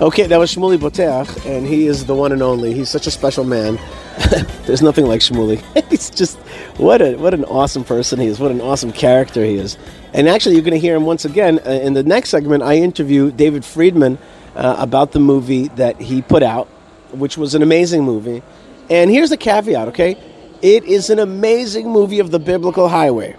Okay, 0.01 0.27
that 0.27 0.37
was 0.37 0.53
Shmuley 0.53 0.77
Boteach, 0.77 1.45
and 1.45 1.65
he 1.65 1.87
is 1.87 2.05
the 2.05 2.15
one 2.15 2.31
and 2.31 2.41
only. 2.41 2.73
He's 2.73 2.89
such 2.89 3.07
a 3.07 3.11
special 3.11 3.43
man. 3.43 3.79
There's 4.65 4.81
nothing 4.81 5.05
like 5.05 5.21
Shmuley. 5.21 5.61
He's 5.89 6.09
just 6.09 6.37
what 6.77 7.01
a 7.01 7.15
what 7.15 7.33
an 7.33 7.43
awesome 7.45 7.83
person 7.83 8.19
he 8.19 8.27
is. 8.27 8.39
What 8.39 8.51
an 8.51 8.61
awesome 8.61 8.91
character 8.91 9.43
he 9.43 9.55
is. 9.55 9.77
And 10.13 10.29
actually, 10.29 10.55
you're 10.55 10.63
going 10.63 10.73
to 10.73 10.79
hear 10.79 10.95
him 10.95 11.05
once 11.05 11.25
again 11.25 11.59
uh, 11.65 11.71
in 11.71 11.93
the 11.93 12.03
next 12.03 12.29
segment. 12.29 12.63
I 12.63 12.75
interview 12.75 13.31
David 13.31 13.65
Friedman 13.65 14.17
uh, 14.55 14.77
about 14.79 15.11
the 15.11 15.19
movie 15.19 15.67
that 15.69 15.99
he 15.99 16.21
put 16.21 16.43
out, 16.43 16.67
which 17.11 17.37
was 17.37 17.55
an 17.55 17.61
amazing 17.61 18.03
movie. 18.03 18.41
And 18.89 19.09
here's 19.09 19.29
the 19.29 19.37
caveat, 19.37 19.89
okay? 19.89 20.17
It 20.61 20.85
is 20.85 21.09
an 21.09 21.19
amazing 21.19 21.89
movie 21.89 22.19
of 22.19 22.31
the 22.31 22.39
biblical 22.39 22.87
highway, 22.87 23.35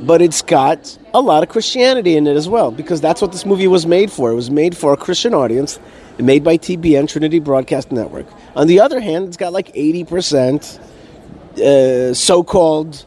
but 0.00 0.20
it's 0.20 0.42
got 0.42 0.98
a 1.14 1.20
lot 1.20 1.42
of 1.42 1.48
Christianity 1.48 2.16
in 2.16 2.26
it 2.26 2.36
as 2.36 2.48
well, 2.48 2.70
because 2.70 3.00
that's 3.00 3.22
what 3.22 3.32
this 3.32 3.46
movie 3.46 3.68
was 3.68 3.86
made 3.86 4.10
for. 4.10 4.32
It 4.32 4.34
was 4.34 4.50
made 4.50 4.76
for 4.76 4.92
a 4.92 4.96
Christian 4.96 5.34
audience, 5.34 5.78
made 6.18 6.44
by 6.44 6.58
TBN, 6.58 7.08
Trinity 7.08 7.38
Broadcast 7.38 7.92
Network. 7.92 8.26
On 8.56 8.66
the 8.66 8.80
other 8.80 9.00
hand, 9.00 9.28
it's 9.28 9.36
got 9.36 9.52
like 9.52 9.72
80% 9.74 10.78
uh, 11.58 12.14
so 12.14 12.42
called 12.42 13.04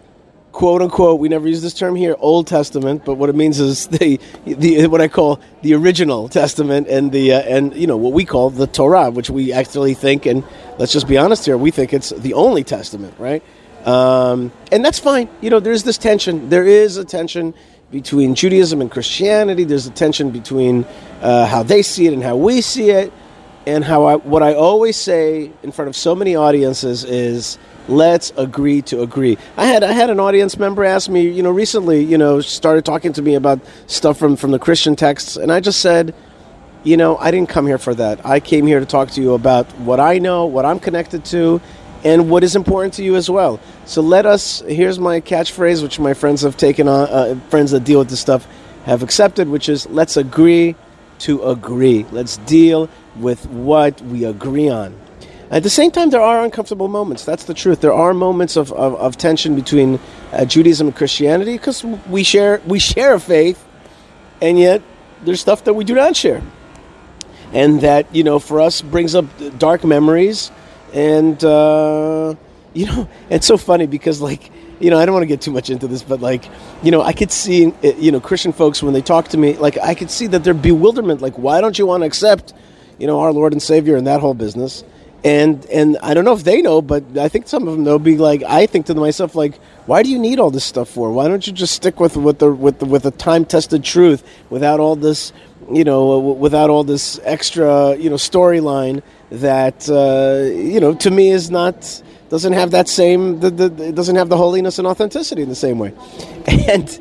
quote 0.56 0.82
unquote, 0.82 1.20
we 1.20 1.28
never 1.28 1.50
use 1.50 1.62
this 1.62 1.74
term 1.74 1.98
here, 1.98 2.16
Old 2.20 2.48
Testament, 2.48 3.04
but 3.04 3.16
what 3.16 3.30
it 3.30 3.36
means 3.36 3.60
is 3.60 3.88
the, 4.00 4.20
the 4.46 4.88
what 4.88 5.02
I 5.02 5.10
call 5.10 5.40
the 5.62 5.74
original 5.76 6.30
Testament 6.30 6.88
and 6.88 7.12
the 7.12 7.34
uh, 7.34 7.42
and 7.42 7.76
you 7.76 7.88
know 7.88 7.98
what 7.98 8.14
we 8.14 8.24
call 8.24 8.50
the 8.50 8.66
Torah, 8.66 9.12
which 9.12 9.30
we 9.30 9.52
actually 9.52 9.94
think, 9.94 10.26
and 10.26 10.44
let's 10.80 10.94
just 10.94 11.08
be 11.08 11.18
honest 11.18 11.46
here, 11.46 11.58
we 11.58 11.72
think 11.72 11.94
it's 11.94 12.12
the 12.12 12.34
only 12.34 12.64
Testament, 12.64 13.14
right? 13.20 13.44
Um, 13.86 14.52
and 14.72 14.84
that's 14.84 14.98
fine. 14.98 15.30
You 15.42 15.50
know, 15.50 15.60
there's 15.60 15.84
this 15.84 15.98
tension. 15.98 16.50
There 16.50 16.66
is 16.66 16.98
a 16.98 17.06
tension 17.06 17.54
between 17.92 18.36
Judaism 18.36 18.82
and 18.82 18.92
Christianity. 18.92 19.64
There's 19.64 19.88
a 19.88 19.92
tension 19.92 20.32
between 20.32 20.86
uh, 21.22 21.46
how 21.46 21.64
they 21.64 21.82
see 21.82 22.08
it 22.08 22.14
and 22.14 22.24
how 22.24 22.36
we 22.36 22.62
see 22.62 22.90
it. 22.90 23.12
And 23.68 23.84
how 23.84 24.06
I, 24.06 24.16
what 24.18 24.44
I 24.44 24.54
always 24.54 24.96
say 24.96 25.52
in 25.64 25.72
front 25.72 25.90
of 25.90 25.96
so 25.96 26.14
many 26.14 26.36
audiences 26.36 27.04
is, 27.04 27.58
let's 27.88 28.32
agree 28.38 28.84
to 28.84 29.02
agree. 29.02 29.40
I 29.58 29.66
had 29.66 29.84
I 29.84 29.92
had 29.92 30.12
an 30.12 30.20
audience 30.20 30.60
member 30.60 30.84
ask 30.84 31.10
me, 31.10 31.28
you 31.28 31.42
know, 31.42 31.50
recently, 31.50 32.04
you 32.04 32.16
know, 32.16 32.42
started 32.42 32.86
talking 32.86 33.12
to 33.14 33.24
me 33.24 33.34
about 33.34 33.60
stuff 33.88 34.20
from 34.20 34.36
from 34.36 34.52
the 34.52 34.60
Christian 34.60 34.96
texts, 34.96 35.36
and 35.36 35.52
I 35.52 35.62
just 35.62 35.82
said, 35.82 36.14
you 36.84 36.96
know, 36.96 37.18
I 37.18 37.32
didn't 37.32 37.50
come 37.50 37.66
here 37.66 37.80
for 37.80 37.96
that. 37.96 38.24
I 38.24 38.40
came 38.40 38.68
here 38.68 38.80
to 38.80 38.86
talk 38.86 39.10
to 39.12 39.22
you 39.22 39.34
about 39.34 39.66
what 39.80 40.00
I 40.00 40.20
know, 40.20 40.46
what 40.46 40.66
I'm 40.66 40.80
connected 40.80 41.26
to, 41.26 41.60
and 42.06 42.30
what 42.30 42.44
is 42.44 42.56
important 42.56 42.94
to 42.94 43.04
you 43.04 43.16
as 43.16 43.30
well. 43.30 43.60
So 43.86 44.02
let 44.02 44.26
us. 44.26 44.62
Here's 44.62 45.00
my 45.00 45.20
catchphrase, 45.20 45.82
which 45.82 46.00
my 46.00 46.14
friends 46.14 46.44
have 46.44 46.56
taken 46.56 46.88
on. 46.88 47.10
Uh, 47.10 47.40
friends 47.50 47.72
that 47.72 47.84
deal 47.84 48.00
with 48.00 48.10
this 48.10 48.22
stuff 48.22 48.48
have 48.86 49.04
accepted, 49.04 49.50
which 49.50 49.68
is 49.68 49.90
let's 49.90 50.16
agree 50.16 50.76
to 51.20 51.44
agree. 51.44 52.06
Let's 52.12 52.38
deal 52.38 52.90
with 53.18 53.46
what 53.50 54.00
we 54.04 54.24
agree 54.24 54.70
on. 54.70 54.96
At 55.50 55.64
the 55.64 55.70
same 55.70 55.92
time, 55.92 56.10
there 56.10 56.22
are 56.22 56.44
uncomfortable 56.44 56.88
moments. 56.88 57.24
That's 57.26 57.46
the 57.46 57.54
truth. 57.54 57.82
There 57.82 57.94
are 57.94 58.14
moments 58.14 58.56
of, 58.56 58.72
of, 58.74 58.96
of 58.96 59.18
tension 59.18 59.56
between 59.56 60.00
uh, 60.32 60.46
Judaism 60.46 60.88
and 60.88 60.96
Christianity 60.96 61.54
because 61.54 61.84
we 61.84 62.24
share 62.24 62.62
we 62.66 62.78
share 62.78 63.16
a 63.16 63.20
faith, 63.20 63.64
and 64.42 64.60
yet 64.60 64.82
there's 65.24 65.42
stuff 65.42 65.64
that 65.64 65.74
we 65.74 65.84
do 65.84 65.96
not 65.96 66.16
share, 66.16 66.44
and 67.52 67.82
that 67.82 68.14
you 68.14 68.24
know 68.24 68.38
for 68.38 68.62
us 68.62 68.82
brings 68.82 69.16
up 69.16 69.26
dark 69.58 69.84
memories, 69.84 70.52
and 70.96 71.44
uh, 71.44 72.34
you 72.74 72.88
know 72.88 73.08
it's 73.30 73.46
so 73.46 73.58
funny 73.58 73.86
because 73.86 74.22
like 74.22 74.52
you 74.80 74.90
know 74.90 74.98
I 74.98 75.06
don't 75.06 75.14
want 75.14 75.24
to 75.24 75.28
get 75.28 75.42
too 75.42 75.52
much 75.52 75.70
into 75.70 75.88
this, 75.88 76.02
but 76.02 76.22
like 76.22 76.50
you 76.82 76.92
know 76.92 77.04
I 77.04 77.14
could 77.14 77.32
see 77.32 77.74
you 77.84 78.12
know 78.12 78.20
Christian 78.20 78.54
folks 78.54 78.82
when 78.82 78.94
they 78.94 79.02
talk 79.02 79.28
to 79.30 79.38
me, 79.38 79.54
like 79.58 79.78
I 79.78 79.94
could 79.94 80.10
see 80.10 80.28
that 80.28 80.44
their 80.44 80.56
bewilderment, 80.56 81.22
like 81.22 81.36
why 81.38 81.62
don't 81.62 81.78
you 81.78 81.86
want 81.86 82.02
to 82.02 82.08
accept 82.08 82.54
you 82.98 83.08
know 83.08 83.20
our 83.20 83.34
Lord 83.34 83.54
and 83.54 83.62
Savior 83.62 83.98
and 83.98 84.08
that 84.08 84.22
whole 84.22 84.34
business 84.34 84.84
and 85.26 85.66
and 85.68 85.98
I 86.04 86.14
don't 86.14 86.24
know 86.24 86.34
if 86.34 86.44
they 86.44 86.62
know, 86.62 86.84
but 86.84 87.04
I 87.18 87.30
think 87.30 87.48
some 87.48 87.68
of 87.68 87.74
them 87.74 87.84
they'll 87.84 87.98
be 87.98 88.16
like, 88.16 88.44
I 88.44 88.68
think 88.68 88.86
to 88.86 88.96
myself 88.96 89.34
like, 89.34 89.58
why 89.88 90.04
do 90.04 90.10
you 90.10 90.20
need 90.20 90.40
all 90.40 90.52
this 90.52 90.64
stuff 90.64 90.88
for? 90.88 91.12
Why 91.12 91.28
don't 91.28 91.46
you 91.48 91.52
just 91.52 91.74
stick 91.74 92.00
with 92.00 92.16
with 92.16 92.38
the 92.38 92.52
with 92.54 92.78
the, 92.78 92.86
with 92.86 93.06
a 93.08 93.12
time 93.12 93.44
tested 93.44 93.84
truth 93.84 94.24
without 94.52 94.80
all 94.80 94.96
this, 94.96 95.34
you 95.72 95.84
know, 95.84 96.20
without 96.20 96.70
all 96.70 96.84
this 96.84 97.20
extra 97.24 97.96
you 97.98 98.08
know 98.08 98.18
storyline 98.18 99.02
that 99.42 99.90
uh, 99.90 100.54
you 100.54 100.80
know 100.80 100.94
to 100.96 101.12
me 101.12 101.30
is 101.30 101.50
not 101.52 102.02
doesn't 102.30 102.54
have 102.54 102.72
that 102.72 102.88
same 102.88 103.40
the, 103.40 103.50
the, 103.50 103.90
it 103.90 103.96
doesn't 103.96 104.16
have 104.16 104.30
the 104.30 104.38
holiness 104.38 104.80
and 104.80 104.88
authenticity 104.88 105.42
in 105.42 105.50
the 105.50 105.56
same 105.56 105.80
way, 105.80 105.94
and. 106.68 107.00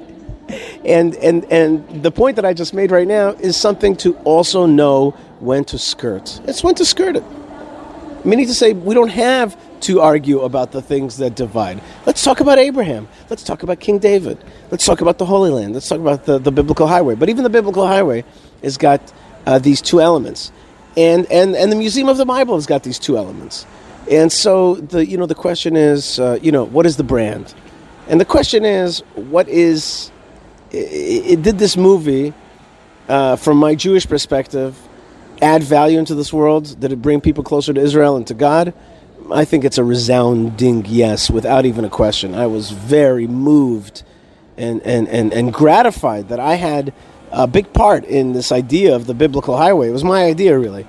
And, 0.85 1.15
and 1.17 1.51
and 1.51 2.03
the 2.03 2.11
point 2.11 2.37
that 2.37 2.45
I 2.45 2.53
just 2.53 2.75
made 2.75 2.91
right 2.91 3.09
now 3.09 3.31
is 3.31 3.57
something 3.57 3.97
to 3.97 4.15
also 4.25 4.67
know 4.67 5.13
when 5.41 5.65
to 5.65 5.79
skirt. 5.79 6.39
It's 6.45 6.63
when 6.63 6.75
to 6.75 6.85
skirt 6.85 7.17
it 7.17 7.25
meaning 8.25 8.47
to 8.47 8.55
say 8.55 8.73
we 8.73 8.95
don't 8.95 9.11
have 9.11 9.57
to 9.81 10.01
argue 10.01 10.41
about 10.41 10.73
the 10.73 10.81
things 10.81 11.19
that 11.19 11.35
divide. 11.35 11.81
Let's 12.07 12.25
talk 12.25 12.41
about 12.41 12.59
Abraham. 12.59 13.09
Let's 13.29 13.45
talk 13.45 13.63
about 13.63 13.81
King 13.81 13.99
David. 13.99 14.43
Let's 14.71 14.87
talk 14.87 15.01
about 15.01 15.19
the 15.19 15.27
Holy 15.27 15.51
Land. 15.51 15.75
Let's 15.75 15.89
talk 15.89 16.01
about 16.01 16.25
the, 16.25 16.39
the 16.39 16.51
biblical 16.51 16.87
highway. 16.87 17.15
But 17.15 17.29
even 17.29 17.45
the 17.45 17.51
biblical 17.51 17.87
highway 17.87 18.25
has 18.63 18.79
got 18.79 19.13
uh, 19.47 19.59
these 19.59 19.83
two 19.83 20.01
elements. 20.01 20.53
And, 20.97 21.27
and, 21.31 21.57
and 21.57 21.73
the 21.73 21.77
Museum 21.77 22.09
of 22.09 22.17
the 22.17 22.25
Bible 22.25 22.55
has 22.55 22.67
got 22.67 22.83
these 22.83 22.99
two 22.99 23.17
elements. 23.17 23.67
And 24.11 24.31
so 24.31 24.77
the, 24.77 25.07
you 25.07 25.17
know, 25.17 25.27
the 25.27 25.35
question 25.35 25.77
is, 25.77 26.21
uh, 26.21 26.39
you 26.43 26.53
know, 26.53 26.65
what 26.65 26.87
is 26.87 26.97
the 26.97 27.05
brand? 27.05 27.55
And 28.09 28.21
the 28.21 28.25
question 28.25 28.65
is, 28.65 29.01
what 29.15 29.49
is, 29.49 30.11
it, 30.71 31.39
it 31.39 31.43
did 31.43 31.59
this 31.59 31.77
movie, 31.77 32.35
uh, 33.09 33.37
from 33.37 33.57
my 33.57 33.75
Jewish 33.75 34.07
perspective, 34.07 34.77
add 35.41 35.63
value 35.63 35.99
into 35.99 36.15
this 36.15 36.33
world? 36.33 36.79
Did 36.79 36.93
it 36.93 37.03
bring 37.03 37.21
people 37.21 37.43
closer 37.43 37.73
to 37.73 37.81
Israel 37.81 38.17
and 38.17 38.27
to 38.27 38.35
God? 38.35 38.75
I 39.33 39.45
think 39.47 39.65
it's 39.65 39.79
a 39.79 39.85
resounding 39.85 40.85
yes, 40.87 41.31
without 41.31 41.65
even 41.65 41.85
a 41.85 41.91
question. 41.91 42.35
I 42.35 42.47
was 42.47 42.71
very 42.71 43.27
moved 43.27 44.03
and, 44.57 44.83
and, 44.83 45.09
and, 45.09 45.33
and 45.33 45.53
gratified 45.53 46.29
that 46.29 46.39
I 46.39 46.55
had 46.57 46.93
a 47.35 47.47
big 47.47 47.73
part 47.73 48.05
in 48.05 48.33
this 48.33 48.53
idea 48.53 48.95
of 48.95 49.07
the 49.07 49.15
biblical 49.15 49.57
highway. 49.57 49.89
It 49.89 49.93
was 49.93 50.05
my 50.05 50.25
idea, 50.25 50.59
really. 50.59 50.87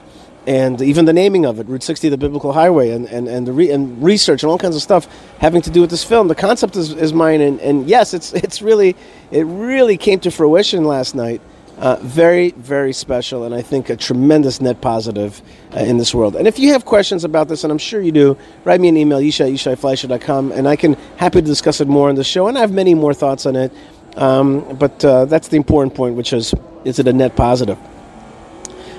and 0.48 0.80
even 0.82 1.06
the 1.06 1.14
naming 1.14 1.46
of 1.46 1.60
it, 1.60 1.68
Route 1.68 1.82
60, 1.82 2.10
the 2.10 2.18
Biblical 2.18 2.54
Highway, 2.54 2.92
and, 2.92 3.08
and, 3.08 3.28
and, 3.28 3.48
the 3.48 3.52
re- 3.52 3.72
and 3.72 4.02
research 4.04 4.44
and 4.44 4.50
all 4.52 4.60
kinds 4.60 4.76
of 4.76 4.82
stuff 4.82 5.08
having 5.40 5.62
to 5.64 5.72
do 5.72 5.82
with 5.82 5.90
this 5.90 6.04
film. 6.04 6.28
The 6.28 6.36
concept 6.36 6.76
is, 6.76 6.92
is 6.94 7.14
mine, 7.14 7.42
and, 7.42 7.60
and 7.62 7.88
yes, 7.88 8.14
it's, 8.14 8.32
it's 8.34 8.62
really, 8.62 8.96
it 9.32 9.44
really 9.44 9.98
came 9.98 10.20
to 10.20 10.32
fruition 10.32 10.86
last 10.86 11.16
night. 11.16 11.42
Uh, 11.78 11.98
very, 12.02 12.52
very 12.52 12.94
special, 12.94 13.44
and 13.44 13.54
I 13.54 13.62
think 13.62 13.90
a 13.90 13.98
tremendous 13.98 14.62
net 14.62 14.80
positive 14.80 15.42
uh, 15.76 15.80
in 15.80 15.98
this 15.98 16.16
world. 16.16 16.38
And 16.38 16.48
if 16.48 16.58
you 16.58 16.72
have 16.72 16.86
questions 16.86 17.26
about 17.26 17.50
this, 17.50 17.66
and 17.66 17.72
I'm 17.72 17.78
sure 17.78 18.00
you 18.00 18.14
do, 18.14 18.38
write 18.64 18.80
me 18.80 18.88
an 18.88 18.96
email, 18.96 19.20
yishai, 19.20 19.52
yishaifleisher.com, 19.52 20.54
and 20.54 20.70
I 20.70 20.78
can 20.78 20.94
happy 21.18 21.42
to 21.42 21.46
discuss 21.46 21.82
it 21.82 21.90
more 21.90 22.08
on 22.08 22.16
the 22.16 22.24
show. 22.24 22.48
And 22.48 22.58
I 22.58 22.62
have 22.62 22.72
many 22.72 22.94
more 22.94 23.14
thoughts 23.14 23.46
on 23.46 23.58
it, 23.58 23.74
um, 24.16 24.78
but 24.78 25.04
uh, 25.04 25.26
that's 25.26 25.50
the 25.50 25.58
important 25.58 25.96
point, 25.96 26.16
which 26.16 26.34
is, 26.34 26.54
is 26.84 27.00
it 27.00 27.08
a 27.08 27.14
net 27.14 27.36
positive? 27.36 27.78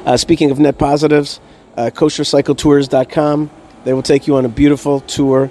Uh, 0.05 0.17
speaking 0.17 0.51
of 0.51 0.59
net 0.59 0.79
positives, 0.79 1.41
uh, 1.77 1.91
koshercycletours.com. 1.93 3.51
They 3.85 3.93
will 3.93 4.03
take 4.03 4.27
you 4.27 4.37
on 4.37 4.45
a 4.45 4.49
beautiful 4.49 5.01
tour 5.01 5.51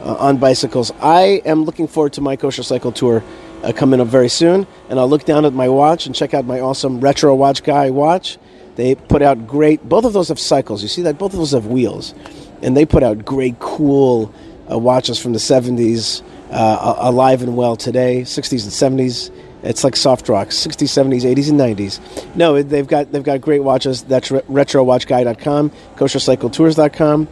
uh, 0.00 0.14
on 0.14 0.38
bicycles. 0.38 0.92
I 1.00 1.42
am 1.44 1.64
looking 1.64 1.86
forward 1.86 2.14
to 2.14 2.20
my 2.20 2.36
kosher 2.36 2.62
cycle 2.62 2.92
tour 2.92 3.22
uh, 3.62 3.72
coming 3.72 4.00
up 4.00 4.08
very 4.08 4.28
soon, 4.28 4.66
and 4.88 4.98
I'll 4.98 5.08
look 5.08 5.24
down 5.24 5.44
at 5.44 5.52
my 5.52 5.68
watch 5.68 6.06
and 6.06 6.14
check 6.14 6.34
out 6.34 6.44
my 6.44 6.60
awesome 6.60 7.00
retro 7.00 7.34
watch 7.34 7.62
guy 7.62 7.90
watch. 7.90 8.38
They 8.76 8.94
put 8.94 9.22
out 9.22 9.46
great. 9.46 9.88
Both 9.88 10.04
of 10.04 10.12
those 10.12 10.28
have 10.28 10.38
cycles. 10.38 10.82
You 10.82 10.88
see 10.88 11.02
that 11.02 11.18
both 11.18 11.32
of 11.32 11.38
those 11.38 11.52
have 11.52 11.66
wheels, 11.66 12.14
and 12.62 12.76
they 12.76 12.84
put 12.84 13.02
out 13.02 13.24
great, 13.24 13.58
cool 13.58 14.34
uh, 14.70 14.78
watches 14.78 15.18
from 15.18 15.32
the 15.32 15.38
'70s, 15.38 16.22
uh, 16.50 16.94
alive 16.98 17.42
and 17.42 17.56
well 17.56 17.76
today, 17.76 18.22
'60s 18.22 18.64
and 18.64 19.00
'70s. 19.00 19.30
It's 19.62 19.82
like 19.82 19.96
soft 19.96 20.28
rock, 20.28 20.48
60s, 20.48 20.86
70s, 20.86 21.22
80s, 21.22 21.50
and 21.50 21.58
90s. 21.58 22.36
No, 22.36 22.62
they've 22.62 22.86
got 22.86 23.10
they've 23.10 23.22
got 23.22 23.40
great 23.40 23.64
watches. 23.64 24.02
That's 24.02 24.28
retrowatchguy.com, 24.28 25.70
koshercycletours.com. 25.96 27.28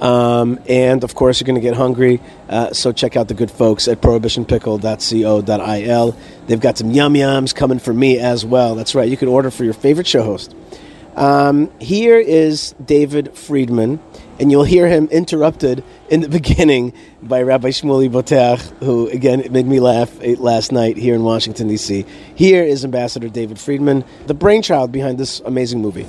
Um, 0.00 0.60
and 0.68 1.02
of 1.02 1.14
course, 1.14 1.40
you're 1.40 1.46
going 1.46 1.56
to 1.56 1.60
get 1.60 1.74
hungry, 1.74 2.20
uh, 2.48 2.72
so 2.72 2.92
check 2.92 3.16
out 3.16 3.28
the 3.28 3.34
good 3.34 3.50
folks 3.50 3.88
at 3.88 4.00
prohibitionpickle.co.il. 4.00 6.16
They've 6.46 6.60
got 6.60 6.78
some 6.78 6.92
yum 6.92 7.14
yums 7.14 7.54
coming 7.54 7.80
for 7.80 7.92
me 7.92 8.18
as 8.18 8.44
well. 8.44 8.76
That's 8.76 8.94
right, 8.94 9.08
you 9.08 9.16
can 9.16 9.28
order 9.28 9.50
for 9.50 9.64
your 9.64 9.74
favorite 9.74 10.06
show 10.06 10.22
host. 10.22 10.54
Um, 11.16 11.70
here 11.80 12.18
is 12.18 12.74
David 12.84 13.36
Friedman, 13.36 13.98
and 14.38 14.50
you'll 14.50 14.64
hear 14.64 14.88
him 14.88 15.06
interrupted 15.10 15.82
in 16.08 16.20
the 16.20 16.28
beginning 16.38 16.92
by 17.22 17.42
Rabbi 17.42 17.68
Shmuley 17.68 18.10
Boteach, 18.10 18.60
who 18.84 19.08
again 19.08 19.44
made 19.50 19.66
me 19.66 19.80
laugh 19.80 20.16
last 20.38 20.72
night 20.72 20.96
here 20.96 21.14
in 21.14 21.22
Washington 21.22 21.68
D.C. 21.68 22.04
Here 22.34 22.64
is 22.64 22.84
Ambassador 22.84 23.28
David 23.28 23.58
Friedman, 23.58 24.04
the 24.26 24.34
brainchild 24.34 24.92
behind 24.92 25.18
this 25.18 25.40
amazing 25.40 25.82
movie. 25.82 26.06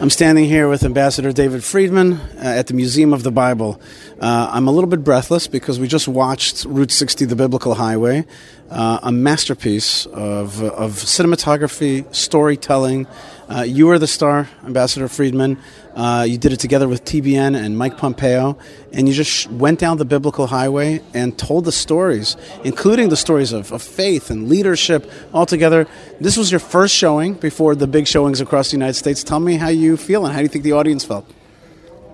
I'm 0.00 0.08
standing 0.08 0.46
here 0.46 0.66
with 0.66 0.82
Ambassador 0.82 1.30
David 1.30 1.62
Friedman 1.62 2.14
uh, 2.14 2.38
at 2.38 2.68
the 2.68 2.72
Museum 2.72 3.12
of 3.12 3.22
the 3.22 3.30
Bible. 3.30 3.78
Uh, 4.18 4.48
I'm 4.50 4.66
a 4.66 4.70
little 4.70 4.88
bit 4.88 5.04
breathless 5.04 5.46
because 5.46 5.78
we 5.78 5.88
just 5.88 6.08
watched 6.08 6.64
Route 6.64 6.90
60, 6.90 7.26
the 7.26 7.36
Biblical 7.36 7.74
Highway, 7.74 8.24
uh, 8.70 9.00
a 9.02 9.12
masterpiece 9.12 10.06
of, 10.06 10.62
of 10.62 10.92
cinematography, 10.92 12.14
storytelling. 12.14 13.06
Uh, 13.50 13.62
you 13.62 13.90
are 13.90 13.98
the 13.98 14.06
star, 14.06 14.48
Ambassador 14.64 15.08
Friedman. 15.08 15.58
Uh, 15.96 16.24
you 16.28 16.38
did 16.38 16.52
it 16.52 16.60
together 16.60 16.86
with 16.86 17.04
TBN 17.04 17.56
and 17.60 17.76
Mike 17.76 17.98
Pompeo, 17.98 18.56
and 18.92 19.08
you 19.08 19.14
just 19.14 19.50
went 19.50 19.80
down 19.80 19.98
the 19.98 20.04
biblical 20.04 20.46
highway 20.46 21.02
and 21.14 21.36
told 21.36 21.64
the 21.64 21.72
stories, 21.72 22.36
including 22.62 23.08
the 23.08 23.16
stories 23.16 23.52
of, 23.52 23.72
of 23.72 23.82
faith 23.82 24.30
and 24.30 24.48
leadership 24.48 25.10
altogether. 25.34 25.88
This 26.20 26.36
was 26.36 26.52
your 26.52 26.60
first 26.60 26.94
showing 26.94 27.34
before 27.34 27.74
the 27.74 27.88
big 27.88 28.06
showings 28.06 28.40
across 28.40 28.70
the 28.70 28.76
United 28.76 28.94
States. 28.94 29.24
Tell 29.24 29.40
me 29.40 29.56
how 29.56 29.68
you 29.68 29.96
feel 29.96 30.24
and 30.24 30.32
how 30.32 30.38
do 30.38 30.44
you 30.44 30.48
think 30.48 30.62
the 30.62 30.72
audience 30.72 31.04
felt? 31.04 31.28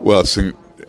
Well, 0.00 0.20
it's 0.20 0.38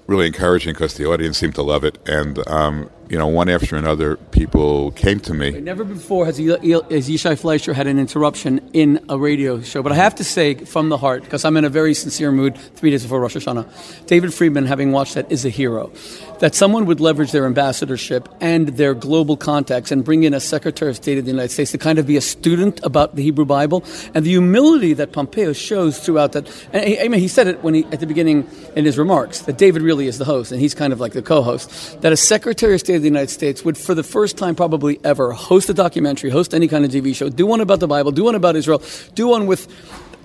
really 0.07 0.27
encouraging 0.27 0.73
because 0.73 0.93
the 0.93 1.09
audience 1.09 1.37
seemed 1.37 1.55
to 1.55 1.61
love 1.61 1.83
it, 1.83 1.97
and 2.07 2.39
um, 2.47 2.89
you 3.09 3.17
know, 3.17 3.27
one 3.27 3.49
after 3.49 3.75
another, 3.75 4.17
people 4.17 4.91
came 4.91 5.19
to 5.21 5.33
me. 5.33 5.51
Never 5.51 5.83
before 5.83 6.25
has, 6.25 6.37
has 6.37 6.47
Yishai 6.47 7.39
Fleisher 7.39 7.73
had 7.73 7.87
an 7.87 7.99
interruption 7.99 8.69
in 8.73 9.03
a 9.09 9.17
radio 9.17 9.61
show. 9.61 9.81
But 9.81 9.91
I 9.91 9.95
have 9.95 10.15
to 10.15 10.23
say, 10.23 10.55
from 10.55 10.89
the 10.89 10.97
heart, 10.97 11.23
because 11.23 11.45
I'm 11.45 11.57
in 11.57 11.65
a 11.65 11.69
very 11.69 11.93
sincere 11.93 12.31
mood 12.31 12.57
three 12.75 12.91
days 12.91 13.03
before 13.03 13.19
Rosh 13.21 13.37
Hashanah, 13.37 14.05
David 14.07 14.33
Friedman, 14.33 14.65
having 14.65 14.91
watched 14.91 15.15
that, 15.15 15.31
is 15.31 15.45
a 15.45 15.49
hero. 15.49 15.91
That 16.39 16.53
someone 16.53 16.85
would 16.85 16.99
leverage 16.99 17.31
their 17.31 17.45
ambassadorship 17.45 18.29
and 18.41 18.69
their 18.69 18.93
global 18.93 19.37
contacts 19.37 19.91
and 19.91 20.03
bring 20.03 20.23
in 20.23 20.33
a 20.33 20.39
Secretary 20.39 20.91
of 20.91 20.97
State 20.97 21.17
of 21.17 21.25
the 21.25 21.31
United 21.31 21.51
States 21.51 21.71
to 21.71 21.77
kind 21.77 21.99
of 21.99 22.05
be 22.05 22.17
a 22.17 22.21
student 22.21 22.79
about 22.83 23.15
the 23.15 23.23
Hebrew 23.23 23.45
Bible 23.45 23.83
and 24.13 24.25
the 24.25 24.31
humility 24.31 24.93
that 24.93 25.13
Pompeo 25.13 25.53
shows 25.53 25.99
throughout 25.99 26.33
that. 26.33 26.47
And 26.73 26.83
he, 26.83 26.99
I 26.99 27.07
mean, 27.07 27.19
he 27.19 27.27
said 27.27 27.47
it 27.47 27.63
when 27.63 27.73
he 27.73 27.85
at 27.85 27.99
the 27.99 28.05
beginning 28.05 28.47
in 28.75 28.85
his 28.85 28.97
remarks 28.97 29.41
that 29.41 29.57
David 29.57 29.81
really 29.81 30.07
is 30.07 30.17
the 30.17 30.25
host 30.25 30.51
and 30.51 30.59
he's 30.59 30.75
kind 30.75 30.93
of 30.93 30.99
like 30.99 31.13
the 31.13 31.21
co-host. 31.21 32.01
That 32.01 32.11
a 32.11 32.17
Secretary 32.17 32.73
of 32.75 32.81
State 32.81 32.96
of 32.97 33.03
the 33.03 33.07
United 33.07 33.29
States 33.29 33.63
would, 33.63 33.77
for 33.77 33.95
the 33.95 34.03
first 34.03 34.37
time 34.37 34.55
probably 34.55 34.99
ever, 35.03 35.31
host 35.31 35.69
a 35.69 35.73
documentary, 35.73 36.29
host 36.29 36.53
any 36.53 36.67
kind 36.67 36.83
of 36.83 36.91
TV 36.91 37.15
show, 37.15 37.29
do 37.29 37.45
one 37.45 37.61
about 37.61 37.79
the 37.79 37.87
Bible, 37.87 38.11
do 38.11 38.25
one 38.25 38.35
about 38.35 38.55
Israel, 38.55 38.81
do 39.15 39.27
one 39.27 39.47
with 39.47 39.67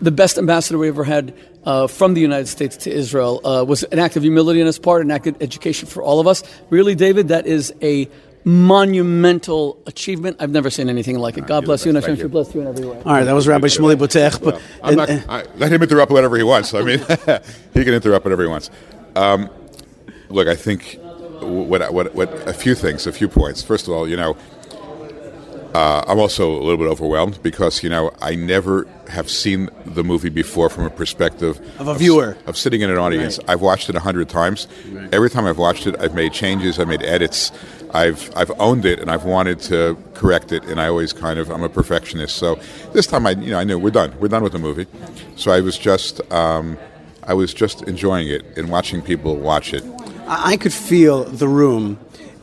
the 0.00 0.10
best 0.10 0.36
ambassador 0.36 0.78
we 0.78 0.88
ever 0.88 1.04
had 1.04 1.32
uh, 1.64 1.86
from 1.86 2.14
the 2.14 2.20
United 2.20 2.48
States 2.48 2.76
to 2.76 2.90
Israel. 2.90 3.40
Uh, 3.44 3.64
was 3.64 3.84
an 3.84 4.00
act 4.00 4.16
of 4.16 4.24
humility 4.24 4.60
on 4.60 4.66
his 4.66 4.78
part, 4.78 5.02
an 5.02 5.10
act 5.10 5.28
of 5.28 5.40
education 5.40 5.86
for 5.86 6.02
all 6.02 6.18
of 6.18 6.26
us. 6.26 6.42
Really, 6.70 6.96
David, 6.96 7.28
that 7.28 7.46
is 7.46 7.72
a 7.82 8.08
monumental 8.44 9.80
achievement. 9.86 10.36
I've 10.40 10.50
never 10.50 10.70
seen 10.70 10.88
anything 10.88 11.18
like 11.18 11.38
it. 11.38 11.46
God 11.46 11.64
bless 11.64 11.84
you, 11.84 11.90
and 11.90 11.96
Hashem 11.96 12.16
should 12.16 12.32
bless 12.32 12.52
you 12.54 12.62
in 12.62 12.66
every 12.66 12.84
way. 12.84 12.96
All 12.96 13.12
right, 13.12 13.24
that 13.24 13.32
was 13.32 13.46
Rabbi 13.46 13.68
Shmuley 13.68 13.94
Boteach. 13.94 14.42
But 14.42 14.60
well, 14.82 14.96
not, 14.96 15.10
I, 15.10 15.44
let 15.56 15.72
him 15.72 15.82
interrupt 15.82 16.10
whatever 16.10 16.36
he 16.36 16.42
wants. 16.42 16.74
I 16.74 16.82
mean, 16.82 16.98
he 17.74 17.84
can 17.84 17.94
interrupt 17.94 18.24
whatever 18.24 18.42
he 18.42 18.48
wants. 18.48 18.70
Um, 19.14 19.48
look, 20.28 20.48
I 20.48 20.56
think 20.56 20.98
what, 21.42 21.92
what, 21.92 22.14
what, 22.14 22.48
a 22.48 22.52
few 22.52 22.74
things, 22.74 23.06
a 23.06 23.12
few 23.12 23.28
points. 23.28 23.62
First 23.62 23.88
of 23.88 23.94
all, 23.94 24.08
you 24.08 24.16
know, 24.16 24.36
uh, 25.74 26.04
I'm 26.06 26.18
also 26.18 26.50
a 26.50 26.60
little 26.60 26.76
bit 26.76 26.86
overwhelmed 26.86 27.42
because 27.42 27.82
you 27.82 27.88
know 27.88 28.12
I 28.20 28.34
never 28.34 28.86
have 29.08 29.30
seen 29.30 29.70
the 29.86 30.04
movie 30.04 30.28
before 30.28 30.68
from 30.68 30.84
a 30.84 30.90
perspective 30.90 31.60
of 31.80 31.88
a 31.88 31.94
viewer 31.94 32.32
of, 32.42 32.48
of 32.48 32.56
sitting 32.58 32.82
in 32.82 32.90
an 32.90 32.98
audience. 32.98 33.38
Right. 33.38 33.50
I've 33.50 33.62
watched 33.62 33.88
it 33.88 33.96
a 33.96 34.00
hundred 34.00 34.28
times. 34.28 34.68
Right. 34.90 35.12
Every 35.14 35.30
time 35.30 35.46
I've 35.46 35.58
watched 35.58 35.86
it, 35.86 35.98
I've 35.98 36.14
made 36.14 36.34
changes, 36.34 36.78
I've 36.78 36.88
made 36.88 37.02
edits, 37.02 37.52
I've 37.94 38.30
I've 38.36 38.50
owned 38.60 38.84
it, 38.84 38.98
and 38.98 39.10
I've 39.10 39.24
wanted 39.24 39.60
to 39.60 39.96
correct 40.12 40.52
it. 40.52 40.62
And 40.64 40.78
I 40.78 40.88
always 40.88 41.14
kind 41.14 41.38
of 41.38 41.50
I'm 41.50 41.62
a 41.62 41.70
perfectionist. 41.70 42.36
So 42.36 42.60
this 42.92 43.06
time 43.06 43.26
I 43.26 43.30
you 43.30 43.52
know 43.52 43.58
I 43.58 43.64
knew 43.64 43.78
we're 43.78 43.90
done. 43.90 44.14
We're 44.20 44.28
done 44.28 44.42
with 44.42 44.52
the 44.52 44.58
movie. 44.58 44.86
So 45.36 45.52
I 45.52 45.62
was 45.62 45.78
just 45.78 46.20
um, 46.30 46.76
I 47.22 47.32
was 47.32 47.54
just 47.54 47.82
enjoying 47.84 48.28
it 48.28 48.44
and 48.58 48.68
watching 48.68 49.00
people 49.00 49.36
watch 49.36 49.72
it. 49.72 49.84
I 50.26 50.56
could 50.56 50.72
feel 50.72 51.24
the 51.24 51.48
room 51.48 51.98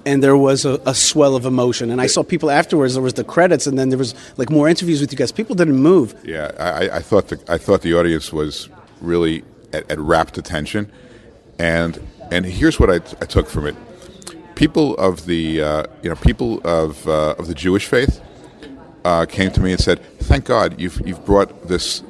and 0.06 0.24
there 0.24 0.38
was 0.38 0.66
a, 0.66 0.82
a, 0.86 0.96
swell 0.96 1.36
of 1.36 1.46
emotion. 1.46 1.92
And 1.92 2.02
I 2.02 2.08
saw 2.08 2.24
people 2.24 2.50
afterwards. 2.50 2.94
There 2.94 3.04
was 3.04 3.14
the 3.14 3.24
credits, 3.24 3.68
and 3.68 3.78
then 3.78 3.90
there 3.90 3.98
was 3.98 4.16
like 4.38 4.50
more 4.50 4.68
interviews 4.68 5.02
with 5.02 5.12
you 5.12 5.18
guys. 5.18 5.32
People 5.32 5.56
didn't 5.56 5.78
move. 5.78 6.16
Yeah, 6.24 6.52
I, 6.58 6.98
I 6.98 7.00
thought 7.00 7.28
the 7.28 7.40
I 7.48 7.58
thought 7.58 7.82
the 7.82 7.94
audience 7.94 8.32
was 8.34 8.70
really 9.02 9.44
at, 9.74 9.90
at 9.92 10.00
rapt 10.00 10.38
attention, 10.38 10.92
and 11.58 12.00
and 12.32 12.46
here's 12.46 12.80
what 12.80 12.90
I, 12.90 12.96
I 12.96 13.26
took 13.26 13.48
from 13.50 13.68
it: 13.68 13.76
people 14.56 14.96
of 14.98 15.26
the 15.26 15.62
uh, 15.62 15.84
you 16.02 16.10
know 16.10 16.16
people 16.16 16.62
of 16.66 17.08
uh, 17.08 17.36
of 17.38 17.48
the 17.48 17.56
Jewish 17.56 17.86
faith 17.86 18.22
uh, 19.06 19.26
came 19.26 19.52
to 19.52 19.62
me 19.62 19.72
and 19.72 19.80
said, 19.80 20.04
"Thank 20.20 20.46
God 20.46 20.80
you've 20.80 21.02
you've 21.06 21.26
brought 21.26 21.68
this 21.68 22.04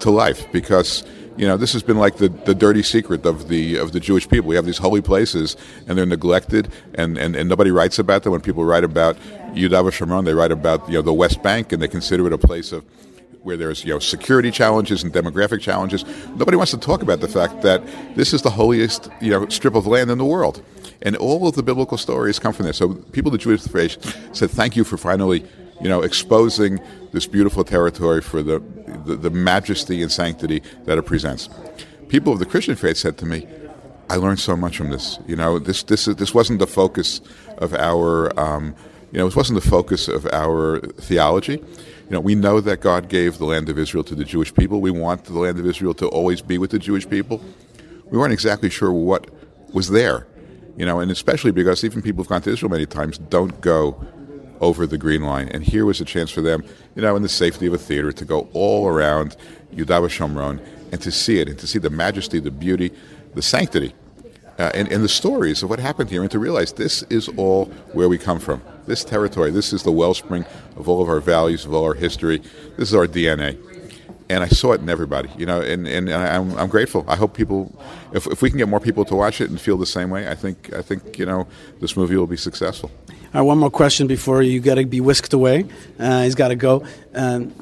to 0.00 0.10
life 0.10 0.50
because." 0.52 1.04
You 1.36 1.46
know, 1.46 1.56
this 1.56 1.72
has 1.72 1.82
been 1.82 1.98
like 1.98 2.16
the, 2.16 2.28
the 2.28 2.54
dirty 2.54 2.82
secret 2.82 3.26
of 3.26 3.48
the 3.48 3.76
of 3.76 3.92
the 3.92 4.00
Jewish 4.00 4.28
people. 4.28 4.48
We 4.48 4.56
have 4.56 4.66
these 4.66 4.78
holy 4.78 5.00
places, 5.00 5.56
and 5.86 5.98
they're 5.98 6.06
neglected, 6.06 6.72
and, 6.94 7.18
and, 7.18 7.34
and 7.34 7.48
nobody 7.48 7.70
writes 7.70 7.98
about 7.98 8.22
them. 8.22 8.32
When 8.32 8.40
people 8.40 8.64
write 8.64 8.84
about 8.84 9.16
Yudav 9.52 9.90
Shomron, 9.90 10.24
they 10.24 10.34
write 10.34 10.52
about 10.52 10.86
you 10.88 10.94
know 10.94 11.02
the 11.02 11.12
West 11.12 11.42
Bank, 11.42 11.72
and 11.72 11.82
they 11.82 11.88
consider 11.88 12.26
it 12.26 12.32
a 12.32 12.38
place 12.38 12.70
of 12.72 12.84
where 13.42 13.56
there's 13.56 13.84
you 13.84 13.92
know 13.92 13.98
security 13.98 14.50
challenges 14.50 15.02
and 15.02 15.12
demographic 15.12 15.60
challenges. 15.60 16.04
Nobody 16.36 16.56
wants 16.56 16.70
to 16.72 16.78
talk 16.78 17.02
about 17.02 17.20
the 17.20 17.28
fact 17.28 17.62
that 17.62 17.82
this 18.14 18.32
is 18.32 18.42
the 18.42 18.50
holiest 18.50 19.08
you 19.20 19.30
know 19.30 19.48
strip 19.48 19.74
of 19.74 19.86
land 19.86 20.10
in 20.10 20.18
the 20.18 20.24
world, 20.24 20.62
and 21.02 21.16
all 21.16 21.48
of 21.48 21.56
the 21.56 21.62
biblical 21.62 21.98
stories 21.98 22.38
come 22.38 22.52
from 22.52 22.64
there. 22.64 22.72
So 22.72 22.94
people, 22.94 23.30
the 23.30 23.38
Jewish 23.38 23.62
faith, 23.62 23.96
said, 24.34 24.50
"Thank 24.50 24.76
you 24.76 24.84
for 24.84 24.96
finally." 24.96 25.44
You 25.80 25.88
know, 25.88 26.02
exposing 26.02 26.80
this 27.12 27.26
beautiful 27.26 27.64
territory 27.64 28.20
for 28.20 28.42
the 28.42 28.62
the, 29.04 29.16
the 29.16 29.30
majesty 29.30 30.02
and 30.02 30.10
sanctity 30.10 30.62
that 30.84 30.98
it 30.98 31.02
presents. 31.02 31.48
People 32.08 32.32
of 32.32 32.38
the 32.38 32.46
Christian 32.46 32.76
faith 32.76 32.96
said 32.96 33.18
to 33.18 33.26
me, 33.26 33.46
I 34.10 34.16
learned 34.16 34.40
so 34.40 34.56
much 34.56 34.76
from 34.76 34.90
this. 34.90 35.18
You 35.26 35.36
know, 35.36 35.58
this 35.58 35.82
this 35.82 36.04
this 36.04 36.34
wasn't 36.34 36.58
the 36.58 36.66
focus 36.66 37.20
of 37.58 37.74
our, 37.74 38.38
um, 38.38 38.74
you 39.12 39.18
know, 39.18 39.26
it 39.26 39.36
wasn't 39.36 39.62
the 39.62 39.68
focus 39.68 40.08
of 40.08 40.26
our 40.26 40.80
theology. 40.80 41.54
You 41.54 42.10
know, 42.10 42.20
we 42.20 42.34
know 42.34 42.60
that 42.60 42.80
God 42.80 43.08
gave 43.08 43.38
the 43.38 43.46
land 43.46 43.68
of 43.68 43.78
Israel 43.78 44.04
to 44.04 44.14
the 44.14 44.24
Jewish 44.24 44.52
people. 44.54 44.80
We 44.80 44.90
want 44.90 45.24
the 45.24 45.38
land 45.38 45.58
of 45.58 45.66
Israel 45.66 45.94
to 45.94 46.08
always 46.08 46.42
be 46.42 46.58
with 46.58 46.70
the 46.70 46.78
Jewish 46.78 47.08
people. 47.08 47.40
We 48.10 48.18
weren't 48.18 48.32
exactly 48.32 48.68
sure 48.68 48.92
what 48.92 49.30
was 49.72 49.88
there, 49.88 50.26
you 50.76 50.84
know, 50.84 51.00
and 51.00 51.10
especially 51.10 51.50
because 51.50 51.82
even 51.82 52.02
people 52.02 52.22
who've 52.22 52.28
gone 52.28 52.42
to 52.42 52.50
Israel 52.50 52.70
many 52.70 52.86
times 52.86 53.16
don't 53.18 53.58
go 53.60 54.04
over 54.64 54.86
the 54.86 54.98
Green 54.98 55.22
Line. 55.22 55.48
And 55.48 55.62
here 55.62 55.84
was 55.84 56.00
a 56.00 56.04
chance 56.04 56.30
for 56.30 56.40
them, 56.40 56.64
you 56.96 57.02
know, 57.02 57.14
in 57.16 57.22
the 57.22 57.28
safety 57.28 57.66
of 57.66 57.74
a 57.74 57.78
theater, 57.78 58.12
to 58.12 58.24
go 58.24 58.48
all 58.52 58.88
around 58.88 59.36
Yudav 59.74 60.08
Shomron 60.08 60.60
and 60.90 61.00
to 61.02 61.12
see 61.12 61.38
it 61.38 61.48
and 61.48 61.58
to 61.58 61.66
see 61.66 61.78
the 61.78 61.90
majesty, 61.90 62.40
the 62.40 62.50
beauty, 62.50 62.90
the 63.34 63.42
sanctity, 63.42 63.94
uh, 64.58 64.70
and, 64.74 64.90
and 64.90 65.04
the 65.04 65.08
stories 65.08 65.62
of 65.62 65.68
what 65.68 65.78
happened 65.78 66.08
here, 66.08 66.22
and 66.22 66.30
to 66.30 66.38
realize 66.38 66.72
this 66.72 67.02
is 67.04 67.28
all 67.36 67.66
where 67.92 68.08
we 68.08 68.16
come 68.16 68.38
from. 68.38 68.62
This 68.86 69.04
territory, 69.04 69.50
this 69.50 69.72
is 69.72 69.82
the 69.82 69.92
wellspring 69.92 70.44
of 70.76 70.88
all 70.88 71.02
of 71.02 71.08
our 71.08 71.20
values, 71.20 71.64
of 71.64 71.74
all 71.74 71.84
our 71.84 71.94
history. 71.94 72.38
This 72.76 72.88
is 72.88 72.94
our 72.94 73.06
DNA 73.06 73.58
and 74.28 74.42
I 74.42 74.48
saw 74.48 74.72
it 74.72 74.80
in 74.80 74.88
everybody, 74.88 75.28
you 75.36 75.44
know, 75.44 75.60
and, 75.60 75.86
and, 75.86 76.10
I'm, 76.10 76.56
I'm 76.58 76.68
grateful. 76.68 77.04
I 77.06 77.16
hope 77.16 77.34
people, 77.34 77.74
if, 78.12 78.26
if 78.26 78.40
we 78.40 78.48
can 78.48 78.58
get 78.58 78.68
more 78.68 78.80
people 78.80 79.04
to 79.06 79.14
watch 79.14 79.40
it 79.40 79.50
and 79.50 79.60
feel 79.60 79.76
the 79.76 79.86
same 79.86 80.10
way, 80.10 80.28
I 80.28 80.34
think, 80.34 80.72
I 80.72 80.82
think 80.82 81.18
you 81.18 81.26
know, 81.26 81.46
this 81.80 81.96
movie 81.96 82.16
will 82.16 82.26
be 82.26 82.36
successful. 82.36 82.90
All 83.34 83.40
right, 83.40 83.46
one 83.48 83.58
more 83.58 83.70
question 83.70 84.06
before 84.06 84.42
you 84.42 84.60
got 84.60 84.76
to 84.76 84.86
be 84.86 85.00
whisked 85.00 85.32
away. 85.32 85.66
Uh, 85.98 86.22
he's 86.22 86.36
got 86.36 86.48
to 86.48 86.54
go. 86.54 86.86
Um, 87.16 87.52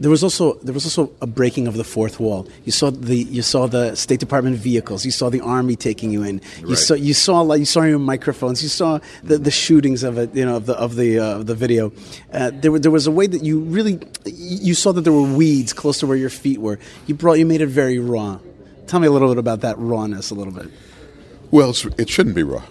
there 0.00 0.10
was 0.10 0.24
also 0.24 0.54
there 0.54 0.74
was 0.74 0.84
also 0.84 1.12
a 1.20 1.28
breaking 1.28 1.68
of 1.68 1.76
the 1.76 1.84
fourth 1.84 2.18
wall. 2.18 2.48
You 2.64 2.72
saw 2.72 2.90
the 2.90 3.14
you 3.14 3.42
saw 3.42 3.68
the 3.68 3.94
State 3.94 4.18
Department 4.18 4.56
vehicles. 4.56 5.04
You 5.04 5.12
saw 5.12 5.30
the 5.30 5.42
army 5.42 5.76
taking 5.76 6.10
you 6.10 6.24
in. 6.24 6.40
You 6.58 6.70
right. 6.70 6.76
saw 6.76 6.94
you 6.94 7.14
saw 7.14 7.40
like 7.42 7.60
you 7.60 7.66
saw 7.66 7.82
your 7.82 8.00
microphones. 8.00 8.64
You 8.64 8.68
saw 8.68 8.98
the, 9.22 9.38
the 9.38 9.52
shootings 9.52 10.02
of 10.02 10.18
it. 10.18 10.34
You 10.34 10.44
know 10.44 10.56
of 10.56 10.66
the 10.66 10.74
of 10.74 10.96
the 10.96 11.18
uh, 11.20 11.38
the 11.44 11.54
video. 11.54 11.92
Uh, 12.32 12.50
there 12.52 12.76
there 12.76 12.90
was 12.90 13.06
a 13.06 13.12
way 13.12 13.28
that 13.28 13.44
you 13.44 13.60
really 13.60 14.00
you 14.24 14.74
saw 14.74 14.90
that 14.90 15.02
there 15.02 15.12
were 15.12 15.22
weeds 15.36 15.72
close 15.72 16.00
to 16.00 16.08
where 16.08 16.16
your 16.16 16.30
feet 16.30 16.58
were. 16.58 16.80
You 17.06 17.14
brought 17.14 17.34
you 17.34 17.46
made 17.46 17.60
it 17.60 17.66
very 17.66 18.00
raw. 18.00 18.40
Tell 18.88 18.98
me 18.98 19.06
a 19.06 19.12
little 19.12 19.28
bit 19.28 19.38
about 19.38 19.60
that 19.60 19.78
rawness 19.78 20.32
a 20.32 20.34
little 20.34 20.52
bit. 20.52 20.68
Well, 21.52 21.72
it 21.96 22.08
shouldn't 22.08 22.34
be 22.34 22.42
raw. 22.42 22.64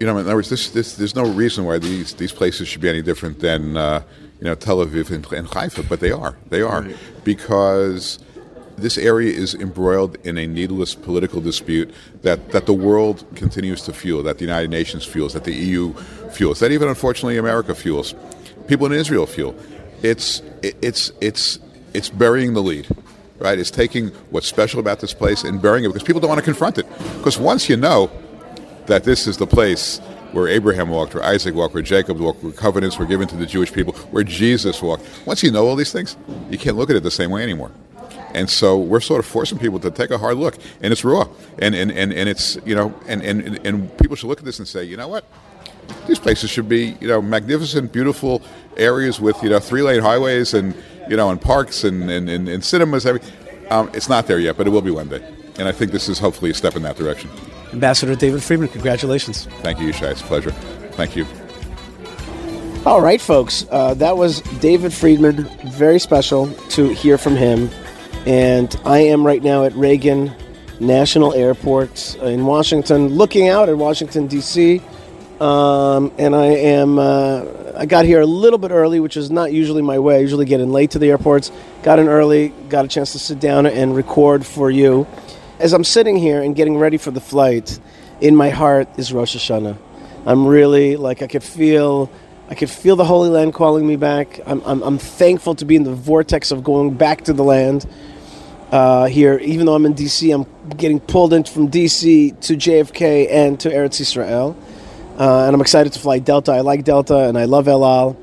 You 0.00 0.06
know, 0.06 0.16
in 0.18 0.26
other 0.26 0.36
words, 0.36 0.48
this, 0.48 0.70
this, 0.70 0.94
there's 0.96 1.16
no 1.16 1.24
reason 1.24 1.64
why 1.64 1.78
these 1.78 2.14
these 2.14 2.32
places 2.32 2.68
should 2.68 2.80
be 2.80 2.88
any 2.88 3.02
different 3.02 3.40
than. 3.40 3.76
Uh, 3.76 4.02
you 4.40 4.44
know, 4.44 4.54
Tel 4.54 4.78
Aviv 4.78 5.10
and, 5.10 5.26
and 5.32 5.48
Haifa, 5.48 5.82
but 5.88 6.00
they 6.00 6.12
are. 6.12 6.36
They 6.48 6.62
are. 6.62 6.82
Right. 6.82 6.96
Because 7.24 8.18
this 8.76 8.96
area 8.96 9.32
is 9.32 9.54
embroiled 9.54 10.16
in 10.24 10.38
a 10.38 10.46
needless 10.46 10.94
political 10.94 11.40
dispute 11.40 11.92
that, 12.22 12.52
that 12.52 12.66
the 12.66 12.72
world 12.72 13.26
continues 13.34 13.82
to 13.82 13.92
fuel, 13.92 14.22
that 14.22 14.38
the 14.38 14.44
United 14.44 14.70
Nations 14.70 15.04
fuels, 15.04 15.32
that 15.32 15.44
the 15.44 15.54
EU 15.54 15.92
fuels, 16.30 16.60
that 16.60 16.70
even 16.70 16.88
unfortunately 16.88 17.36
America 17.36 17.74
fuels, 17.74 18.14
people 18.68 18.86
in 18.86 18.92
Israel 18.92 19.26
fuel. 19.26 19.54
It's 20.02 20.42
it's 20.62 21.10
it's 21.20 21.58
it's 21.92 22.08
burying 22.08 22.54
the 22.54 22.62
lead, 22.62 22.86
right? 23.38 23.58
It's 23.58 23.70
taking 23.70 24.08
what's 24.30 24.46
special 24.46 24.78
about 24.78 25.00
this 25.00 25.12
place 25.12 25.42
and 25.42 25.60
burying 25.60 25.84
it 25.84 25.88
because 25.88 26.04
people 26.04 26.20
don't 26.20 26.28
want 26.28 26.38
to 26.38 26.44
confront 26.44 26.78
it. 26.78 26.86
Because 27.16 27.36
once 27.36 27.68
you 27.68 27.76
know 27.76 28.08
that 28.88 29.04
this 29.04 29.26
is 29.26 29.36
the 29.36 29.46
place 29.46 30.00
where 30.32 30.48
Abraham 30.48 30.90
walked, 30.90 31.14
where 31.14 31.24
Isaac 31.24 31.54
walked, 31.54 31.74
where 31.74 31.82
Jacob 31.82 32.18
walked, 32.18 32.42
where 32.42 32.52
covenants 32.52 32.98
were 32.98 33.06
given 33.06 33.28
to 33.28 33.36
the 33.36 33.46
Jewish 33.46 33.72
people, 33.72 33.94
where 34.10 34.24
Jesus 34.24 34.82
walked. 34.82 35.04
Once 35.26 35.42
you 35.42 35.50
know 35.50 35.66
all 35.66 35.76
these 35.76 35.92
things, 35.92 36.16
you 36.50 36.58
can't 36.58 36.76
look 36.76 36.90
at 36.90 36.96
it 36.96 37.02
the 37.02 37.10
same 37.10 37.30
way 37.30 37.42
anymore. 37.42 37.70
And 38.34 38.48
so 38.50 38.76
we're 38.76 39.00
sort 39.00 39.20
of 39.20 39.26
forcing 39.26 39.58
people 39.58 39.78
to 39.80 39.90
take 39.90 40.10
a 40.10 40.18
hard 40.18 40.36
look, 40.36 40.56
and 40.82 40.92
it's 40.92 41.02
raw, 41.02 41.26
and 41.58 41.74
and, 41.74 41.90
and, 41.90 42.12
and 42.12 42.28
it's 42.28 42.58
you 42.66 42.74
know, 42.74 42.94
and, 43.06 43.22
and 43.22 43.66
and 43.66 43.98
people 43.98 44.16
should 44.16 44.26
look 44.26 44.38
at 44.38 44.44
this 44.44 44.58
and 44.58 44.68
say, 44.68 44.84
you 44.84 44.98
know 44.98 45.08
what, 45.08 45.24
these 46.06 46.18
places 46.18 46.50
should 46.50 46.68
be 46.68 46.96
you 47.00 47.08
know 47.08 47.22
magnificent, 47.22 47.90
beautiful 47.90 48.42
areas 48.76 49.18
with 49.18 49.42
you 49.42 49.48
know 49.48 49.58
three 49.58 49.80
lane 49.80 50.02
highways 50.02 50.52
and 50.52 50.74
you 51.08 51.16
know 51.16 51.30
and 51.30 51.40
parks 51.40 51.84
and 51.84 52.10
and, 52.10 52.28
and, 52.28 52.48
and 52.48 52.62
cinemas. 52.62 53.06
Um, 53.06 53.90
it's 53.94 54.10
not 54.10 54.26
there 54.26 54.38
yet, 54.38 54.58
but 54.58 54.66
it 54.66 54.70
will 54.70 54.82
be 54.82 54.90
one 54.90 55.08
day, 55.08 55.26
and 55.58 55.66
I 55.66 55.72
think 55.72 55.90
this 55.90 56.08
is 56.08 56.18
hopefully 56.18 56.50
a 56.50 56.54
step 56.54 56.76
in 56.76 56.82
that 56.82 56.96
direction. 56.96 57.30
Ambassador 57.72 58.14
David 58.14 58.42
Friedman, 58.42 58.68
congratulations. 58.68 59.46
Thank 59.60 59.80
you, 59.80 59.88
Yishai. 59.90 60.12
It's 60.12 60.20
a 60.20 60.24
pleasure. 60.24 60.50
Thank 60.92 61.16
you. 61.16 61.26
All 62.86 63.00
right, 63.00 63.20
folks. 63.20 63.66
Uh, 63.70 63.94
that 63.94 64.16
was 64.16 64.40
David 64.60 64.92
Friedman. 64.92 65.44
Very 65.66 65.98
special 65.98 66.50
to 66.70 66.88
hear 66.88 67.18
from 67.18 67.36
him. 67.36 67.68
And 68.26 68.74
I 68.84 68.98
am 68.98 69.26
right 69.26 69.42
now 69.42 69.64
at 69.64 69.74
Reagan 69.74 70.32
National 70.80 71.34
Airport 71.34 72.16
in 72.16 72.46
Washington, 72.46 73.08
looking 73.08 73.48
out 73.48 73.68
at 73.68 73.76
Washington, 73.76 74.26
D.C. 74.26 74.80
Um, 75.40 76.12
and 76.18 76.34
I 76.34 76.46
am. 76.46 76.98
Uh, 76.98 77.44
I 77.76 77.86
got 77.86 78.04
here 78.04 78.20
a 78.20 78.26
little 78.26 78.58
bit 78.58 78.70
early, 78.70 78.98
which 78.98 79.16
is 79.16 79.30
not 79.30 79.52
usually 79.52 79.82
my 79.82 79.98
way. 79.98 80.16
I 80.16 80.18
usually 80.18 80.46
get 80.46 80.60
in 80.60 80.72
late 80.72 80.92
to 80.92 80.98
the 80.98 81.10
airports. 81.10 81.52
Got 81.82 82.00
in 82.00 82.08
early, 82.08 82.48
got 82.68 82.84
a 82.84 82.88
chance 82.88 83.12
to 83.12 83.18
sit 83.18 83.38
down 83.38 83.66
and 83.66 83.94
record 83.94 84.44
for 84.44 84.70
you. 84.70 85.06
As 85.58 85.72
I'm 85.72 85.82
sitting 85.82 86.16
here 86.16 86.40
and 86.40 86.54
getting 86.54 86.76
ready 86.76 86.98
for 86.98 87.10
the 87.10 87.20
flight, 87.20 87.80
in 88.20 88.36
my 88.36 88.50
heart 88.50 88.88
is 88.96 89.12
Rosh 89.12 89.36
Hashanah. 89.36 89.76
I'm 90.24 90.46
really 90.46 90.94
like 90.94 91.20
I 91.20 91.26
could 91.26 91.42
feel 91.42 92.08
I 92.48 92.54
could 92.54 92.70
feel 92.70 92.94
the 92.94 93.04
Holy 93.04 93.28
Land 93.28 93.54
calling 93.54 93.84
me 93.84 93.96
back. 93.96 94.40
I'm, 94.46 94.62
I'm, 94.64 94.82
I'm 94.82 94.98
thankful 94.98 95.56
to 95.56 95.64
be 95.64 95.74
in 95.74 95.82
the 95.82 95.94
vortex 95.94 96.52
of 96.52 96.62
going 96.62 96.94
back 96.94 97.24
to 97.24 97.32
the 97.32 97.42
land 97.42 97.86
uh, 98.70 99.06
here. 99.06 99.36
Even 99.38 99.66
though 99.66 99.74
I'm 99.74 99.84
in 99.84 99.94
DC, 99.94 100.32
I'm 100.32 100.46
getting 100.76 101.00
pulled 101.00 101.32
in 101.32 101.42
from 101.42 101.68
DC 101.68 102.40
to 102.40 102.54
JFK 102.54 103.28
and 103.28 103.58
to 103.60 103.68
Eretz 103.68 104.00
Israel. 104.00 104.56
Uh, 105.18 105.46
and 105.46 105.54
I'm 105.54 105.60
excited 105.60 105.92
to 105.94 105.98
fly 105.98 106.20
Delta. 106.20 106.52
I 106.52 106.60
like 106.60 106.84
Delta 106.84 107.28
and 107.28 107.36
I 107.36 107.46
love 107.46 107.66
El 107.66 107.84
Al. 107.84 108.16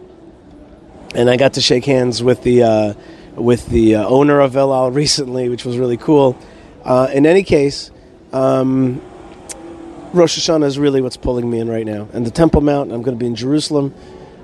And 1.14 1.30
I 1.30 1.36
got 1.36 1.54
to 1.54 1.62
shake 1.62 1.84
hands 1.84 2.24
with 2.24 2.44
the, 2.44 2.64
uh, 2.64 2.94
with 3.36 3.68
the 3.68 3.96
uh, 3.96 4.08
owner 4.08 4.40
of 4.40 4.56
El 4.56 4.74
Al 4.74 4.90
recently, 5.04 5.50
which 5.50 5.66
was 5.66 5.78
really 5.78 5.98
cool. 5.98 6.38
Uh, 6.86 7.10
in 7.12 7.26
any 7.26 7.42
case, 7.42 7.90
um, 8.32 9.02
Rosh 10.14 10.38
Hashanah 10.38 10.66
is 10.66 10.78
really 10.78 11.02
what's 11.02 11.18
pulling 11.18 11.50
me 11.50 11.58
in 11.60 11.68
right 11.68 11.86
now. 11.86 12.08
And 12.14 12.26
the 12.26 12.32
Temple 12.32 12.62
Mount, 12.62 12.92
I'm 12.92 13.02
going 13.02 13.18
to 13.18 13.20
be 13.20 13.26
in 13.26 13.36
Jerusalem, 13.36 13.94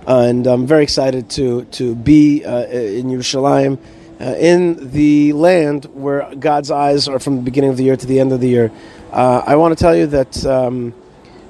uh, 0.08 0.26
and 0.28 0.48
I'm 0.48 0.66
very 0.66 0.82
excited 0.82 1.30
to 1.32 1.66
to 1.66 1.94
be 1.94 2.44
uh, 2.44 2.66
in 2.66 3.08
Yerushalayim, 3.08 3.78
uh, 4.20 4.24
in 4.40 4.92
the 4.92 5.34
land 5.34 5.86
where 5.94 6.34
God's 6.34 6.72
eyes 6.72 7.08
are 7.08 7.20
from 7.20 7.36
the 7.36 7.44
beginning 7.44 7.70
of 7.70 7.78
the 7.78 7.84
year 7.84 7.96
to 7.96 8.08
the 8.08 8.20
end 8.20 8.32
of 8.32 8.42
the 8.42 8.50
year. 8.50 8.72
Uh, 9.12 9.44
I 9.46 9.56
want 9.56 9.78
to 9.78 9.82
tell 9.82 9.96
you 9.96 10.08
that 10.08 10.44
um, 10.46 10.96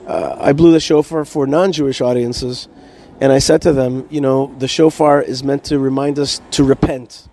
I 0.05 0.51
blew 0.51 0.73
the 0.73 0.81
shofar 0.81 1.23
for 1.23 1.47
non-Jewish 1.47 2.01
audiences, 2.01 2.67
and 3.21 3.31
I 3.31 3.39
said 3.39 3.61
to 3.61 3.71
them, 3.71 4.07
you 4.09 4.19
know, 4.19 4.53
the 4.59 4.67
shofar 4.67 5.21
is 5.21 5.41
meant 5.41 5.63
to 5.65 5.79
remind 5.79 6.19
us 6.19 6.41
to 6.51 6.65
repent, 6.65 7.29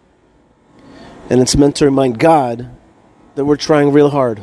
and 1.29 1.41
it's 1.41 1.57
meant 1.57 1.75
to 1.77 1.87
remind 1.87 2.21
God 2.21 2.71
that 3.39 3.45
we're 3.45 3.57
trying 3.57 3.93
real 3.93 4.11
hard 4.11 4.41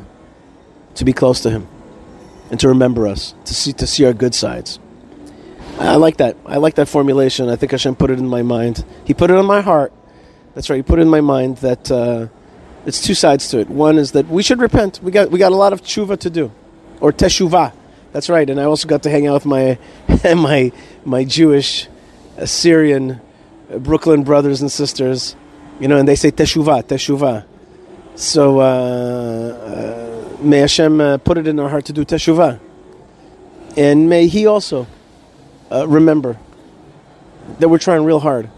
to 0.94 1.04
be 1.04 1.12
close 1.12 1.42
to 1.42 1.50
Him 1.50 1.68
and 2.50 2.58
to 2.62 2.70
remember 2.70 3.06
us, 3.08 3.36
to 3.44 3.54
see 3.54 3.74
to 3.74 3.86
see 3.86 4.06
our 4.06 4.14
good 4.14 4.34
sides. 4.34 4.80
I 5.78 5.98
like 5.98 6.16
that. 6.18 6.38
I 6.46 6.56
like 6.56 6.76
that 6.76 6.88
formulation. 6.88 7.50
I 7.50 7.58
think 7.58 7.74
Hashem 7.74 7.98
put 7.98 8.10
it 8.10 8.20
in 8.20 8.28
my 8.30 8.42
mind. 8.42 8.86
He 9.04 9.14
put 9.14 9.32
it 9.32 9.34
in 9.34 9.46
my 9.46 9.60
heart. 9.60 9.92
That's 10.54 10.70
right. 10.70 10.78
He 10.78 10.82
put 10.82 11.00
it 11.00 11.02
in 11.02 11.10
my 11.10 11.20
mind 11.20 11.58
that 11.58 11.92
uh, 11.92 12.28
it's 12.86 13.02
two 13.02 13.16
sides 13.16 13.50
to 13.50 13.60
it. 13.60 13.70
One 13.70 13.98
is 13.98 14.14
that 14.14 14.30
we 14.30 14.42
should 14.42 14.62
repent. 14.62 15.02
We 15.04 15.12
got 15.12 15.30
we 15.30 15.40
got 15.40 15.52
a 15.52 15.58
lot 15.58 15.74
of 15.74 15.82
tshuva 15.82 16.18
to 16.20 16.30
do, 16.30 16.54
or 17.02 17.12
teshuvah. 17.12 17.74
That's 18.14 18.30
right. 18.30 18.50
And 18.50 18.62
I 18.62 18.64
also 18.64 18.88
got 18.88 19.04
to 19.04 19.10
hang 19.10 19.28
out 19.28 19.34
with 19.34 19.46
my 19.46 19.78
my 20.36 20.72
my 21.04 21.26
Jewish 21.26 21.90
Syrian 22.46 23.20
Brooklyn 23.78 24.24
brothers 24.24 24.62
and 24.62 24.72
sisters. 24.72 25.36
You 25.82 25.90
know, 25.90 25.98
and 25.98 26.08
they 26.08 26.16
say 26.16 26.32
teshuvah, 26.32 26.84
teshuvah. 26.84 27.44
So 28.16 28.62
uh, 28.62 28.64
uh, 28.64 30.38
may 30.42 30.60
Hashem 30.60 31.02
uh, 31.02 31.18
put 31.18 31.38
it 31.38 31.48
in 31.48 31.60
our 31.60 31.68
heart 31.68 31.84
to 31.86 31.94
do 31.94 32.06
teshuvah, 32.06 32.62
and 33.76 34.10
may 34.10 34.28
He 34.28 34.48
also 34.48 34.88
uh, 35.70 35.86
remember 35.86 36.38
that 37.60 37.68
we're 37.68 37.78
trying 37.78 38.06
real 38.06 38.22
hard, 38.22 38.50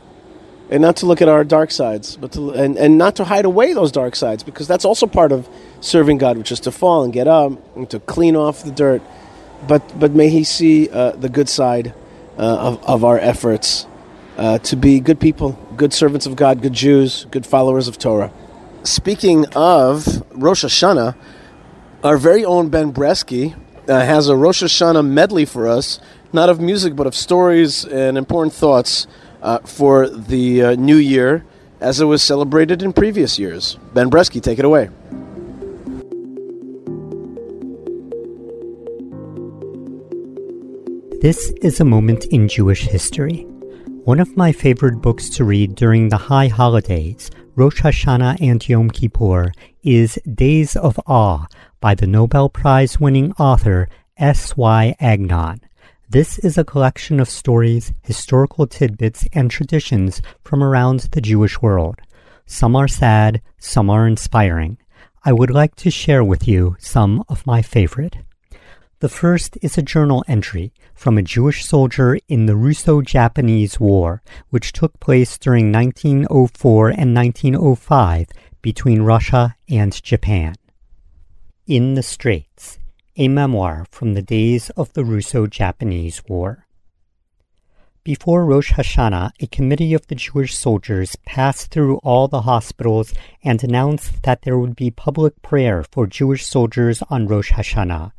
and 0.69 0.79
not 0.79 0.97
to 0.97 1.07
look 1.07 1.23
at 1.23 1.27
our 1.27 1.43
dark 1.43 1.71
sides, 1.71 2.17
but 2.17 2.33
to 2.33 2.51
and, 2.51 2.77
and 2.77 2.99
not 2.99 3.15
to 3.15 3.23
hide 3.23 3.45
away 3.45 3.73
those 3.73 3.91
dark 3.91 4.15
sides, 4.15 4.43
because 4.43 4.67
that's 4.67 4.85
also 4.85 5.07
part 5.07 5.31
of 5.31 5.49
serving 5.81 6.19
God, 6.19 6.37
which 6.37 6.51
is 6.51 6.59
to 6.59 6.71
fall 6.71 7.03
and 7.03 7.11
get 7.11 7.27
up 7.27 7.53
and 7.75 7.89
to 7.89 7.99
clean 7.99 8.35
off 8.35 8.63
the 8.63 8.71
dirt. 8.71 9.01
But 9.67 9.99
but 9.99 10.11
may 10.11 10.29
He 10.29 10.43
see 10.43 10.87
uh, 10.87 11.13
the 11.13 11.29
good 11.29 11.49
side 11.49 11.95
uh, 12.37 12.43
of 12.43 12.83
of 12.83 13.03
our 13.03 13.17
efforts 13.17 13.87
to 14.37 14.75
be 14.75 14.99
good 14.99 15.19
people, 15.19 15.57
good 15.75 15.93
servants 15.93 16.27
of 16.27 16.35
God, 16.35 16.61
good 16.61 16.73
Jews, 16.73 17.25
good 17.31 17.47
followers 17.47 17.87
of 17.87 17.97
Torah 17.97 18.31
speaking 18.87 19.45
of 19.55 20.23
Rosh 20.31 20.63
Hashanah, 20.63 21.15
our 22.03 22.17
very 22.17 22.45
own 22.45 22.69
Ben 22.69 22.93
Bresky 22.93 23.55
uh, 23.87 23.99
has 23.99 24.29
a 24.29 24.35
Rosh 24.35 24.63
Hashanah 24.63 25.05
medley 25.05 25.45
for 25.45 25.67
us, 25.67 25.99
not 26.31 26.49
of 26.49 26.59
music, 26.59 26.95
but 26.95 27.05
of 27.05 27.15
stories 27.15 27.85
and 27.85 28.17
important 28.17 28.53
thoughts 28.53 29.07
uh, 29.41 29.59
for 29.59 30.09
the 30.09 30.63
uh, 30.63 30.75
new 30.75 30.95
year 30.95 31.45
as 31.79 31.99
it 31.99 32.05
was 32.05 32.23
celebrated 32.23 32.81
in 32.81 32.93
previous 32.93 33.37
years. 33.37 33.77
Ben 33.93 34.09
Bresky, 34.09 34.41
take 34.41 34.57
it 34.57 34.65
away. 34.65 34.89
This 41.21 41.51
is 41.61 41.79
a 41.79 41.85
moment 41.85 42.25
in 42.25 42.47
Jewish 42.47 42.87
history. 42.87 43.41
One 44.05 44.19
of 44.19 44.37
my 44.37 44.51
favorite 44.51 45.01
books 45.01 45.29
to 45.31 45.43
read 45.43 45.75
during 45.75 46.09
the 46.09 46.17
high 46.17 46.47
holidays 46.47 47.29
Rosh 47.57 47.81
Hashanah 47.81 48.39
and 48.39 48.69
Yom 48.69 48.91
Kippur 48.91 49.51
is 49.81 50.19
Days 50.31 50.75
of 50.75 50.99
Awe 51.07 51.47
by 51.79 51.95
the 51.95 52.05
Nobel 52.05 52.49
Prize 52.49 52.99
winning 52.99 53.33
author 53.39 53.89
S.Y. 54.15 54.95
Agnon. 54.99 55.61
This 56.07 56.37
is 56.37 56.59
a 56.59 56.63
collection 56.63 57.19
of 57.19 57.27
stories, 57.27 57.93
historical 58.03 58.67
tidbits, 58.67 59.25
and 59.33 59.49
traditions 59.49 60.21
from 60.43 60.61
around 60.61 61.09
the 61.13 61.19
Jewish 61.19 61.59
world. 61.59 61.99
Some 62.45 62.75
are 62.75 62.87
sad, 62.87 63.41
some 63.57 63.89
are 63.89 64.05
inspiring. 64.05 64.77
I 65.25 65.33
would 65.33 65.49
like 65.49 65.73
to 65.77 65.89
share 65.89 66.23
with 66.23 66.47
you 66.47 66.75
some 66.77 67.23
of 67.27 67.47
my 67.47 67.63
favorite. 67.63 68.17
The 68.99 69.09
first 69.09 69.59
is 69.61 69.77
a 69.77 69.83
journal 69.83 70.25
entry 70.27 70.73
from 70.95 71.19
a 71.19 71.21
Jewish 71.21 71.63
soldier 71.63 72.17
in 72.27 72.47
the 72.47 72.55
Russo 72.55 73.03
Japanese 73.03 73.79
War, 73.79 74.23
which 74.49 74.73
took 74.73 74.99
place 74.99 75.37
during 75.37 75.71
1904 75.71 76.89
and 76.89 77.13
1905 77.13 78.27
between 78.63 79.03
Russia 79.03 79.55
and 79.69 79.93
Japan. 80.01 80.55
In 81.67 81.93
the 81.93 82.01
Straits, 82.01 82.79
a 83.15 83.27
memoir 83.27 83.85
from 83.91 84.15
the 84.15 84.23
days 84.23 84.71
of 84.71 84.91
the 84.93 85.05
Russo 85.05 85.45
Japanese 85.45 86.23
War. 86.27 86.65
Before 88.03 88.45
Rosh 88.45 88.71
Hashanah, 88.71 89.29
a 89.39 89.45
committee 89.45 89.93
of 89.93 90.07
the 90.07 90.15
Jewish 90.15 90.57
soldiers 90.57 91.15
passed 91.23 91.69
through 91.69 91.97
all 91.97 92.27
the 92.27 92.41
hospitals 92.41 93.13
and 93.43 93.63
announced 93.63 94.23
that 94.23 94.41
there 94.41 94.57
would 94.57 94.75
be 94.75 94.89
public 94.89 95.39
prayer 95.43 95.83
for 95.91 96.07
Jewish 96.07 96.47
soldiers 96.47 97.03
on 97.11 97.27
Rosh 97.27 97.51
Hashanah. 97.51 98.13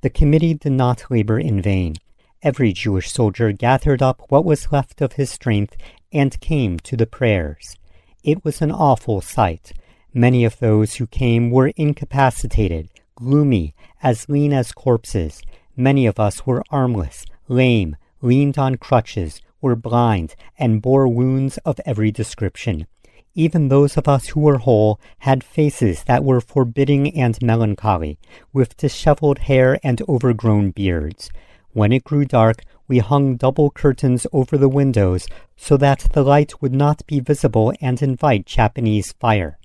The 0.00 0.10
committee 0.10 0.54
did 0.54 0.72
not 0.72 1.10
labor 1.10 1.40
in 1.40 1.60
vain. 1.60 1.96
Every 2.40 2.72
Jewish 2.72 3.10
soldier 3.10 3.50
gathered 3.50 4.00
up 4.00 4.22
what 4.28 4.44
was 4.44 4.70
left 4.70 5.00
of 5.00 5.14
his 5.14 5.30
strength 5.30 5.76
and 6.12 6.40
came 6.40 6.78
to 6.80 6.96
the 6.96 7.06
prayers. 7.06 7.76
It 8.22 8.44
was 8.44 8.62
an 8.62 8.70
awful 8.70 9.20
sight. 9.20 9.72
Many 10.14 10.44
of 10.44 10.60
those 10.60 10.94
who 10.94 11.06
came 11.08 11.50
were 11.50 11.72
incapacitated, 11.76 12.90
gloomy, 13.16 13.74
as 14.00 14.28
lean 14.28 14.52
as 14.52 14.70
corpses. 14.70 15.42
Many 15.76 16.06
of 16.06 16.20
us 16.20 16.46
were 16.46 16.62
armless, 16.70 17.26
lame, 17.48 17.96
leaned 18.22 18.56
on 18.56 18.76
crutches, 18.76 19.40
were 19.60 19.76
blind, 19.76 20.36
and 20.56 20.80
bore 20.80 21.08
wounds 21.08 21.58
of 21.58 21.80
every 21.84 22.12
description. 22.12 22.86
Even 23.38 23.68
those 23.68 23.96
of 23.96 24.08
us 24.08 24.30
who 24.30 24.40
were 24.40 24.58
whole 24.58 24.98
had 25.18 25.44
faces 25.44 26.02
that 26.08 26.24
were 26.24 26.40
forbidding 26.40 27.14
and 27.16 27.40
melancholy, 27.40 28.18
with 28.52 28.76
disheveled 28.76 29.38
hair 29.38 29.78
and 29.84 30.02
overgrown 30.08 30.72
beards. 30.72 31.30
When 31.70 31.92
it 31.92 32.02
grew 32.02 32.24
dark, 32.24 32.64
we 32.88 32.98
hung 32.98 33.36
double 33.36 33.70
curtains 33.70 34.26
over 34.32 34.58
the 34.58 34.68
windows 34.68 35.28
so 35.56 35.76
that 35.76 36.08
the 36.14 36.24
light 36.24 36.60
would 36.60 36.74
not 36.74 37.06
be 37.06 37.20
visible 37.20 37.72
and 37.80 38.02
invite 38.02 38.44
Japanese 38.44 39.12
fire. 39.20 39.60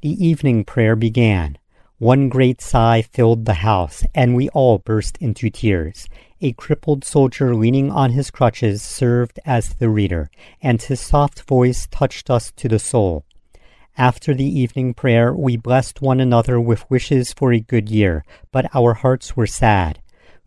The 0.00 0.26
evening 0.26 0.64
prayer 0.64 0.96
began. 0.96 1.56
One 1.98 2.28
great 2.28 2.60
sigh 2.60 3.02
filled 3.02 3.44
the 3.44 3.62
house, 3.62 4.02
and 4.12 4.34
we 4.34 4.48
all 4.48 4.78
burst 4.78 5.16
into 5.18 5.50
tears. 5.50 6.08
A 6.40 6.52
crippled 6.52 7.04
soldier 7.04 7.52
leaning 7.52 7.90
on 7.90 8.12
his 8.12 8.30
crutches 8.30 8.80
served 8.80 9.40
as 9.44 9.74
the 9.74 9.88
reader, 9.88 10.30
and 10.62 10.80
his 10.80 11.00
soft 11.00 11.42
voice 11.42 11.88
touched 11.90 12.30
us 12.30 12.52
to 12.52 12.68
the 12.68 12.78
soul. 12.78 13.24
After 13.96 14.32
the 14.32 14.44
evening 14.44 14.94
prayer, 14.94 15.34
we 15.34 15.56
blessed 15.56 16.00
one 16.00 16.20
another 16.20 16.60
with 16.60 16.88
wishes 16.88 17.32
for 17.32 17.52
a 17.52 17.58
good 17.58 17.90
year, 17.90 18.24
but 18.52 18.72
our 18.72 18.94
hearts 18.94 19.36
were 19.36 19.48
sad. 19.48 20.00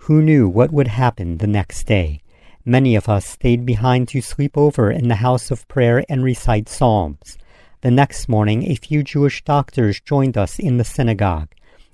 Who 0.06 0.22
knew 0.22 0.48
what 0.48 0.72
would 0.72 0.88
happen 0.88 1.39
the 1.39 1.48
next 1.48 1.88
day? 1.88 2.22
Many 2.64 2.96
of 2.96 3.10
us 3.10 3.26
stayed 3.26 3.66
behind 3.66 4.08
to 4.10 4.22
sleep 4.22 4.58
over 4.58 4.89
in 4.89 5.10
the 5.10 5.16
house 5.16 5.52
of 5.52 5.68
prayer 5.68 6.06
and 6.08 6.24
recite 6.24 6.70
psalms. 6.70 7.38
The 7.82 7.92
next 7.92 8.30
morning, 8.30 8.72
a 8.72 8.76
few 8.76 9.04
Jewish 9.04 9.44
doctors 9.44 10.00
joined 10.00 10.38
us 10.38 10.58
in 10.58 10.78
the 10.78 10.86
synagogue, 10.86 11.50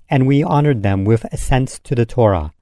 and 0.08 0.28
we 0.28 0.44
honored 0.44 0.84
them 0.84 1.04
with 1.04 1.26
ascent 1.34 1.80
to 1.86 1.96
the 1.96 2.06
Torah. 2.06 2.54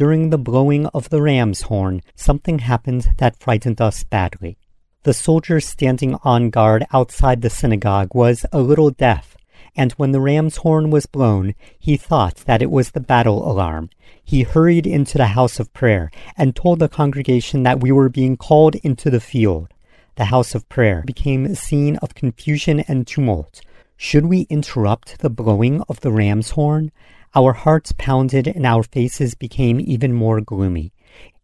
During 0.00 0.30
the 0.30 0.38
blowing 0.38 0.86
of 0.94 1.10
the 1.10 1.20
ram's 1.20 1.60
horn, 1.60 2.00
something 2.16 2.60
happened 2.60 3.16
that 3.18 3.38
frightened 3.38 3.82
us 3.82 4.02
badly. 4.02 4.56
The 5.02 5.12
soldier 5.12 5.60
standing 5.60 6.16
on 6.24 6.48
guard 6.48 6.86
outside 6.90 7.42
the 7.42 7.50
synagogue 7.50 8.14
was 8.14 8.46
a 8.50 8.62
little 8.62 8.88
deaf, 8.88 9.36
and 9.76 9.92
when 9.98 10.12
the 10.12 10.20
ram's 10.22 10.56
horn 10.56 10.88
was 10.88 11.04
blown, 11.04 11.54
he 11.78 11.98
thought 11.98 12.36
that 12.46 12.62
it 12.62 12.70
was 12.70 12.92
the 12.92 13.00
battle 13.00 13.46
alarm. 13.46 13.90
He 14.24 14.44
hurried 14.44 14.86
into 14.86 15.18
the 15.18 15.36
house 15.36 15.60
of 15.60 15.70
prayer 15.74 16.10
and 16.34 16.56
told 16.56 16.78
the 16.78 16.88
congregation 16.88 17.62
that 17.64 17.80
we 17.80 17.92
were 17.92 18.08
being 18.08 18.38
called 18.38 18.76
into 18.76 19.10
the 19.10 19.20
field 19.20 19.68
the 20.16 20.26
house 20.26 20.54
of 20.54 20.68
prayer 20.68 21.02
became 21.06 21.46
a 21.46 21.54
scene 21.54 21.96
of 21.96 22.14
confusion 22.14 22.80
and 22.80 23.06
tumult. 23.06 23.62
Should 23.96 24.26
we 24.26 24.42
interrupt 24.50 25.20
the 25.20 25.30
blowing 25.30 25.82
of 25.88 26.00
the 26.00 26.10
ram's 26.10 26.50
horn? 26.50 26.90
Our 27.32 27.52
hearts 27.52 27.92
pounded 27.96 28.48
and 28.48 28.66
our 28.66 28.82
faces 28.82 29.34
became 29.34 29.78
even 29.80 30.12
more 30.12 30.40
gloomy. 30.40 30.92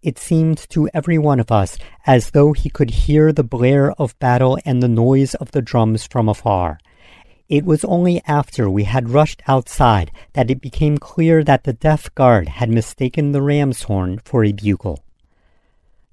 It 0.03 0.19
seemed 0.19 0.59
to 0.71 0.89
every 0.93 1.17
one 1.17 1.39
of 1.39 1.53
us 1.53 1.79
as 2.07 2.31
though 2.31 2.53
he 2.53 2.71
could 2.71 2.91
hear 2.91 3.33
the 3.33 3.45
blare 3.45 3.93
of 3.93 4.19
battle 4.19 4.59
and 4.65 4.83
the 4.83 4.89
noise 4.89 5.35
of 5.37 5.53
the 5.53 5.63
drums 5.63 6.05
from 6.05 6.29
afar. 6.29 6.81
It 7.49 7.65
was 7.65 7.85
only 7.85 8.21
after 8.27 8.69
we 8.69 8.83
had 8.83 9.11
rushed 9.11 9.43
outside 9.47 10.11
that 10.33 10.51
it 10.51 10.61
became 10.61 10.99
clear 10.99 11.45
that 11.45 11.63
the 11.63 11.73
deaf 11.73 12.13
guard 12.17 12.49
had 12.49 12.69
mistaken 12.69 13.31
the 13.31 13.43
ram's 13.43 13.85
horn 13.85 14.21
for 14.25 14.45
a 14.45 14.51
bugle. 14.51 15.05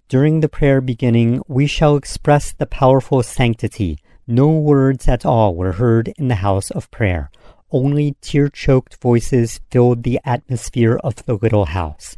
During 0.08 0.42
the 0.42 0.50
prayer 0.50 0.82
beginning, 0.82 1.42
we 1.48 1.66
shall 1.66 1.96
express 1.96 2.52
the 2.52 2.68
powerful 2.68 3.24
sanctity. 3.24 3.98
No 4.28 4.50
words 4.50 5.08
at 5.08 5.26
all 5.26 5.56
were 5.56 5.74
heard 5.74 6.14
in 6.20 6.28
the 6.28 6.36
house 6.36 6.70
of 6.70 6.92
prayer. 6.92 7.32
Only 7.74 8.16
tear 8.22 8.50
choked 8.50 9.02
voices 9.02 9.60
filled 9.72 10.04
the 10.04 10.20
atmosphere 10.24 11.00
of 11.04 11.26
the 11.26 11.34
little 11.34 11.66
house. 11.66 12.16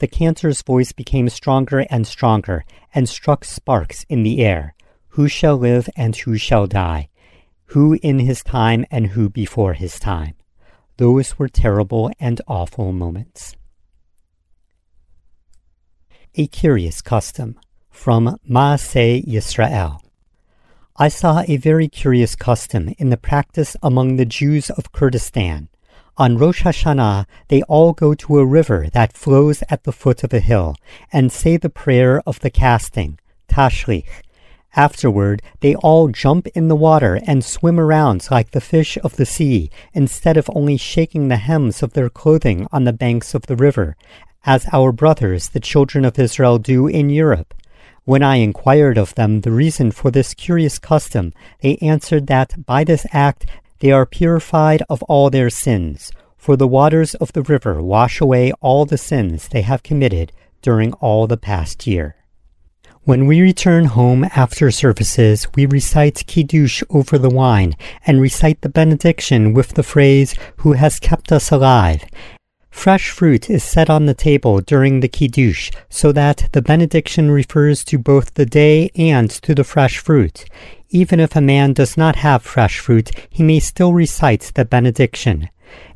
The 0.00 0.06
cantor's 0.06 0.60
voice 0.60 0.92
became 0.92 1.30
stronger 1.30 1.86
and 1.88 2.06
stronger 2.06 2.66
and 2.94 3.08
struck 3.08 3.46
sparks 3.46 4.04
in 4.10 4.22
the 4.22 4.44
air. 4.44 4.74
Who 5.12 5.26
shall 5.26 5.56
live 5.56 5.88
and 5.96 6.14
who 6.14 6.36
shall 6.36 6.66
die? 6.66 7.08
Who 7.72 7.98
in 8.02 8.18
his 8.18 8.42
time 8.42 8.84
and 8.90 9.08
who 9.08 9.30
before 9.30 9.72
his 9.72 9.98
time? 9.98 10.34
Those 10.98 11.38
were 11.38 11.48
terrible 11.48 12.10
and 12.20 12.42
awful 12.46 12.92
moments. 12.92 13.56
A 16.34 16.46
Curious 16.48 17.00
Custom 17.00 17.58
from 17.90 18.38
Maaseh 18.48 19.24
Yisrael. 19.26 20.00
I 21.00 21.06
saw 21.06 21.44
a 21.46 21.58
very 21.58 21.86
curious 21.86 22.34
custom 22.34 22.92
in 22.98 23.10
the 23.10 23.16
practice 23.16 23.76
among 23.84 24.16
the 24.16 24.24
Jews 24.24 24.68
of 24.68 24.90
Kurdistan. 24.90 25.68
On 26.16 26.36
Rosh 26.36 26.64
Hashanah, 26.64 27.24
they 27.46 27.62
all 27.62 27.92
go 27.92 28.14
to 28.14 28.40
a 28.40 28.44
river 28.44 28.88
that 28.92 29.16
flows 29.16 29.62
at 29.68 29.84
the 29.84 29.92
foot 29.92 30.24
of 30.24 30.32
a 30.32 30.40
hill 30.40 30.74
and 31.12 31.30
say 31.30 31.56
the 31.56 31.70
prayer 31.70 32.20
of 32.26 32.40
the 32.40 32.50
casting, 32.50 33.20
Tashlich. 33.48 34.08
Afterward, 34.74 35.40
they 35.60 35.76
all 35.76 36.08
jump 36.08 36.48
in 36.48 36.66
the 36.66 36.74
water 36.74 37.20
and 37.24 37.44
swim 37.44 37.78
around 37.78 38.26
like 38.28 38.50
the 38.50 38.60
fish 38.60 38.98
of 39.04 39.14
the 39.14 39.26
sea, 39.26 39.70
instead 39.94 40.36
of 40.36 40.50
only 40.52 40.76
shaking 40.76 41.28
the 41.28 41.36
hems 41.36 41.80
of 41.80 41.92
their 41.92 42.10
clothing 42.10 42.66
on 42.72 42.82
the 42.82 42.92
banks 42.92 43.36
of 43.36 43.42
the 43.42 43.54
river, 43.54 43.96
as 44.44 44.66
our 44.72 44.90
brothers, 44.90 45.50
the 45.50 45.60
children 45.60 46.04
of 46.04 46.18
Israel, 46.18 46.58
do 46.58 46.88
in 46.88 47.08
Europe. 47.08 47.54
When 48.08 48.22
I 48.22 48.36
inquired 48.36 48.96
of 48.96 49.14
them 49.16 49.42
the 49.42 49.50
reason 49.50 49.90
for 49.90 50.10
this 50.10 50.32
curious 50.32 50.78
custom, 50.78 51.34
they 51.60 51.76
answered 51.82 52.26
that 52.28 52.64
by 52.64 52.82
this 52.82 53.06
act 53.12 53.44
they 53.80 53.92
are 53.92 54.06
purified 54.06 54.82
of 54.88 55.02
all 55.02 55.28
their 55.28 55.50
sins, 55.50 56.10
for 56.38 56.56
the 56.56 56.66
waters 56.66 57.14
of 57.16 57.34
the 57.34 57.42
river 57.42 57.82
wash 57.82 58.18
away 58.18 58.50
all 58.62 58.86
the 58.86 58.96
sins 58.96 59.48
they 59.48 59.60
have 59.60 59.82
committed 59.82 60.32
during 60.62 60.94
all 60.94 61.26
the 61.26 61.36
past 61.36 61.86
year. 61.86 62.16
When 63.02 63.26
we 63.26 63.42
return 63.42 63.84
home 63.84 64.24
after 64.34 64.70
services, 64.70 65.46
we 65.54 65.66
recite 65.66 66.26
Kiddush 66.26 66.82
over 66.88 67.18
the 67.18 67.28
wine 67.28 67.76
and 68.06 68.22
recite 68.22 68.62
the 68.62 68.70
benediction 68.70 69.52
with 69.52 69.74
the 69.74 69.82
phrase, 69.82 70.34
Who 70.60 70.72
has 70.72 70.98
kept 70.98 71.30
us 71.30 71.50
alive, 71.50 72.06
Fresh 72.78 73.10
fruit 73.10 73.50
is 73.50 73.64
set 73.64 73.90
on 73.90 74.06
the 74.06 74.14
table 74.14 74.60
during 74.60 75.00
the 75.00 75.08
Kiddush 75.08 75.72
so 75.90 76.12
that 76.12 76.48
the 76.52 76.62
benediction 76.62 77.28
refers 77.28 77.82
to 77.82 77.98
both 77.98 78.34
the 78.34 78.46
day 78.46 78.88
and 78.94 79.28
to 79.28 79.52
the 79.52 79.64
fresh 79.64 79.98
fruit. 79.98 80.44
Even 80.88 81.18
if 81.18 81.34
a 81.34 81.40
man 81.40 81.72
does 81.72 81.96
not 81.96 82.14
have 82.14 82.40
fresh 82.40 82.78
fruit, 82.78 83.10
he 83.28 83.42
may 83.42 83.58
still 83.58 83.92
recite 83.92 84.52
the 84.54 84.64
benediction. 84.64 85.48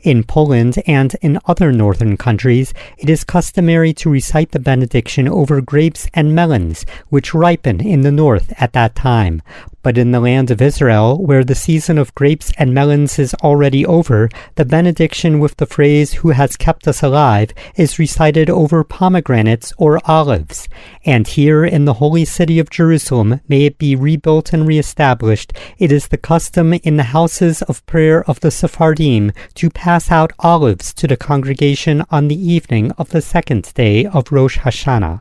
In 0.02 0.24
Poland 0.24 0.82
and 0.84 1.14
in 1.20 1.38
other 1.46 1.70
northern 1.70 2.16
countries, 2.16 2.74
it 2.98 3.08
is 3.08 3.22
customary 3.22 3.92
to 3.94 4.10
recite 4.10 4.50
the 4.50 4.58
benediction 4.58 5.28
over 5.28 5.60
grapes 5.60 6.08
and 6.12 6.34
melons, 6.34 6.84
which 7.08 7.32
ripen 7.32 7.80
in 7.80 8.00
the 8.00 8.10
north 8.10 8.52
at 8.60 8.72
that 8.72 8.96
time. 8.96 9.42
But 9.84 9.98
in 9.98 10.12
the 10.12 10.20
land 10.20 10.52
of 10.52 10.62
Israel, 10.62 11.18
where 11.18 11.42
the 11.42 11.56
season 11.56 11.98
of 11.98 12.14
grapes 12.14 12.52
and 12.56 12.72
melons 12.72 13.18
is 13.18 13.34
already 13.42 13.84
over, 13.84 14.28
the 14.54 14.64
benediction 14.64 15.40
with 15.40 15.56
the 15.56 15.66
phrase, 15.66 16.14
Who 16.14 16.30
has 16.30 16.56
kept 16.56 16.86
us 16.86 17.02
alive, 17.02 17.50
is 17.74 17.98
recited 17.98 18.48
over 18.48 18.84
pomegranates 18.84 19.72
or 19.78 20.00
olives. 20.04 20.68
And 21.04 21.26
here 21.26 21.64
in 21.64 21.84
the 21.84 21.94
holy 21.94 22.24
city 22.24 22.60
of 22.60 22.70
Jerusalem, 22.70 23.40
may 23.48 23.64
it 23.64 23.78
be 23.78 23.96
rebuilt 23.96 24.52
and 24.52 24.68
reestablished, 24.68 25.52
it 25.78 25.90
is 25.90 26.08
the 26.08 26.16
custom 26.16 26.74
in 26.74 26.96
the 26.96 27.10
houses 27.14 27.60
of 27.62 27.84
prayer 27.86 28.22
of 28.30 28.38
the 28.38 28.52
Sephardim 28.52 29.32
to 29.54 29.68
pass 29.68 29.91
out 29.92 30.32
olives 30.38 30.94
to 30.94 31.06
the 31.06 31.18
congregation 31.18 32.02
on 32.10 32.28
the 32.28 32.52
evening 32.52 32.92
of 32.92 33.10
the 33.10 33.20
second 33.20 33.74
day 33.74 34.06
of 34.06 34.32
Rosh 34.32 34.58
Hashanah. 34.60 35.20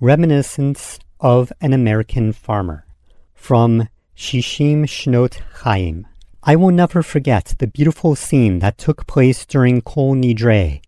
Reminiscence 0.00 0.98
of 1.20 1.52
an 1.60 1.72
American 1.72 2.32
Farmer 2.32 2.84
from 3.32 3.88
Shishim 4.16 4.86
Shnot 4.86 5.40
Chaim. 5.62 6.04
I 6.42 6.56
will 6.56 6.72
never 6.72 7.00
forget 7.04 7.54
the 7.58 7.68
beautiful 7.68 8.16
scene 8.16 8.58
that 8.58 8.76
took 8.76 9.06
place 9.06 9.46
during 9.46 9.80
Kol 9.80 10.16
Nidre. 10.16 10.80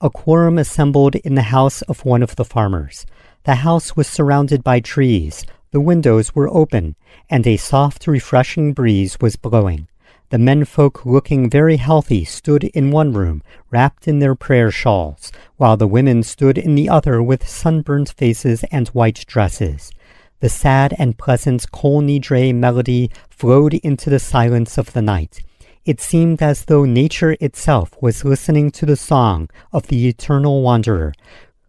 A 0.00 0.08
quorum 0.08 0.56
assembled 0.56 1.14
in 1.16 1.34
the 1.34 1.52
house 1.56 1.82
of 1.82 2.06
one 2.06 2.22
of 2.22 2.36
the 2.36 2.44
farmers. 2.46 3.04
The 3.44 3.56
house 3.56 3.96
was 3.96 4.06
surrounded 4.06 4.64
by 4.64 4.80
trees, 4.80 5.44
the 5.72 5.80
windows 5.80 6.34
were 6.34 6.48
open, 6.48 6.96
and 7.28 7.46
a 7.46 7.58
soft, 7.58 8.06
refreshing 8.06 8.72
breeze 8.72 9.20
was 9.20 9.36
blowing. 9.36 9.88
The 10.30 10.38
menfolk 10.38 11.06
looking 11.06 11.48
very 11.48 11.76
healthy 11.76 12.24
stood 12.24 12.64
in 12.64 12.90
one 12.90 13.12
room, 13.12 13.44
wrapped 13.70 14.08
in 14.08 14.18
their 14.18 14.34
prayer 14.34 14.72
shawls, 14.72 15.30
while 15.56 15.76
the 15.76 15.86
women 15.86 16.24
stood 16.24 16.58
in 16.58 16.74
the 16.74 16.88
other 16.88 17.22
with 17.22 17.48
sunburnt 17.48 18.10
faces 18.10 18.64
and 18.72 18.88
white 18.88 19.24
dresses. 19.28 19.92
The 20.40 20.48
sad 20.48 20.94
and 20.98 21.16
pleasant 21.16 21.70
Kol 21.70 22.02
Nidre 22.02 22.52
melody 22.52 23.10
flowed 23.30 23.74
into 23.74 24.10
the 24.10 24.18
silence 24.18 24.76
of 24.76 24.92
the 24.92 25.02
night. 25.02 25.42
It 25.84 26.00
seemed 26.00 26.42
as 26.42 26.64
though 26.64 26.84
nature 26.84 27.36
itself 27.40 27.96
was 28.02 28.24
listening 28.24 28.72
to 28.72 28.86
the 28.86 28.96
song 28.96 29.48
of 29.72 29.86
the 29.86 30.08
eternal 30.08 30.60
wanderer, 30.60 31.14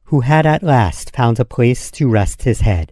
who 0.05 0.21
had 0.21 0.47
at 0.47 0.63
last 0.63 1.15
found 1.15 1.39
a 1.39 1.45
place 1.45 1.91
to 1.91 2.09
rest 2.09 2.41
his 2.41 2.61
head. 2.61 2.91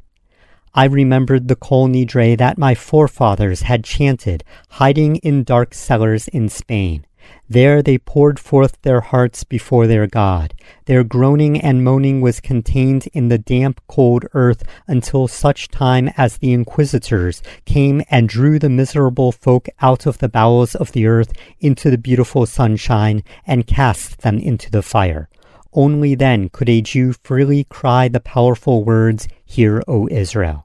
I 0.77 0.83
remembered 0.83 1.47
the 1.47 1.55
Kol 1.55 1.87
Nidre 1.87 2.37
that 2.37 2.57
my 2.57 2.75
forefathers 2.75 3.61
had 3.61 3.85
chanted, 3.85 4.43
hiding 4.71 5.15
in 5.17 5.45
dark 5.45 5.73
cellars 5.73 6.27
in 6.27 6.49
Spain. 6.49 7.05
There 7.47 7.81
they 7.81 7.97
poured 7.97 8.39
forth 8.39 8.81
their 8.81 8.99
hearts 8.99 9.45
before 9.45 9.87
their 9.87 10.05
God. 10.05 10.53
Their 10.83 11.05
groaning 11.05 11.61
and 11.61 11.81
moaning 11.81 12.19
was 12.19 12.41
contained 12.41 13.07
in 13.13 13.29
the 13.29 13.37
damp, 13.37 13.79
cold 13.87 14.25
earth 14.33 14.63
until 14.85 15.29
such 15.29 15.69
time 15.69 16.09
as 16.17 16.39
the 16.39 16.51
inquisitors 16.51 17.41
came 17.63 18.01
and 18.09 18.27
drew 18.27 18.59
the 18.59 18.69
miserable 18.69 19.31
folk 19.31 19.69
out 19.79 20.05
of 20.05 20.17
the 20.17 20.27
bowels 20.27 20.75
of 20.75 20.91
the 20.91 21.07
earth 21.07 21.31
into 21.61 21.89
the 21.89 21.97
beautiful 21.97 22.45
sunshine 22.45 23.23
and 23.47 23.65
cast 23.65 24.23
them 24.23 24.39
into 24.39 24.69
the 24.69 24.83
fire. 24.83 25.29
Only 25.71 26.15
then 26.15 26.49
could 26.49 26.69
a 26.69 26.81
Jew 26.81 27.13
freely 27.13 27.63
cry 27.63 28.07
the 28.09 28.19
powerful 28.19 28.83
words, 28.83 29.29
Hear, 29.45 29.81
O 29.87 30.07
Israel. 30.09 30.64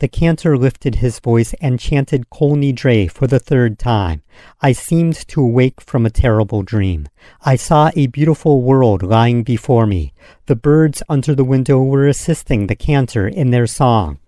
The 0.00 0.08
cantor 0.08 0.56
lifted 0.56 0.94
his 0.96 1.18
voice 1.18 1.52
and 1.60 1.78
chanted 1.78 2.30
Kol 2.30 2.56
Nidre 2.56 3.10
for 3.10 3.26
the 3.26 3.38
third 3.38 3.78
time. 3.78 4.22
I 4.62 4.72
seemed 4.72 5.14
to 5.28 5.42
awake 5.42 5.82
from 5.82 6.06
a 6.06 6.10
terrible 6.10 6.62
dream. 6.62 7.06
I 7.42 7.56
saw 7.56 7.90
a 7.94 8.06
beautiful 8.06 8.62
world 8.62 9.02
lying 9.02 9.42
before 9.42 9.86
me. 9.86 10.14
The 10.46 10.56
birds 10.56 11.02
under 11.10 11.34
the 11.34 11.44
window 11.44 11.82
were 11.82 12.08
assisting 12.08 12.66
the 12.66 12.74
cantor 12.74 13.28
in 13.28 13.50
their 13.50 13.66
song. 13.66 14.18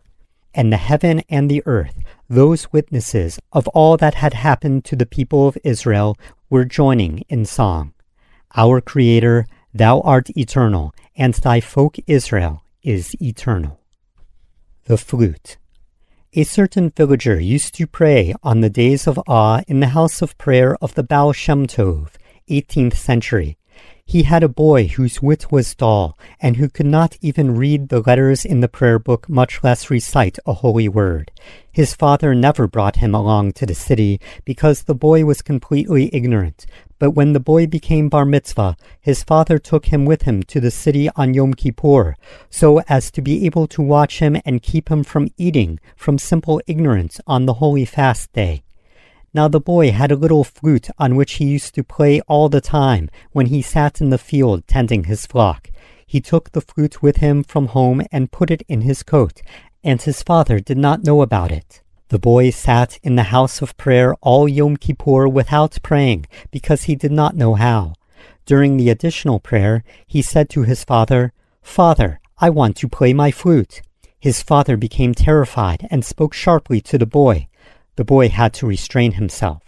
And 0.52 0.70
the 0.70 0.76
heaven 0.76 1.22
and 1.30 1.50
the 1.50 1.62
earth, 1.64 2.02
those 2.28 2.70
witnesses 2.70 3.38
of 3.50 3.66
all 3.68 3.96
that 3.96 4.16
had 4.16 4.34
happened 4.34 4.84
to 4.84 4.96
the 4.96 5.06
people 5.06 5.48
of 5.48 5.56
Israel, 5.64 6.18
were 6.50 6.66
joining 6.66 7.24
in 7.30 7.46
song. 7.46 7.94
Our 8.54 8.82
Creator, 8.82 9.46
Thou 9.72 10.02
art 10.02 10.28
eternal, 10.36 10.94
and 11.16 11.32
Thy 11.32 11.60
folk 11.60 11.96
Israel 12.06 12.62
is 12.82 13.16
eternal. 13.22 13.80
The 14.84 14.98
Flute 14.98 15.56
a 16.34 16.44
certain 16.44 16.88
villager 16.88 17.38
used 17.38 17.74
to 17.74 17.86
pray 17.86 18.34
on 18.42 18.62
the 18.62 18.70
days 18.70 19.06
of 19.06 19.20
awe 19.26 19.60
in 19.68 19.80
the 19.80 19.88
house 19.88 20.22
of 20.22 20.38
prayer 20.38 20.76
of 20.80 20.94
the 20.94 21.02
Baal 21.02 21.34
Shem 21.34 21.66
Tov, 21.66 22.12
18th 22.48 22.94
century. 22.94 23.58
He 24.12 24.24
had 24.24 24.42
a 24.42 24.48
boy 24.66 24.88
whose 24.88 25.22
wit 25.22 25.50
was 25.50 25.74
dull, 25.74 26.18
and 26.38 26.58
who 26.58 26.68
could 26.68 26.84
not 26.84 27.16
even 27.22 27.56
read 27.56 27.88
the 27.88 28.00
letters 28.00 28.44
in 28.44 28.60
the 28.60 28.68
prayer 28.68 28.98
book, 28.98 29.26
much 29.26 29.64
less 29.64 29.88
recite 29.88 30.38
a 30.44 30.52
holy 30.52 30.86
word. 30.86 31.32
His 31.72 31.94
father 31.94 32.34
never 32.34 32.66
brought 32.66 32.96
him 32.96 33.14
along 33.14 33.52
to 33.52 33.64
the 33.64 33.74
city, 33.74 34.20
because 34.44 34.82
the 34.82 34.94
boy 34.94 35.24
was 35.24 35.40
completely 35.40 36.14
ignorant, 36.14 36.66
but 36.98 37.12
when 37.12 37.32
the 37.32 37.40
boy 37.40 37.66
became 37.66 38.10
bar 38.10 38.26
mitzvah, 38.26 38.76
his 39.00 39.22
father 39.22 39.58
took 39.58 39.86
him 39.86 40.04
with 40.04 40.24
him 40.24 40.42
to 40.42 40.60
the 40.60 40.70
city 40.70 41.08
on 41.16 41.32
Yom 41.32 41.54
Kippur, 41.54 42.14
so 42.50 42.80
as 42.90 43.10
to 43.12 43.22
be 43.22 43.46
able 43.46 43.66
to 43.68 43.80
watch 43.80 44.18
him 44.18 44.36
and 44.44 44.60
keep 44.60 44.90
him 44.90 45.04
from 45.04 45.30
eating 45.38 45.80
from 45.96 46.18
simple 46.18 46.60
ignorance 46.66 47.18
on 47.26 47.46
the 47.46 47.54
holy 47.54 47.86
fast 47.86 48.30
day. 48.34 48.62
Now 49.34 49.48
the 49.48 49.60
boy 49.60 49.92
had 49.92 50.12
a 50.12 50.16
little 50.16 50.44
flute 50.44 50.88
on 50.98 51.16
which 51.16 51.34
he 51.34 51.46
used 51.46 51.74
to 51.74 51.84
play 51.84 52.20
all 52.28 52.50
the 52.50 52.60
time 52.60 53.08
when 53.32 53.46
he 53.46 53.62
sat 53.62 54.00
in 54.00 54.10
the 54.10 54.18
field 54.18 54.66
tending 54.66 55.04
his 55.04 55.24
flock. 55.26 55.70
He 56.06 56.20
took 56.20 56.52
the 56.52 56.60
flute 56.60 57.02
with 57.02 57.16
him 57.16 57.42
from 57.42 57.68
home 57.68 58.02
and 58.12 58.30
put 58.30 58.50
it 58.50 58.62
in 58.68 58.82
his 58.82 59.02
coat, 59.02 59.40
and 59.82 60.02
his 60.02 60.22
father 60.22 60.60
did 60.60 60.76
not 60.76 61.04
know 61.04 61.22
about 61.22 61.50
it. 61.50 61.80
The 62.08 62.18
boy 62.18 62.50
sat 62.50 62.98
in 63.02 63.16
the 63.16 63.32
house 63.34 63.62
of 63.62 63.74
prayer 63.78 64.14
all 64.20 64.46
Yom 64.46 64.76
Kippur 64.76 65.26
without 65.26 65.78
praying, 65.82 66.26
because 66.50 66.82
he 66.82 66.94
did 66.94 67.12
not 67.12 67.34
know 67.34 67.54
how. 67.54 67.94
During 68.44 68.76
the 68.76 68.90
additional 68.90 69.40
prayer, 69.40 69.82
he 70.06 70.20
said 70.20 70.50
to 70.50 70.64
his 70.64 70.84
father, 70.84 71.32
Father, 71.62 72.20
I 72.38 72.50
want 72.50 72.76
to 72.76 72.88
play 72.88 73.14
my 73.14 73.30
flute. 73.30 73.80
His 74.20 74.42
father 74.42 74.76
became 74.76 75.14
terrified 75.14 75.88
and 75.90 76.04
spoke 76.04 76.34
sharply 76.34 76.82
to 76.82 76.98
the 76.98 77.06
boy. 77.06 77.48
The 77.96 78.04
boy 78.04 78.28
had 78.28 78.54
to 78.54 78.66
restrain 78.66 79.12
himself. 79.12 79.62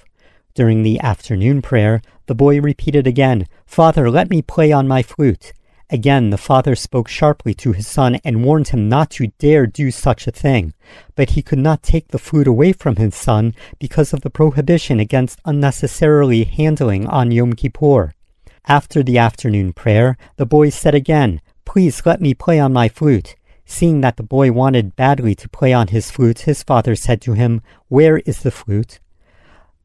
During 0.55 0.83
the 0.83 1.01
afternoon 1.01 1.63
prayer, 1.63 2.01
the 2.27 2.35
boy 2.35 2.61
repeated 2.61 3.07
again, 3.07 3.47
Father, 3.67 4.11
let 4.11 4.31
me 4.31 4.41
play 4.41 4.73
on 4.73 4.89
my 4.89 5.03
flute. 5.03 5.53
Again, 5.91 6.31
the 6.31 6.39
father 6.39 6.75
spoke 6.75 7.09
sharply 7.09 7.53
to 7.55 7.73
his 7.73 7.87
son 7.87 8.19
and 8.25 8.45
warned 8.45 8.69
him 8.69 8.89
not 8.89 9.11
to 9.11 9.33
dare 9.39 9.67
do 9.67 9.91
such 9.91 10.27
a 10.27 10.33
thing. 10.33 10.73
But 11.15 11.31
he 11.31 11.43
could 11.43 11.59
not 11.59 11.83
take 11.83 12.09
the 12.09 12.19
food 12.19 12.47
away 12.47 12.73
from 12.73 12.97
his 12.97 13.15
son 13.15 13.55
because 13.79 14.13
of 14.13 14.23
the 14.23 14.31
prohibition 14.31 14.99
against 14.99 15.41
unnecessarily 15.45 16.45
handling 16.45 17.07
on 17.07 17.31
Yom 17.31 17.53
Kippur. 17.53 18.15
After 18.67 19.03
the 19.03 19.19
afternoon 19.19 19.75
prayer, 19.75 20.17
the 20.37 20.47
boy 20.47 20.71
said 20.71 20.95
again, 20.95 21.43
Please 21.67 22.07
let 22.07 22.21
me 22.21 22.33
play 22.33 22.59
on 22.59 22.73
my 22.73 22.89
flute. 22.89 23.37
Seeing 23.77 24.03
that 24.03 24.19
the 24.19 24.23
boy 24.23 24.53
wanted 24.53 24.95
badly 24.95 25.35
to 25.35 25.49
play 25.49 25.73
on 25.73 25.89
his 25.89 26.09
flute, 26.09 26.43
his 26.43 26.63
father 26.63 26.95
said 26.95 27.21
to 27.23 27.33
him, 27.33 27.61
Where 27.89 28.19
is 28.19 28.45
the 28.45 28.53
flute? 28.53 29.01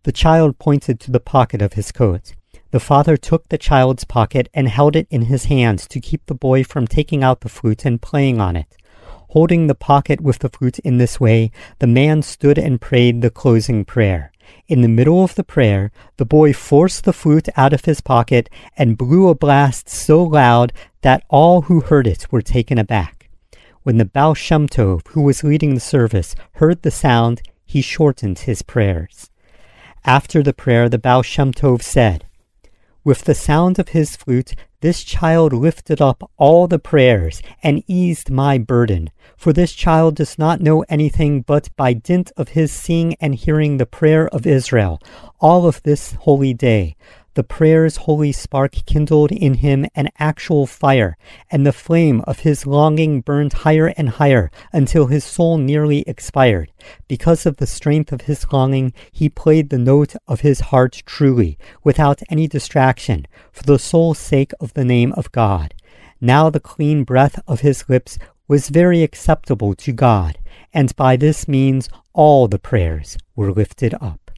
The 0.04 0.12
child 0.12 0.60
pointed 0.60 1.00
to 1.00 1.12
the 1.12 1.20
pocket 1.20 1.60
of 1.60 1.74
his 1.74 1.92
coat. 1.92 2.36
The 2.70 2.80
father 2.80 3.18
took 3.18 3.50
the 3.50 3.58
child's 3.58 4.04
pocket 4.04 4.48
and 4.54 4.68
held 4.68 4.96
it 4.96 5.08
in 5.10 5.24
his 5.24 5.46
hands 5.46 5.88
to 5.88 6.00
keep 6.00 6.24
the 6.28 6.36
boy 6.36 6.64
from 6.64 6.86
taking 6.86 7.24
out 7.24 7.42
the 7.42 7.50
flute 7.50 7.84
and 7.84 8.00
playing 8.00 8.40
on 8.40 8.56
it. 8.56 8.78
Holding 9.30 9.66
the 9.66 9.74
pocket 9.74 10.22
with 10.22 10.38
the 10.38 10.50
flute 10.50 10.78
in 10.78 11.00
this 11.00 11.20
way, 11.20 11.50
the 11.80 11.88
man 11.88 12.22
stood 12.22 12.60
and 12.60 12.80
prayed 12.80 13.24
the 13.24 13.32
closing 13.32 13.86
prayer. 13.86 14.32
In 14.68 14.82
the 14.82 14.88
middle 14.88 15.24
of 15.24 15.34
the 15.34 15.44
prayer, 15.44 15.92
the 16.18 16.26
boy 16.26 16.54
forced 16.54 17.06
the 17.06 17.20
flute 17.22 17.50
out 17.58 17.74
of 17.74 17.86
his 17.86 18.02
pocket 18.02 18.52
and 18.78 19.00
blew 19.00 19.30
a 19.30 19.34
blast 19.34 19.90
so 19.90 20.22
loud 20.22 20.74
that 21.02 21.24
all 21.28 21.64
who 21.64 21.80
heard 21.80 22.06
it 22.06 22.32
were 22.32 22.44
taken 22.44 22.78
aback. 22.78 23.19
When 23.84 23.98
the 23.98 24.06
Baal 24.06 24.34
Shem 24.34 24.68
Tov, 24.68 25.08
who 25.10 25.22
was 25.22 25.44
leading 25.44 25.74
the 25.74 25.80
service, 25.80 26.36
heard 26.54 26.82
the 26.82 26.92
sound, 26.92 27.42
he 27.66 27.82
shortened 27.82 28.40
his 28.40 28.62
prayers. 28.62 29.30
After 30.06 30.44
the 30.44 30.54
prayer, 30.54 30.90
the 30.90 31.00
Baal 31.00 31.24
Shem 31.24 31.54
Tov 31.54 31.82
said, 31.82 32.26
with 33.06 33.24
the 33.24 33.34
sound 33.34 33.80
of 33.80 33.90
his 33.90 34.18
flute, 34.18 34.54
this 34.82 35.04
child 35.04 35.54
lifted 35.54 36.02
up 36.02 36.30
all 36.38 36.68
the 36.68 36.80
prayers 36.80 37.42
and 37.64 37.84
eased 37.88 38.30
my 38.30 38.58
burden. 38.58 39.10
For 39.38 39.54
this 39.54 39.74
child 39.74 40.16
does 40.16 40.38
not 40.38 40.62
know 40.62 40.84
anything 40.90 41.42
but 41.42 41.70
by 41.78 41.94
dint 41.94 42.32
of 42.36 42.50
his 42.50 42.72
seeing 42.72 43.16
and 43.22 43.34
hearing 43.36 43.78
the 43.78 43.86
prayer 43.86 44.28
of 44.28 44.46
Israel, 44.46 45.02
all 45.40 45.66
of 45.66 45.82
this 45.84 46.14
holy 46.14 46.54
day. 46.54 46.98
The 47.40 47.44
prayer's 47.46 47.96
holy 47.96 48.34
spark 48.34 48.74
kindled 48.86 49.32
in 49.32 49.54
him 49.54 49.86
an 49.96 50.10
actual 50.20 50.68
fire, 50.68 51.16
and 51.50 51.66
the 51.66 51.72
flame 51.72 52.20
of 52.28 52.40
his 52.40 52.68
longing 52.68 53.22
burned 53.22 53.54
higher 53.64 53.94
and 53.96 54.10
higher 54.10 54.52
until 54.74 55.08
his 55.08 55.24
soul 55.24 55.58
nearly 55.58 56.04
expired. 56.06 56.70
Because 57.08 57.46
of 57.46 57.56
the 57.56 57.66
strength 57.66 58.12
of 58.12 58.24
his 58.24 58.46
longing, 58.52 58.92
he 59.14 59.30
played 59.30 59.70
the 59.70 59.78
note 59.78 60.16
of 60.28 60.42
his 60.42 60.60
heart 60.60 61.02
truly, 61.06 61.58
without 61.82 62.22
any 62.30 62.46
distraction, 62.46 63.26
for 63.54 63.64
the 63.64 63.80
sole 63.80 64.14
sake 64.14 64.52
of 64.60 64.74
the 64.74 64.84
name 64.84 65.14
of 65.14 65.32
God. 65.32 65.74
Now 66.20 66.50
the 66.50 66.60
clean 66.60 67.06
breath 67.06 67.40
of 67.48 67.62
his 67.62 67.88
lips 67.88 68.20
was 68.50 68.68
very 68.68 69.02
acceptable 69.02 69.76
to 69.76 69.94
God, 69.94 70.38
and 70.74 70.94
by 70.98 71.16
this 71.16 71.48
means 71.48 71.88
all 72.12 72.50
the 72.50 72.60
prayers 72.60 73.18
were 73.34 73.54
lifted 73.54 73.96
up. 74.02 74.29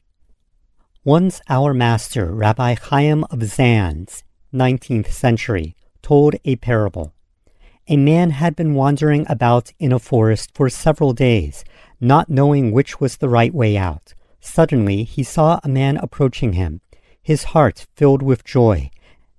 Once 1.04 1.40
our 1.48 1.74
master, 1.74 2.32
Rabbi 2.32 2.76
Chaim 2.80 3.24
of 3.24 3.40
Zanz, 3.40 4.22
19th 4.54 5.08
century, 5.08 5.74
told 6.00 6.36
a 6.44 6.54
parable. 6.54 7.12
A 7.88 7.96
man 7.96 8.30
had 8.30 8.54
been 8.54 8.74
wandering 8.74 9.26
about 9.28 9.72
in 9.80 9.90
a 9.90 9.98
forest 9.98 10.52
for 10.54 10.70
several 10.70 11.12
days, 11.12 11.64
not 12.00 12.30
knowing 12.30 12.70
which 12.70 13.00
was 13.00 13.16
the 13.16 13.28
right 13.28 13.52
way 13.52 13.76
out. 13.76 14.14
Suddenly 14.38 15.02
he 15.02 15.24
saw 15.24 15.58
a 15.64 15.68
man 15.68 15.96
approaching 15.96 16.52
him, 16.52 16.80
his 17.20 17.50
heart 17.50 17.88
filled 17.96 18.22
with 18.22 18.44
joy. 18.44 18.88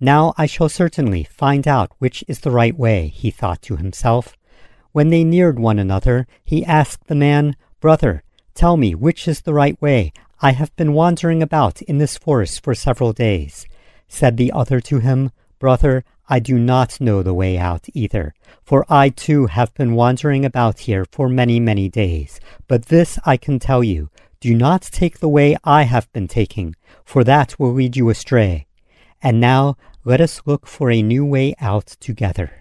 Now 0.01 0.33
I 0.37 0.47
shall 0.47 0.67
certainly 0.67 1.23
find 1.23 1.65
out 1.65 1.93
which 1.97 2.25
is 2.27 2.41
the 2.41 2.51
right 2.51 2.77
way, 2.77 3.07
he 3.07 3.31
thought 3.31 3.61
to 3.61 3.77
himself. 3.77 4.35
When 4.91 5.11
they 5.11 5.23
neared 5.23 5.59
one 5.59 5.79
another, 5.79 6.27
he 6.43 6.65
asked 6.65 7.07
the 7.07 7.15
man, 7.15 7.55
Brother, 7.79 8.21
tell 8.53 8.75
me 8.75 8.93
which 8.93 9.29
is 9.29 9.39
the 9.39 9.53
right 9.53 9.81
way. 9.81 10.11
I 10.45 10.51
have 10.51 10.75
been 10.75 10.91
wandering 10.91 11.41
about 11.41 11.81
in 11.83 11.99
this 11.99 12.17
forest 12.17 12.61
for 12.65 12.75
several 12.75 13.13
days. 13.13 13.65
Said 14.09 14.35
the 14.35 14.51
other 14.51 14.81
to 14.81 14.99
him, 14.99 15.31
Brother, 15.57 16.03
I 16.27 16.39
do 16.39 16.59
not 16.59 16.99
know 16.99 17.23
the 17.23 17.33
way 17.33 17.57
out 17.57 17.87
either, 17.93 18.33
for 18.61 18.85
I 18.89 19.07
too 19.07 19.45
have 19.45 19.73
been 19.73 19.95
wandering 19.95 20.43
about 20.43 20.79
here 20.79 21.05
for 21.09 21.29
many, 21.29 21.61
many 21.61 21.87
days. 21.87 22.41
But 22.67 22.87
this 22.87 23.17
I 23.25 23.37
can 23.37 23.57
tell 23.57 23.85
you, 23.85 24.09
do 24.41 24.53
not 24.53 24.81
take 24.81 25.19
the 25.19 25.29
way 25.29 25.55
I 25.63 25.83
have 25.83 26.11
been 26.11 26.27
taking, 26.27 26.75
for 27.05 27.23
that 27.23 27.57
will 27.57 27.71
lead 27.71 27.95
you 27.95 28.09
astray. 28.09 28.67
And 29.21 29.39
now 29.39 29.77
let 30.03 30.19
us 30.19 30.41
look 30.45 30.67
for 30.67 30.91
a 30.91 31.01
new 31.01 31.23
way 31.23 31.55
out 31.61 31.87
together. 32.01 32.51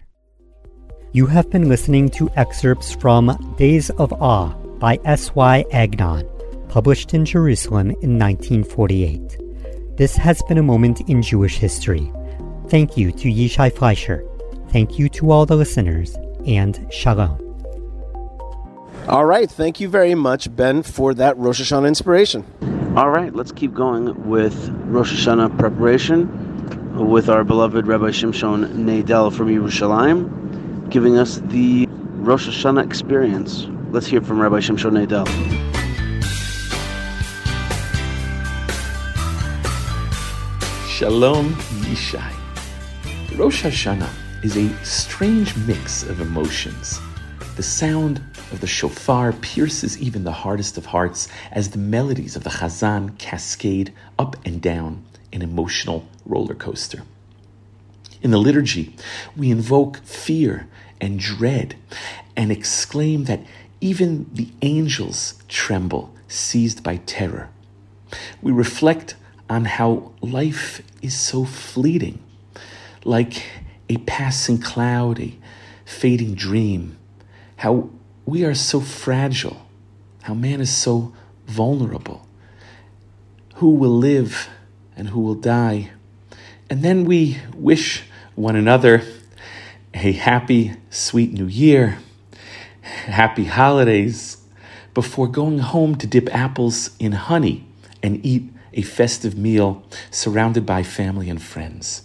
You 1.11 1.27
have 1.27 1.51
been 1.51 1.69
listening 1.69 2.11
to 2.11 2.31
excerpts 2.37 2.95
from 2.95 3.57
Days 3.59 3.91
of 3.91 4.13
Awe 4.13 4.51
by 4.79 5.01
S.Y. 5.05 5.65
Agnon, 5.73 6.29
published 6.73 7.13
in 7.13 7.27
Jerusalem 7.27 7.91
in 8.01 8.19
1948. 8.19 9.39
This 9.99 10.17
has 10.17 10.43
been 10.45 10.57
a 10.57 10.63
moment 10.63 11.03
in 11.03 11.21
Jewish 11.21 11.59
history. 11.59 12.11
Thank 12.69 12.97
you 12.97 13.13
to 13.13 13.29
Yishai 13.29 13.71
Fleisher. 13.71 14.27
Thank 14.71 14.99
you 14.99 15.11
to 15.11 15.31
all 15.31 15.45
the 15.45 15.55
listeners, 15.55 16.17
and 16.47 16.87
Shalom. 16.91 17.39
All 19.07 19.27
right. 19.27 19.51
Thank 19.51 19.81
you 19.81 19.89
very 19.91 20.15
much, 20.15 20.55
Ben, 20.57 20.83
for 20.83 21.13
that 21.13 21.37
Rosh 21.37 21.61
Hashanah 21.61 21.89
inspiration. 21.89 22.43
All 22.97 23.11
right, 23.11 23.35
let's 23.35 23.53
keep 23.53 23.75
going 23.75 24.27
with 24.27 24.71
Rosh 24.87 25.13
Hashanah 25.13 25.59
preparation 25.59 26.27
with 26.97 27.29
our 27.29 27.45
beloved 27.45 27.87
Rabbi 27.87 28.13
Shimshon 28.13 28.73
Nadel 28.77 29.31
from 29.31 29.49
Yerushalayim, 29.49 30.89
giving 30.89 31.19
us 31.19 31.37
the 31.45 31.87
Rosh 31.89 32.49
Hashanah 32.49 32.87
experience. 32.87 33.67
Let's 33.91 34.07
hear 34.07 34.23
from 34.23 34.41
Rabbi 34.41 34.61
Shimshon 34.61 34.93
Nadel. 34.93 35.52
Shalom 41.03 41.55
Yishai. 41.83 42.33
Rosh 43.37 43.65
Hashanah 43.65 44.09
is 44.45 44.57
a 44.57 44.73
strange 44.85 45.57
mix 45.57 46.05
of 46.05 46.21
emotions. 46.21 47.01
The 47.57 47.63
sound 47.65 48.23
of 48.53 48.61
the 48.61 48.69
shofar 48.69 49.33
pierces 49.33 50.01
even 50.01 50.23
the 50.23 50.31
hardest 50.31 50.79
of 50.79 50.87
hearts 50.87 51.27
as 51.51 51.71
the 51.71 51.79
melodies 51.79 52.37
of 52.37 52.45
the 52.45 52.51
chazan 52.51 53.19
cascade 53.19 53.93
up 54.17 54.37
and 54.45 54.63
down 54.63 55.05
an 55.33 55.43
emotional 55.43 56.07
roller 56.25 56.55
coaster. 56.55 57.03
In 58.23 58.31
the 58.31 58.39
liturgy, 58.39 58.95
we 59.37 59.51
invoke 59.51 59.97
fear 60.05 60.69
and 61.01 61.19
dread 61.19 61.75
and 62.37 62.53
exclaim 62.53 63.25
that 63.25 63.41
even 63.81 64.31
the 64.33 64.51
angels 64.63 65.35
tremble, 65.49 66.15
seized 66.29 66.85
by 66.85 66.99
terror. 66.99 67.49
We 68.41 68.53
reflect 68.53 69.17
on 69.53 69.67
how 69.67 70.11
life 70.23 70.81
is 71.03 71.15
so 71.15 71.45
fleeting 71.45 72.19
like 73.05 73.45
a 73.91 73.99
passing 73.99 74.57
cloud, 74.57 75.21
a 75.21 75.37
fading 75.85 76.35
dream, 76.35 76.97
how 77.57 77.91
we 78.25 78.47
are 78.47 78.55
so 78.55 78.81
fragile, 78.81 79.67
how 80.23 80.33
man 80.33 80.59
is 80.59 80.75
so 80.75 81.13
vulnerable, 81.47 82.27
who 83.57 83.75
will 83.75 83.95
live 83.95 84.49
and 84.97 85.11
who 85.11 85.21
will 85.21 85.35
die. 85.35 85.91
And 86.71 86.83
then 86.83 87.05
we 87.05 87.37
wish 87.55 88.05
one 88.35 88.57
another 88.57 89.03
a 89.93 90.13
happy, 90.13 90.73
sweet 90.89 91.31
new 91.31 91.47
year, 91.47 91.99
happy 92.81 93.45
holidays, 93.45 94.39
before 94.95 95.29
going 95.29 95.59
home 95.59 95.95
to 95.97 96.07
dip 96.07 96.35
apples 96.35 96.97
in 96.99 97.13
honey 97.13 97.67
and 98.03 98.25
eat 98.25 98.49
a 98.75 98.83
festive 98.83 99.37
meal 99.37 99.83
surrounded 100.11 100.65
by 100.67 100.83
family 100.83 101.29
and 101.29 101.43
friends. 101.43 102.03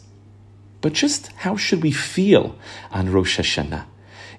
But 0.82 0.93
just 0.93 1.32
how 1.38 1.55
should 1.55 1.82
we 1.82 1.91
feel 1.91 2.55
on 2.91 3.11
Rosh 3.11 3.39
Hashanah? 3.39 3.86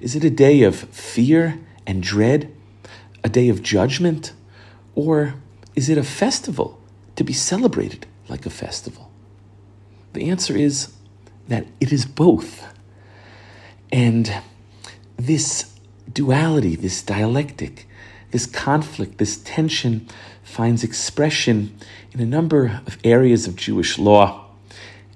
Is 0.01 0.15
it 0.15 0.25
a 0.25 0.31
day 0.31 0.63
of 0.63 0.77
fear 0.77 1.59
and 1.87 2.03
dread? 2.03 2.55
A 3.25 3.29
day 3.29 3.49
of 3.49 3.63
judgment? 3.63 4.33
Or 4.95 5.35
is 5.75 5.89
it 5.89 5.99
a 5.99 6.05
festival 6.05 6.81
to 7.17 7.25
be 7.25 7.33
celebrated 7.33 8.07
like 8.29 8.47
a 8.47 8.51
festival? 8.51 9.11
The 10.13 10.31
answer 10.31 10.57
is 10.57 10.93
that 11.49 11.67
it 11.81 11.93
is 11.93 12.05
both. 12.05 12.67
And 13.91 14.33
this 15.17 15.75
duality, 16.13 16.77
this 16.77 17.03
dialectic, 17.03 17.89
this 18.31 18.47
conflict, 18.47 19.19
this 19.19 19.39
tension 19.39 20.07
finds 20.49 20.83
expression 20.83 21.77
in 22.13 22.21
a 22.21 22.27
number 22.27 22.81
of 22.87 22.99
areas 23.05 23.47
of 23.47 23.55
Jewish 23.55 23.99
law 23.99 24.47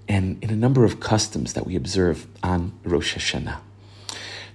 and 0.06 0.42
in 0.44 0.50
a 0.50 0.56
number 0.56 0.84
of 0.84 1.00
customs 1.00 1.54
that 1.54 1.66
we 1.66 1.74
observe 1.74 2.26
on 2.42 2.72
Rosh 2.84 3.16
Hashanah. 3.16 3.58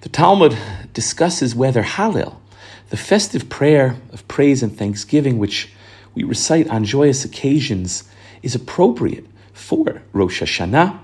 The 0.02 0.08
Talmud 0.08 0.56
discusses 0.94 1.54
whether 1.54 1.82
Hallel, 1.82 2.36
the 2.90 2.96
festive 2.96 3.48
prayer 3.48 3.96
of 4.12 4.26
praise 4.28 4.62
and 4.62 4.76
thanksgiving 4.78 5.38
which 5.38 5.72
we 6.14 6.22
recite 6.22 6.68
on 6.68 6.84
joyous 6.84 7.24
occasions, 7.24 8.04
is 8.42 8.54
appropriate 8.54 9.26
for 9.52 10.02
Rosh 10.12 10.40
Hashanah. 10.40 10.98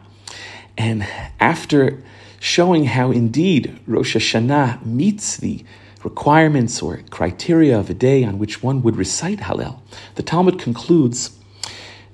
And 0.78 1.06
after 1.40 2.00
showing 2.38 2.84
how 2.84 3.10
indeed 3.10 3.80
Rosh 3.86 4.14
Hashanah 4.14 4.86
meets 4.86 5.36
the 5.36 5.64
requirements 6.04 6.82
or 6.82 7.00
criteria 7.10 7.78
of 7.78 7.90
a 7.90 7.94
day 7.94 8.22
on 8.24 8.38
which 8.38 8.62
one 8.62 8.82
would 8.82 8.96
recite 8.96 9.40
Hallel, 9.40 9.80
the 10.14 10.22
Talmud 10.22 10.58
concludes 10.58 11.38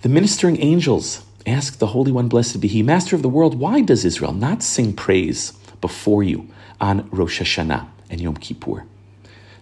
the 0.02 0.08
ministering 0.08 0.60
angels 0.62 1.24
Ask 1.46 1.78
the 1.78 1.88
Holy 1.88 2.12
One, 2.12 2.28
blessed 2.28 2.60
be 2.60 2.68
He, 2.68 2.82
Master 2.82 3.16
of 3.16 3.22
the 3.22 3.28
world, 3.28 3.58
why 3.58 3.80
does 3.80 4.04
Israel 4.04 4.32
not 4.32 4.62
sing 4.62 4.92
praise 4.92 5.52
before 5.80 6.22
you 6.22 6.48
on 6.80 7.08
Rosh 7.10 7.40
Hashanah 7.40 7.88
and 8.10 8.20
Yom 8.20 8.36
Kippur? 8.36 8.84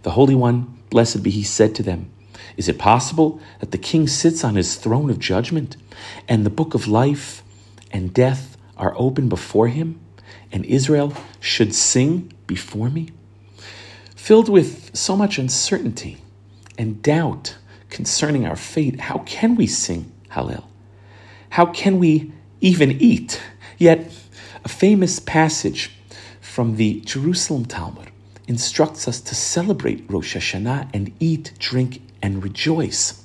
The 0.02 0.10
Holy 0.10 0.34
One, 0.34 0.76
blessed 0.90 1.22
be 1.22 1.30
He, 1.30 1.44
said 1.44 1.74
to 1.76 1.82
them, 1.82 2.10
Is 2.56 2.68
it 2.68 2.78
possible 2.78 3.40
that 3.60 3.70
the 3.70 3.78
king 3.78 4.08
sits 4.08 4.42
on 4.42 4.56
his 4.56 4.74
throne 4.74 5.08
of 5.08 5.20
judgment 5.20 5.76
and 6.28 6.44
the 6.44 6.50
book 6.50 6.74
of 6.74 6.88
life 6.88 7.42
and 7.92 8.12
death 8.12 8.56
are 8.76 8.94
open 8.96 9.28
before 9.28 9.68
him, 9.68 10.00
and 10.50 10.64
Israel 10.66 11.12
should 11.40 11.74
sing 11.74 12.32
before 12.46 12.90
me? 12.90 13.10
Filled 14.28 14.50
with 14.50 14.94
so 14.94 15.16
much 15.16 15.38
uncertainty 15.38 16.18
and 16.76 17.00
doubt 17.00 17.56
concerning 17.88 18.44
our 18.44 18.56
fate, 18.56 19.00
how 19.00 19.20
can 19.20 19.54
we 19.54 19.66
sing 19.66 20.12
Hallel? 20.30 20.64
How 21.48 21.64
can 21.64 21.98
we 21.98 22.30
even 22.60 22.90
eat? 23.00 23.40
Yet, 23.78 24.12
a 24.66 24.68
famous 24.68 25.18
passage 25.18 25.92
from 26.42 26.76
the 26.76 27.00
Jerusalem 27.06 27.64
Talmud 27.64 28.10
instructs 28.46 29.08
us 29.08 29.18
to 29.22 29.34
celebrate 29.34 30.04
Rosh 30.10 30.36
Hashanah 30.36 30.90
and 30.92 31.10
eat, 31.18 31.54
drink, 31.58 32.02
and 32.20 32.44
rejoice, 32.44 33.24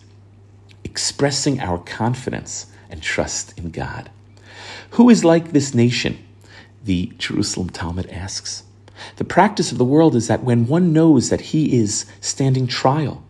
expressing 0.85 1.59
our 1.59 1.79
confidence 1.79 2.67
and 2.89 3.03
trust 3.03 3.59
in 3.59 3.71
God. 3.71 4.09
Who 4.91 5.09
is 5.09 5.25
like 5.25 5.51
this 5.51 5.73
nation? 5.73 6.25
The 6.81 7.11
Jerusalem 7.17 7.71
Talmud 7.71 8.09
asks. 8.09 8.63
The 9.17 9.23
practice 9.23 9.71
of 9.71 9.77
the 9.77 9.85
world 9.85 10.15
is 10.15 10.27
that 10.27 10.43
when 10.43 10.67
one 10.67 10.93
knows 10.93 11.29
that 11.29 11.41
he 11.41 11.77
is 11.77 12.05
standing 12.21 12.67
trial, 12.67 13.23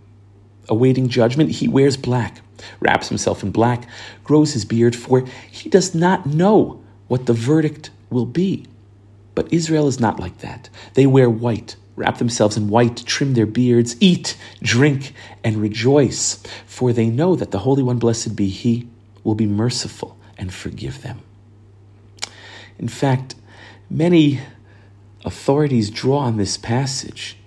awaiting 0.70 1.10
judgment, 1.10 1.52
he 1.52 1.68
wears 1.68 1.98
black 1.98 2.42
wraps 2.80 3.10
himself 3.10 3.44
in 3.44 3.52
black, 3.52 3.88
grows 4.24 4.54
his 4.54 4.66
beard, 4.66 4.96
for 4.96 5.26
he 5.50 5.70
does 5.70 5.94
not 5.94 6.26
know 6.26 6.82
what 7.08 7.26
the 7.26 7.34
verdict 7.34 7.90
will 8.10 8.26
be. 8.26 8.66
But 9.36 9.52
Israel 9.52 9.88
is 9.88 10.00
not 10.00 10.20
like 10.20 10.40
that. 10.40 10.70
They 10.94 11.08
wear 11.08 11.30
white, 11.30 11.76
wrap 11.96 12.18
themselves 12.18 12.58
in 12.58 12.70
white, 12.70 13.04
trim 13.06 13.34
their 13.34 13.46
beards, 13.46 13.96
eat, 14.00 14.38
drink, 14.62 15.14
and 15.44 15.58
rejoice, 15.58 16.42
for 16.66 16.94
they 16.94 17.08
know 17.08 17.36
that 17.36 17.52
the 17.52 17.60
Holy 17.60 17.84
One, 17.84 17.98
blessed 17.98 18.36
be 18.36 18.50
He, 18.50 18.88
will 19.24 19.36
be 19.36 19.48
merciful 19.48 20.18
and 20.38 20.54
forgive 20.54 21.02
them. 21.02 21.22
In 22.78 22.88
fact, 22.88 23.36
many 23.90 24.42
authorities 25.26 25.90
draw 25.90 26.20
on 26.20 26.38
this 26.38 26.58
passage 26.58 27.38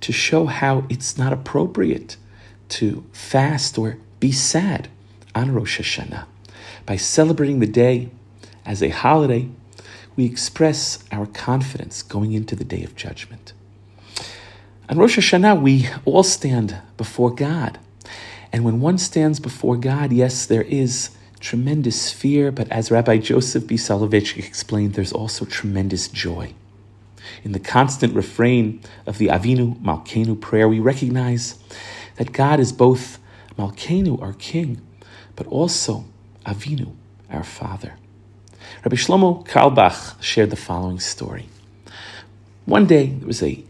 to 0.00 0.12
show 0.12 0.46
how 0.46 0.84
it's 0.88 1.16
not 1.16 1.32
appropriate 1.32 2.16
to 2.68 3.04
fast 3.12 3.78
or 3.78 3.98
be 4.20 4.32
sad 4.32 4.88
on 5.34 5.52
Rosh 5.52 5.80
Hashanah. 5.80 6.26
By 6.86 6.96
celebrating 6.96 7.60
the 7.60 7.66
day 7.66 8.10
as 8.64 8.82
a 8.82 8.88
holiday, 8.88 9.48
we 10.16 10.24
express 10.24 11.04
our 11.10 11.26
confidence 11.26 12.02
going 12.02 12.32
into 12.32 12.56
the 12.56 12.64
day 12.64 12.82
of 12.82 12.96
judgment. 12.96 13.52
On 14.88 14.98
Rosh 14.98 15.18
Hashanah, 15.18 15.62
we 15.62 15.88
all 16.04 16.22
stand 16.22 16.76
before 16.96 17.30
God. 17.34 17.78
And 18.52 18.64
when 18.64 18.80
one 18.80 18.98
stands 18.98 19.40
before 19.40 19.76
God, 19.76 20.12
yes, 20.12 20.44
there 20.44 20.62
is 20.62 21.10
tremendous 21.40 22.12
fear, 22.12 22.52
but 22.52 22.70
as 22.70 22.90
Rabbi 22.90 23.18
Joseph 23.18 23.66
B. 23.66 23.76
Soloveitchik 23.76 24.46
explained, 24.46 24.94
there's 24.94 25.12
also 25.12 25.44
tremendous 25.44 26.08
joy. 26.08 26.54
In 27.44 27.52
the 27.52 27.60
constant 27.60 28.14
refrain 28.14 28.80
of 29.06 29.18
the 29.18 29.28
Avinu 29.28 29.80
Malkenu 29.80 30.40
prayer, 30.40 30.68
we 30.68 30.80
recognize 30.80 31.58
that 32.16 32.32
God 32.32 32.60
is 32.60 32.72
both 32.72 33.18
Malkenu, 33.58 34.20
our 34.20 34.32
King, 34.34 34.80
but 35.36 35.46
also 35.46 36.04
Avinu, 36.46 36.94
our 37.30 37.44
Father. 37.44 37.94
Rabbi 38.84 38.96
Shlomo 38.96 39.46
Carlebach 39.46 40.20
shared 40.22 40.50
the 40.50 40.56
following 40.56 40.98
story. 40.98 41.46
One 42.64 42.86
day, 42.86 43.06
there 43.06 43.26
was 43.26 43.42
a 43.42 43.64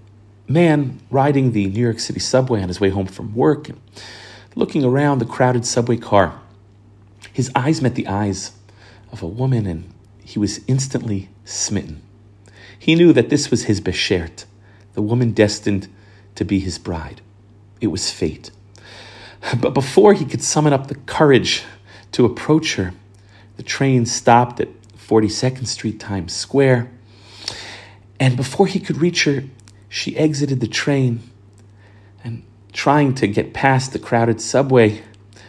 man 0.49 1.01
riding 1.11 1.53
the 1.53 1.67
New 1.67 1.81
York 1.81 1.99
City 1.99 2.21
subway 2.21 2.63
on 2.63 2.69
his 2.69 2.81
way 2.81 2.91
home 2.91 3.07
from 3.07 3.35
work 3.35 3.69
and 3.69 3.81
looking 4.55 4.85
around 4.85 5.19
the 5.19 5.25
crowded 5.25 5.67
subway 5.67 5.97
car. 5.97 6.41
His 7.33 7.51
eyes 7.55 7.81
met 7.81 7.95
the 7.95 8.07
eyes 8.07 8.53
of 9.11 9.23
a 9.23 9.27
woman, 9.27 9.67
and 9.67 9.93
he 10.23 10.39
was 10.39 10.61
instantly 10.67 11.31
smitten. 11.45 12.03
He 12.83 12.97
knew 12.97 13.13
that 13.13 13.29
this 13.29 13.49
was 13.49 13.67
his 13.67 13.81
Beshert, 13.81 14.45
the 14.95 15.03
woman 15.03 15.31
destined 15.31 15.87
to 16.35 16.45
be 16.45 16.59
his 16.59 16.79
bride. 16.79 17.21
It 17.81 17.87
was 17.87 18.11
fate. 18.11 18.51
But 19.61 19.73
before 19.73 20.15
he 20.15 20.25
could 20.25 20.43
summon 20.43 20.73
up 20.73 20.89
the 20.89 20.97
courage 20.97 21.63
to 22.11 22.25
approach 22.25 22.75
her, 22.75 22.93
the 23.57 23.63
train 23.63 24.05
stopped 24.05 24.59
at 24.59 24.67
42nd 24.97 25.69
Street, 25.69 26.01
Times 26.01 26.33
Square. 26.33 26.91
And 28.19 28.37
before 28.37 28.67
he 28.67 28.81
could 28.81 28.97
reach 28.97 29.27
her, 29.27 29.45
she 29.89 30.17
exited 30.17 30.59
the 30.59 30.67
train 30.67 31.21
and 32.25 32.43
trying 32.73 33.15
to 33.15 33.29
get 33.29 33.55
past 33.55 33.93
the 33.93 34.01
crowded 34.01 34.41
subway. 34.41 35.03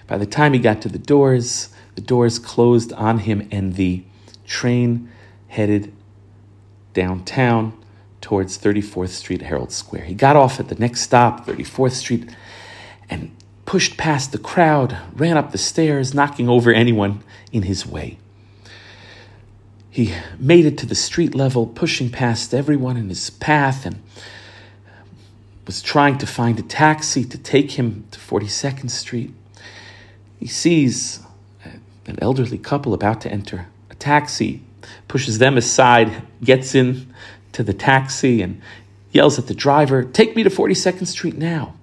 By 0.05 0.19
the 0.19 0.27
time 0.27 0.53
he 0.53 0.59
got 0.59 0.83
to 0.83 0.87
the 0.87 0.99
doors, 0.99 1.69
the 1.95 2.01
doors 2.01 2.37
closed 2.37 2.93
on 2.93 3.17
him 3.17 3.47
and 3.49 3.73
the 3.73 4.03
train 4.45 5.09
headed 5.47 5.91
downtown 6.93 7.73
towards 8.21 8.57
34th 8.57 9.09
Street, 9.09 9.41
Herald 9.41 9.71
Square. 9.71 10.05
He 10.05 10.13
got 10.13 10.35
off 10.35 10.59
at 10.59 10.69
the 10.69 10.75
next 10.75 11.01
stop, 11.01 11.45
34th 11.45 11.91
Street, 11.91 12.29
and 13.09 13.35
pushed 13.65 13.97
past 13.97 14.31
the 14.31 14.37
crowd, 14.37 14.97
ran 15.13 15.37
up 15.37 15.51
the 15.51 15.57
stairs, 15.57 16.13
knocking 16.13 16.47
over 16.47 16.71
anyone 16.71 17.23
in 17.51 17.63
his 17.63 17.85
way. 17.85 18.17
He 19.89 20.13
made 20.39 20.65
it 20.65 20.77
to 20.79 20.85
the 20.85 20.95
street 20.95 21.35
level, 21.35 21.67
pushing 21.67 22.09
past 22.09 22.53
everyone 22.53 22.97
in 22.97 23.09
his 23.09 23.29
path, 23.29 23.85
and 23.85 24.01
was 25.67 25.81
trying 25.81 26.17
to 26.17 26.25
find 26.25 26.59
a 26.59 26.63
taxi 26.63 27.23
to 27.25 27.37
take 27.37 27.71
him 27.71 28.05
to 28.11 28.19
42nd 28.19 28.89
Street. 28.89 29.33
He 30.39 30.47
sees 30.47 31.21
an 32.05 32.17
elderly 32.21 32.57
couple 32.57 32.93
about 32.93 33.21
to 33.21 33.31
enter 33.31 33.67
a 33.89 33.95
taxi 33.95 34.61
pushes 35.07 35.37
them 35.37 35.57
aside, 35.57 36.23
gets 36.43 36.75
in 36.75 37.13
to 37.53 37.63
the 37.63 37.73
taxi, 37.73 38.41
and 38.41 38.61
yells 39.11 39.37
at 39.39 39.47
the 39.47 39.53
driver, 39.53 40.03
Take 40.03 40.35
me 40.35 40.43
to 40.43 40.49
42nd 40.49 41.07
Street 41.07 41.37
now. 41.37 41.75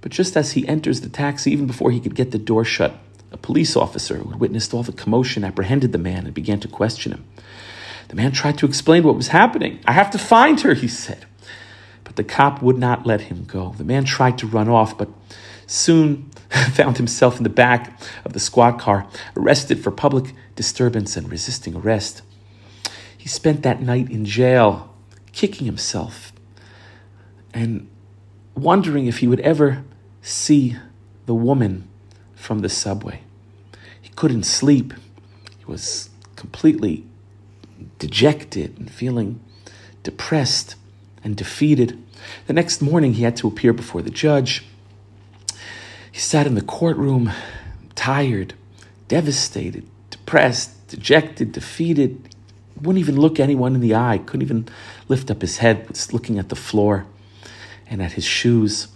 But 0.00 0.12
just 0.12 0.36
as 0.36 0.52
he 0.52 0.66
enters 0.66 1.00
the 1.00 1.08
taxi, 1.08 1.52
even 1.52 1.66
before 1.66 1.90
he 1.90 2.00
could 2.00 2.14
get 2.14 2.32
the 2.32 2.38
door 2.38 2.64
shut, 2.64 2.98
a 3.30 3.36
police 3.36 3.76
officer 3.76 4.16
who 4.16 4.30
had 4.30 4.40
witnessed 4.40 4.74
all 4.74 4.82
the 4.82 4.92
commotion 4.92 5.44
apprehended 5.44 5.92
the 5.92 5.98
man 5.98 6.26
and 6.26 6.34
began 6.34 6.60
to 6.60 6.68
question 6.68 7.12
him. 7.12 7.24
The 8.08 8.16
man 8.16 8.32
tried 8.32 8.58
to 8.58 8.66
explain 8.66 9.04
what 9.04 9.16
was 9.16 9.28
happening. 9.28 9.80
I 9.86 9.92
have 9.92 10.10
to 10.10 10.18
find 10.18 10.60
her, 10.60 10.74
he 10.74 10.88
said. 10.88 11.24
But 12.04 12.16
the 12.16 12.24
cop 12.24 12.60
would 12.60 12.76
not 12.76 13.06
let 13.06 13.22
him 13.22 13.44
go. 13.44 13.74
The 13.78 13.84
man 13.84 14.04
tried 14.04 14.36
to 14.38 14.46
run 14.46 14.68
off, 14.68 14.98
but 14.98 15.08
soon 15.66 16.30
found 16.72 16.98
himself 16.98 17.38
in 17.38 17.42
the 17.42 17.48
back 17.48 17.98
of 18.24 18.32
the 18.32 18.40
squad 18.40 18.72
car, 18.72 19.06
arrested 19.36 19.82
for 19.82 19.90
public 19.90 20.34
disturbance 20.56 21.16
and 21.16 21.30
resisting 21.30 21.76
arrest. 21.76 22.22
He 23.22 23.28
spent 23.28 23.62
that 23.62 23.80
night 23.80 24.10
in 24.10 24.24
jail, 24.24 24.92
kicking 25.30 25.64
himself 25.64 26.32
and 27.54 27.88
wondering 28.56 29.06
if 29.06 29.18
he 29.18 29.28
would 29.28 29.38
ever 29.40 29.84
see 30.22 30.76
the 31.26 31.34
woman 31.34 31.88
from 32.34 32.58
the 32.58 32.68
subway. 32.68 33.20
He 34.00 34.08
couldn't 34.16 34.42
sleep. 34.42 34.92
He 35.56 35.64
was 35.66 36.10
completely 36.34 37.04
dejected 38.00 38.76
and 38.76 38.90
feeling 38.90 39.38
depressed 40.02 40.74
and 41.22 41.36
defeated. 41.36 42.02
The 42.48 42.54
next 42.54 42.82
morning, 42.82 43.14
he 43.14 43.22
had 43.22 43.36
to 43.36 43.46
appear 43.46 43.72
before 43.72 44.02
the 44.02 44.10
judge. 44.10 44.64
He 46.10 46.18
sat 46.18 46.48
in 46.48 46.56
the 46.56 46.60
courtroom, 46.60 47.30
tired, 47.94 48.54
devastated, 49.06 49.86
depressed, 50.10 50.88
dejected, 50.88 51.52
defeated 51.52 52.28
wouldn't 52.80 53.00
even 53.00 53.20
look 53.20 53.38
anyone 53.38 53.74
in 53.74 53.80
the 53.80 53.94
eye, 53.94 54.18
couldn't 54.18 54.42
even 54.42 54.68
lift 55.08 55.30
up 55.30 55.40
his 55.40 55.58
head, 55.58 55.88
was 55.88 56.12
looking 56.12 56.38
at 56.38 56.48
the 56.48 56.56
floor 56.56 57.06
and 57.86 58.02
at 58.02 58.12
his 58.12 58.24
shoes. 58.24 58.88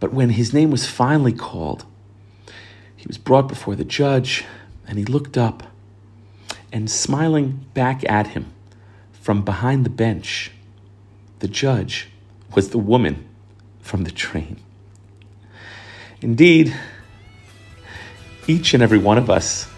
But 0.00 0.12
when 0.12 0.30
his 0.30 0.52
name 0.52 0.70
was 0.70 0.86
finally 0.86 1.32
called, 1.32 1.84
he 2.96 3.06
was 3.06 3.18
brought 3.18 3.48
before 3.48 3.74
the 3.74 3.84
judge 3.84 4.44
and 4.86 4.98
he 4.98 5.04
looked 5.04 5.36
up 5.38 5.64
and 6.72 6.90
smiling 6.90 7.66
back 7.74 8.08
at 8.08 8.28
him 8.28 8.52
from 9.12 9.44
behind 9.44 9.84
the 9.84 9.90
bench, 9.90 10.50
the 11.38 11.48
judge 11.48 12.08
was 12.54 12.70
the 12.70 12.78
woman 12.78 13.24
from 13.80 14.04
the 14.04 14.10
train. 14.10 14.58
Indeed, 16.20 16.74
each 18.46 18.74
and 18.74 18.82
every 18.82 18.98
one 18.98 19.18
of 19.18 19.30
us 19.30 19.68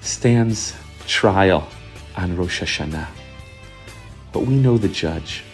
stands 0.00 0.74
trial 1.06 1.68
on 2.16 2.36
Rosh 2.36 2.62
Hashanah. 2.62 3.08
But 4.32 4.40
we 4.40 4.54
know 4.54 4.78
the 4.78 4.88
judge. 4.88 5.44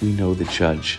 We 0.00 0.12
know 0.12 0.34
the 0.34 0.44
judge. 0.44 0.98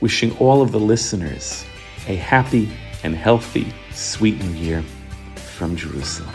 Wishing 0.00 0.36
all 0.38 0.62
of 0.62 0.72
the 0.72 0.80
listeners 0.80 1.64
a 2.08 2.16
happy 2.16 2.68
and 3.04 3.14
healthy, 3.14 3.72
sweet 3.92 4.42
new 4.42 4.50
year 4.50 4.82
from 5.36 5.76
Jerusalem. 5.76 6.34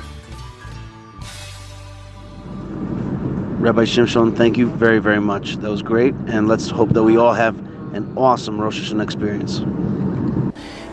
Rabbi 3.59 3.83
Shimshon, 3.83 4.37
thank 4.37 4.57
you 4.57 4.69
very, 4.69 4.99
very 4.99 5.19
much. 5.19 5.57
That 5.57 5.69
was 5.69 5.81
great. 5.81 6.13
And 6.27 6.47
let's 6.47 6.69
hope 6.69 6.89
that 6.89 7.03
we 7.03 7.17
all 7.17 7.33
have 7.33 7.57
an 7.93 8.13
awesome 8.15 8.61
Rosh 8.61 8.79
Hashanah 8.79 9.03
experience. 9.03 9.59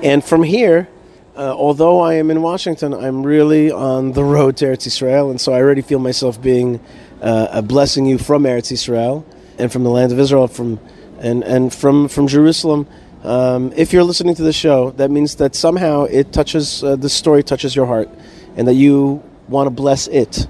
And 0.02 0.24
from 0.24 0.42
here, 0.42 0.88
uh, 1.36 1.52
although 1.52 2.00
I 2.00 2.14
am 2.14 2.30
in 2.30 2.42
Washington, 2.42 2.94
I'm 2.94 3.24
really 3.24 3.70
on 3.70 4.12
the 4.12 4.22
road 4.22 4.56
to 4.58 4.66
Eretz 4.66 4.86
Israel, 4.86 5.30
and 5.30 5.40
so 5.40 5.52
I 5.52 5.60
already 5.60 5.82
feel 5.82 5.98
myself 5.98 6.40
being 6.40 6.80
uh, 7.20 7.48
a 7.50 7.62
blessing 7.62 8.06
you 8.06 8.18
from 8.18 8.44
Eretz 8.44 8.70
Israel 8.70 9.26
and 9.58 9.72
from 9.72 9.82
the 9.82 9.90
land 9.90 10.12
of 10.12 10.20
Israel, 10.20 10.46
from 10.46 10.78
and 11.18 11.42
and 11.42 11.74
from 11.74 12.08
from 12.08 12.28
Jerusalem. 12.28 12.86
Um, 13.24 13.72
if 13.74 13.92
you're 13.92 14.04
listening 14.04 14.36
to 14.36 14.42
the 14.42 14.52
show, 14.52 14.90
that 14.92 15.10
means 15.10 15.36
that 15.36 15.56
somehow 15.56 16.04
it 16.04 16.32
touches 16.32 16.84
uh, 16.84 16.94
the 16.94 17.08
story 17.08 17.42
touches 17.42 17.74
your 17.74 17.86
heart, 17.86 18.08
and 18.56 18.68
that 18.68 18.74
you 18.74 19.20
want 19.48 19.66
to 19.66 19.70
bless 19.70 20.06
it, 20.06 20.46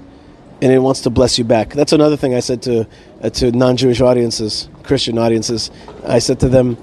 and 0.61 0.71
it 0.71 0.79
wants 0.79 1.01
to 1.01 1.09
bless 1.09 1.39
you 1.39 1.45
back. 1.45 1.73
That's 1.73 1.93
another 1.93 2.17
thing 2.17 2.35
I 2.35 2.41
said 2.41 2.61
to 2.63 2.87
uh, 3.23 3.29
to 3.31 3.51
non-Jewish 3.51 4.01
audiences, 4.01 4.69
Christian 4.83 5.17
audiences. 5.17 5.71
I 6.05 6.19
said 6.19 6.39
to 6.41 6.47
them, 6.47 6.77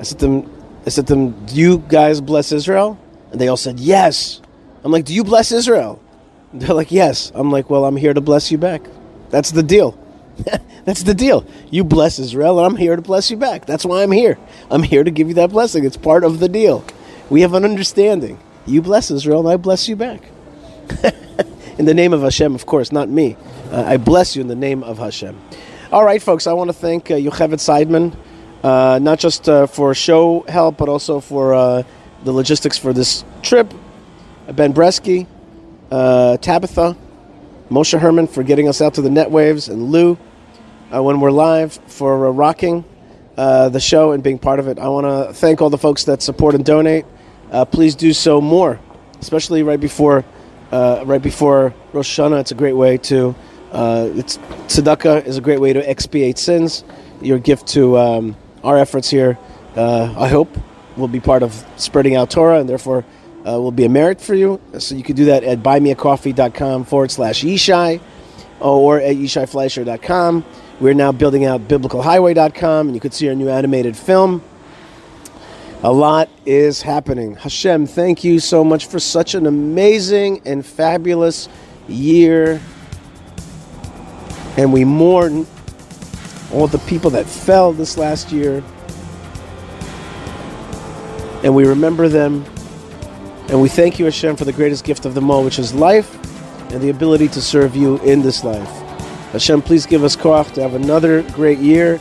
I 0.00 0.02
said 0.02 0.18
to 0.18 0.26
them, 0.26 0.50
I 0.86 0.88
said 0.88 1.06
to 1.06 1.14
them, 1.14 1.46
"Do 1.46 1.54
you 1.54 1.78
guys 1.86 2.20
bless 2.20 2.50
Israel?" 2.50 2.98
And 3.34 3.40
they 3.40 3.48
all 3.48 3.56
said, 3.56 3.80
Yes. 3.80 4.40
I'm 4.84 4.92
like, 4.92 5.06
Do 5.06 5.12
you 5.12 5.24
bless 5.24 5.50
Israel? 5.50 6.00
They're 6.54 6.72
like, 6.72 6.92
Yes. 6.92 7.32
I'm 7.34 7.50
like, 7.50 7.68
Well, 7.68 7.84
I'm 7.84 7.96
here 7.96 8.14
to 8.14 8.20
bless 8.20 8.52
you 8.52 8.58
back. 8.58 8.82
That's 9.30 9.50
the 9.50 9.64
deal. 9.64 9.98
That's 10.84 11.02
the 11.02 11.14
deal. 11.14 11.44
You 11.68 11.82
bless 11.82 12.20
Israel, 12.20 12.60
and 12.60 12.66
I'm 12.66 12.76
here 12.76 12.94
to 12.94 13.02
bless 13.02 13.32
you 13.32 13.36
back. 13.36 13.66
That's 13.66 13.84
why 13.84 14.04
I'm 14.04 14.12
here. 14.12 14.38
I'm 14.70 14.84
here 14.84 15.02
to 15.02 15.10
give 15.10 15.26
you 15.26 15.34
that 15.34 15.50
blessing. 15.50 15.84
It's 15.84 15.96
part 15.96 16.22
of 16.22 16.38
the 16.38 16.48
deal. 16.48 16.84
We 17.28 17.40
have 17.40 17.54
an 17.54 17.64
understanding. 17.64 18.38
You 18.66 18.80
bless 18.82 19.10
Israel, 19.10 19.40
and 19.40 19.48
I 19.48 19.56
bless 19.56 19.88
you 19.88 19.96
back. 19.96 20.22
in 21.76 21.86
the 21.86 21.94
name 21.94 22.12
of 22.12 22.22
Hashem, 22.22 22.54
of 22.54 22.66
course, 22.66 22.92
not 22.92 23.08
me. 23.08 23.36
Uh, 23.72 23.82
I 23.84 23.96
bless 23.96 24.36
you 24.36 24.42
in 24.42 24.48
the 24.48 24.54
name 24.54 24.84
of 24.84 24.98
Hashem. 24.98 25.36
All 25.90 26.04
right, 26.04 26.22
folks, 26.22 26.46
I 26.46 26.52
want 26.52 26.68
to 26.68 26.74
thank 26.74 27.10
uh, 27.10 27.14
Yocheved 27.14 27.58
Seidman, 27.58 28.16
uh, 28.62 29.00
not 29.00 29.18
just 29.18 29.48
uh, 29.48 29.66
for 29.66 29.92
show 29.92 30.44
help, 30.48 30.76
but 30.76 30.88
also 30.88 31.18
for 31.18 31.52
uh, 31.54 31.82
the 32.24 32.32
logistics 32.32 32.76
for 32.78 32.92
this 32.92 33.24
trip. 33.42 33.72
Ben 34.52 34.74
Bresky, 34.74 35.26
uh, 35.90 36.36
Tabitha, 36.38 36.96
Moshe 37.70 37.98
Herman 37.98 38.26
for 38.26 38.42
getting 38.42 38.68
us 38.68 38.80
out 38.82 38.94
to 38.94 39.02
the 39.02 39.10
net 39.10 39.30
waves, 39.30 39.68
and 39.68 39.90
Lou. 39.90 40.18
uh, 40.94 41.02
when 41.02 41.20
we're 41.20 41.30
live 41.30 41.72
for 41.86 42.26
uh, 42.26 42.30
rocking 42.30 42.84
uh, 43.36 43.68
the 43.68 43.80
show 43.80 44.12
and 44.12 44.22
being 44.22 44.38
part 44.38 44.60
of 44.60 44.68
it. 44.68 44.78
I 44.78 44.88
want 44.88 45.06
to 45.06 45.34
thank 45.34 45.60
all 45.60 45.70
the 45.70 45.78
folks 45.78 46.04
that 46.04 46.22
support 46.22 46.54
and 46.54 46.64
donate. 46.64 47.04
Uh, 47.50 47.64
please 47.64 47.94
do 47.94 48.12
so 48.12 48.40
more, 48.40 48.78
especially 49.20 49.62
right 49.62 49.80
before 49.80 50.24
right 50.72 51.22
before 51.22 51.74
Rosh 51.92 52.18
Hashanah. 52.18 52.40
It's 52.40 52.50
a 52.50 52.54
great 52.56 52.72
way 52.72 52.98
to 52.98 53.34
it's 53.72 54.38
tzedakah 54.68 55.24
is 55.26 55.36
a 55.36 55.40
great 55.40 55.60
way 55.60 55.72
to 55.72 55.88
expiate 55.88 56.38
sins. 56.38 56.84
Your 57.20 57.38
gift 57.38 57.68
to 57.68 57.96
um, 57.96 58.36
our 58.62 58.76
efforts 58.78 59.08
here, 59.08 59.38
I 59.76 60.28
hope, 60.28 60.56
will 60.96 61.08
be 61.08 61.20
part 61.20 61.42
of 61.42 61.64
spreading 61.76 62.16
out 62.16 62.30
Torah 62.30 62.60
and 62.60 62.68
therefore 62.68 63.04
uh, 63.46 63.60
will 63.60 63.72
be 63.72 63.84
a 63.84 63.88
merit 63.88 64.20
for 64.20 64.34
you. 64.34 64.60
So 64.78 64.94
you 64.94 65.02
can 65.02 65.16
do 65.16 65.26
that 65.26 65.44
at 65.44 65.60
buymeacoffee.com 65.60 66.84
forward 66.84 67.10
slash 67.10 67.42
Yishai 67.42 68.00
or 68.60 69.00
at 69.00 69.16
yishaifleisher.com. 69.16 70.44
We're 70.80 70.94
now 70.94 71.12
building 71.12 71.44
out 71.44 71.68
biblicalhighway.com 71.68 72.88
and 72.88 72.94
you 72.94 73.00
can 73.00 73.12
see 73.12 73.28
our 73.28 73.34
new 73.34 73.48
animated 73.48 73.96
film. 73.96 74.42
A 75.82 75.92
lot 75.92 76.30
is 76.46 76.80
happening. 76.80 77.34
Hashem, 77.36 77.86
thank 77.86 78.24
you 78.24 78.40
so 78.40 78.64
much 78.64 78.86
for 78.86 78.98
such 78.98 79.34
an 79.34 79.46
amazing 79.46 80.40
and 80.46 80.64
fabulous 80.64 81.48
year. 81.88 82.60
And 84.56 84.72
we 84.72 84.84
mourn 84.84 85.46
all 86.52 86.68
the 86.68 86.78
people 86.86 87.10
that 87.10 87.26
fell 87.26 87.72
this 87.72 87.98
last 87.98 88.32
year. 88.32 88.64
And 91.44 91.54
we 91.54 91.66
remember 91.66 92.08
them. 92.08 92.44
And 93.48 93.60
we 93.60 93.68
thank 93.68 93.98
you, 93.98 94.06
Hashem, 94.06 94.36
for 94.36 94.46
the 94.46 94.52
greatest 94.52 94.84
gift 94.84 95.04
of 95.04 95.14
them 95.14 95.30
all, 95.30 95.44
which 95.44 95.58
is 95.58 95.74
life 95.74 96.18
and 96.72 96.82
the 96.82 96.88
ability 96.88 97.28
to 97.28 97.42
serve 97.42 97.76
you 97.76 97.98
in 97.98 98.22
this 98.22 98.42
life. 98.42 98.68
Hashem, 99.32 99.62
please 99.62 99.84
give 99.84 100.02
us 100.02 100.16
koach 100.16 100.52
to 100.54 100.62
have 100.62 100.74
another 100.74 101.22
great 101.32 101.58
year. 101.58 102.00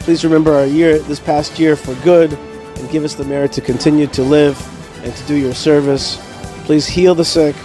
Please 0.00 0.24
remember 0.24 0.54
our 0.54 0.64
year, 0.64 0.98
this 1.00 1.18
past 1.20 1.58
year, 1.58 1.76
for 1.76 1.94
good, 1.96 2.32
and 2.32 2.90
give 2.90 3.04
us 3.04 3.14
the 3.14 3.24
merit 3.24 3.52
to 3.52 3.60
continue 3.60 4.06
to 4.06 4.22
live 4.22 4.56
and 5.04 5.14
to 5.14 5.26
do 5.26 5.34
your 5.34 5.54
service. 5.54 6.16
Please 6.64 6.86
heal 6.86 7.14
the 7.14 7.24
sick. 7.24 7.56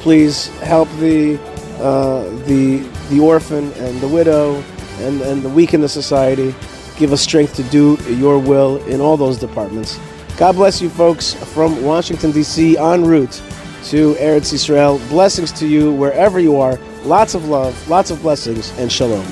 Please 0.00 0.48
help 0.60 0.88
the 0.98 1.38
uh, 1.80 2.24
the 2.46 2.78
the 3.10 3.20
orphan 3.20 3.72
and 3.74 4.00
the 4.00 4.08
widow 4.08 4.62
and, 5.00 5.20
and 5.22 5.42
the 5.42 5.48
weak 5.48 5.74
in 5.74 5.80
the 5.80 5.88
society. 5.88 6.54
Give 6.96 7.12
us 7.12 7.20
strength 7.20 7.54
to 7.56 7.62
do 7.64 7.98
your 8.08 8.38
will 8.38 8.82
in 8.86 9.00
all 9.00 9.16
those 9.16 9.38
departments. 9.38 9.98
God 10.36 10.56
bless 10.56 10.82
you, 10.82 10.90
folks, 10.90 11.32
from 11.34 11.80
Washington, 11.84 12.32
D.C., 12.32 12.76
en 12.76 13.04
route 13.04 13.40
to 13.84 14.14
Eretz 14.14 14.52
Israel. 14.52 14.98
Blessings 15.08 15.52
to 15.52 15.66
you 15.68 15.92
wherever 15.92 16.40
you 16.40 16.58
are. 16.58 16.76
Lots 17.04 17.34
of 17.34 17.48
love, 17.48 17.88
lots 17.88 18.10
of 18.10 18.20
blessings, 18.20 18.76
and 18.78 18.90
shalom. 18.90 19.24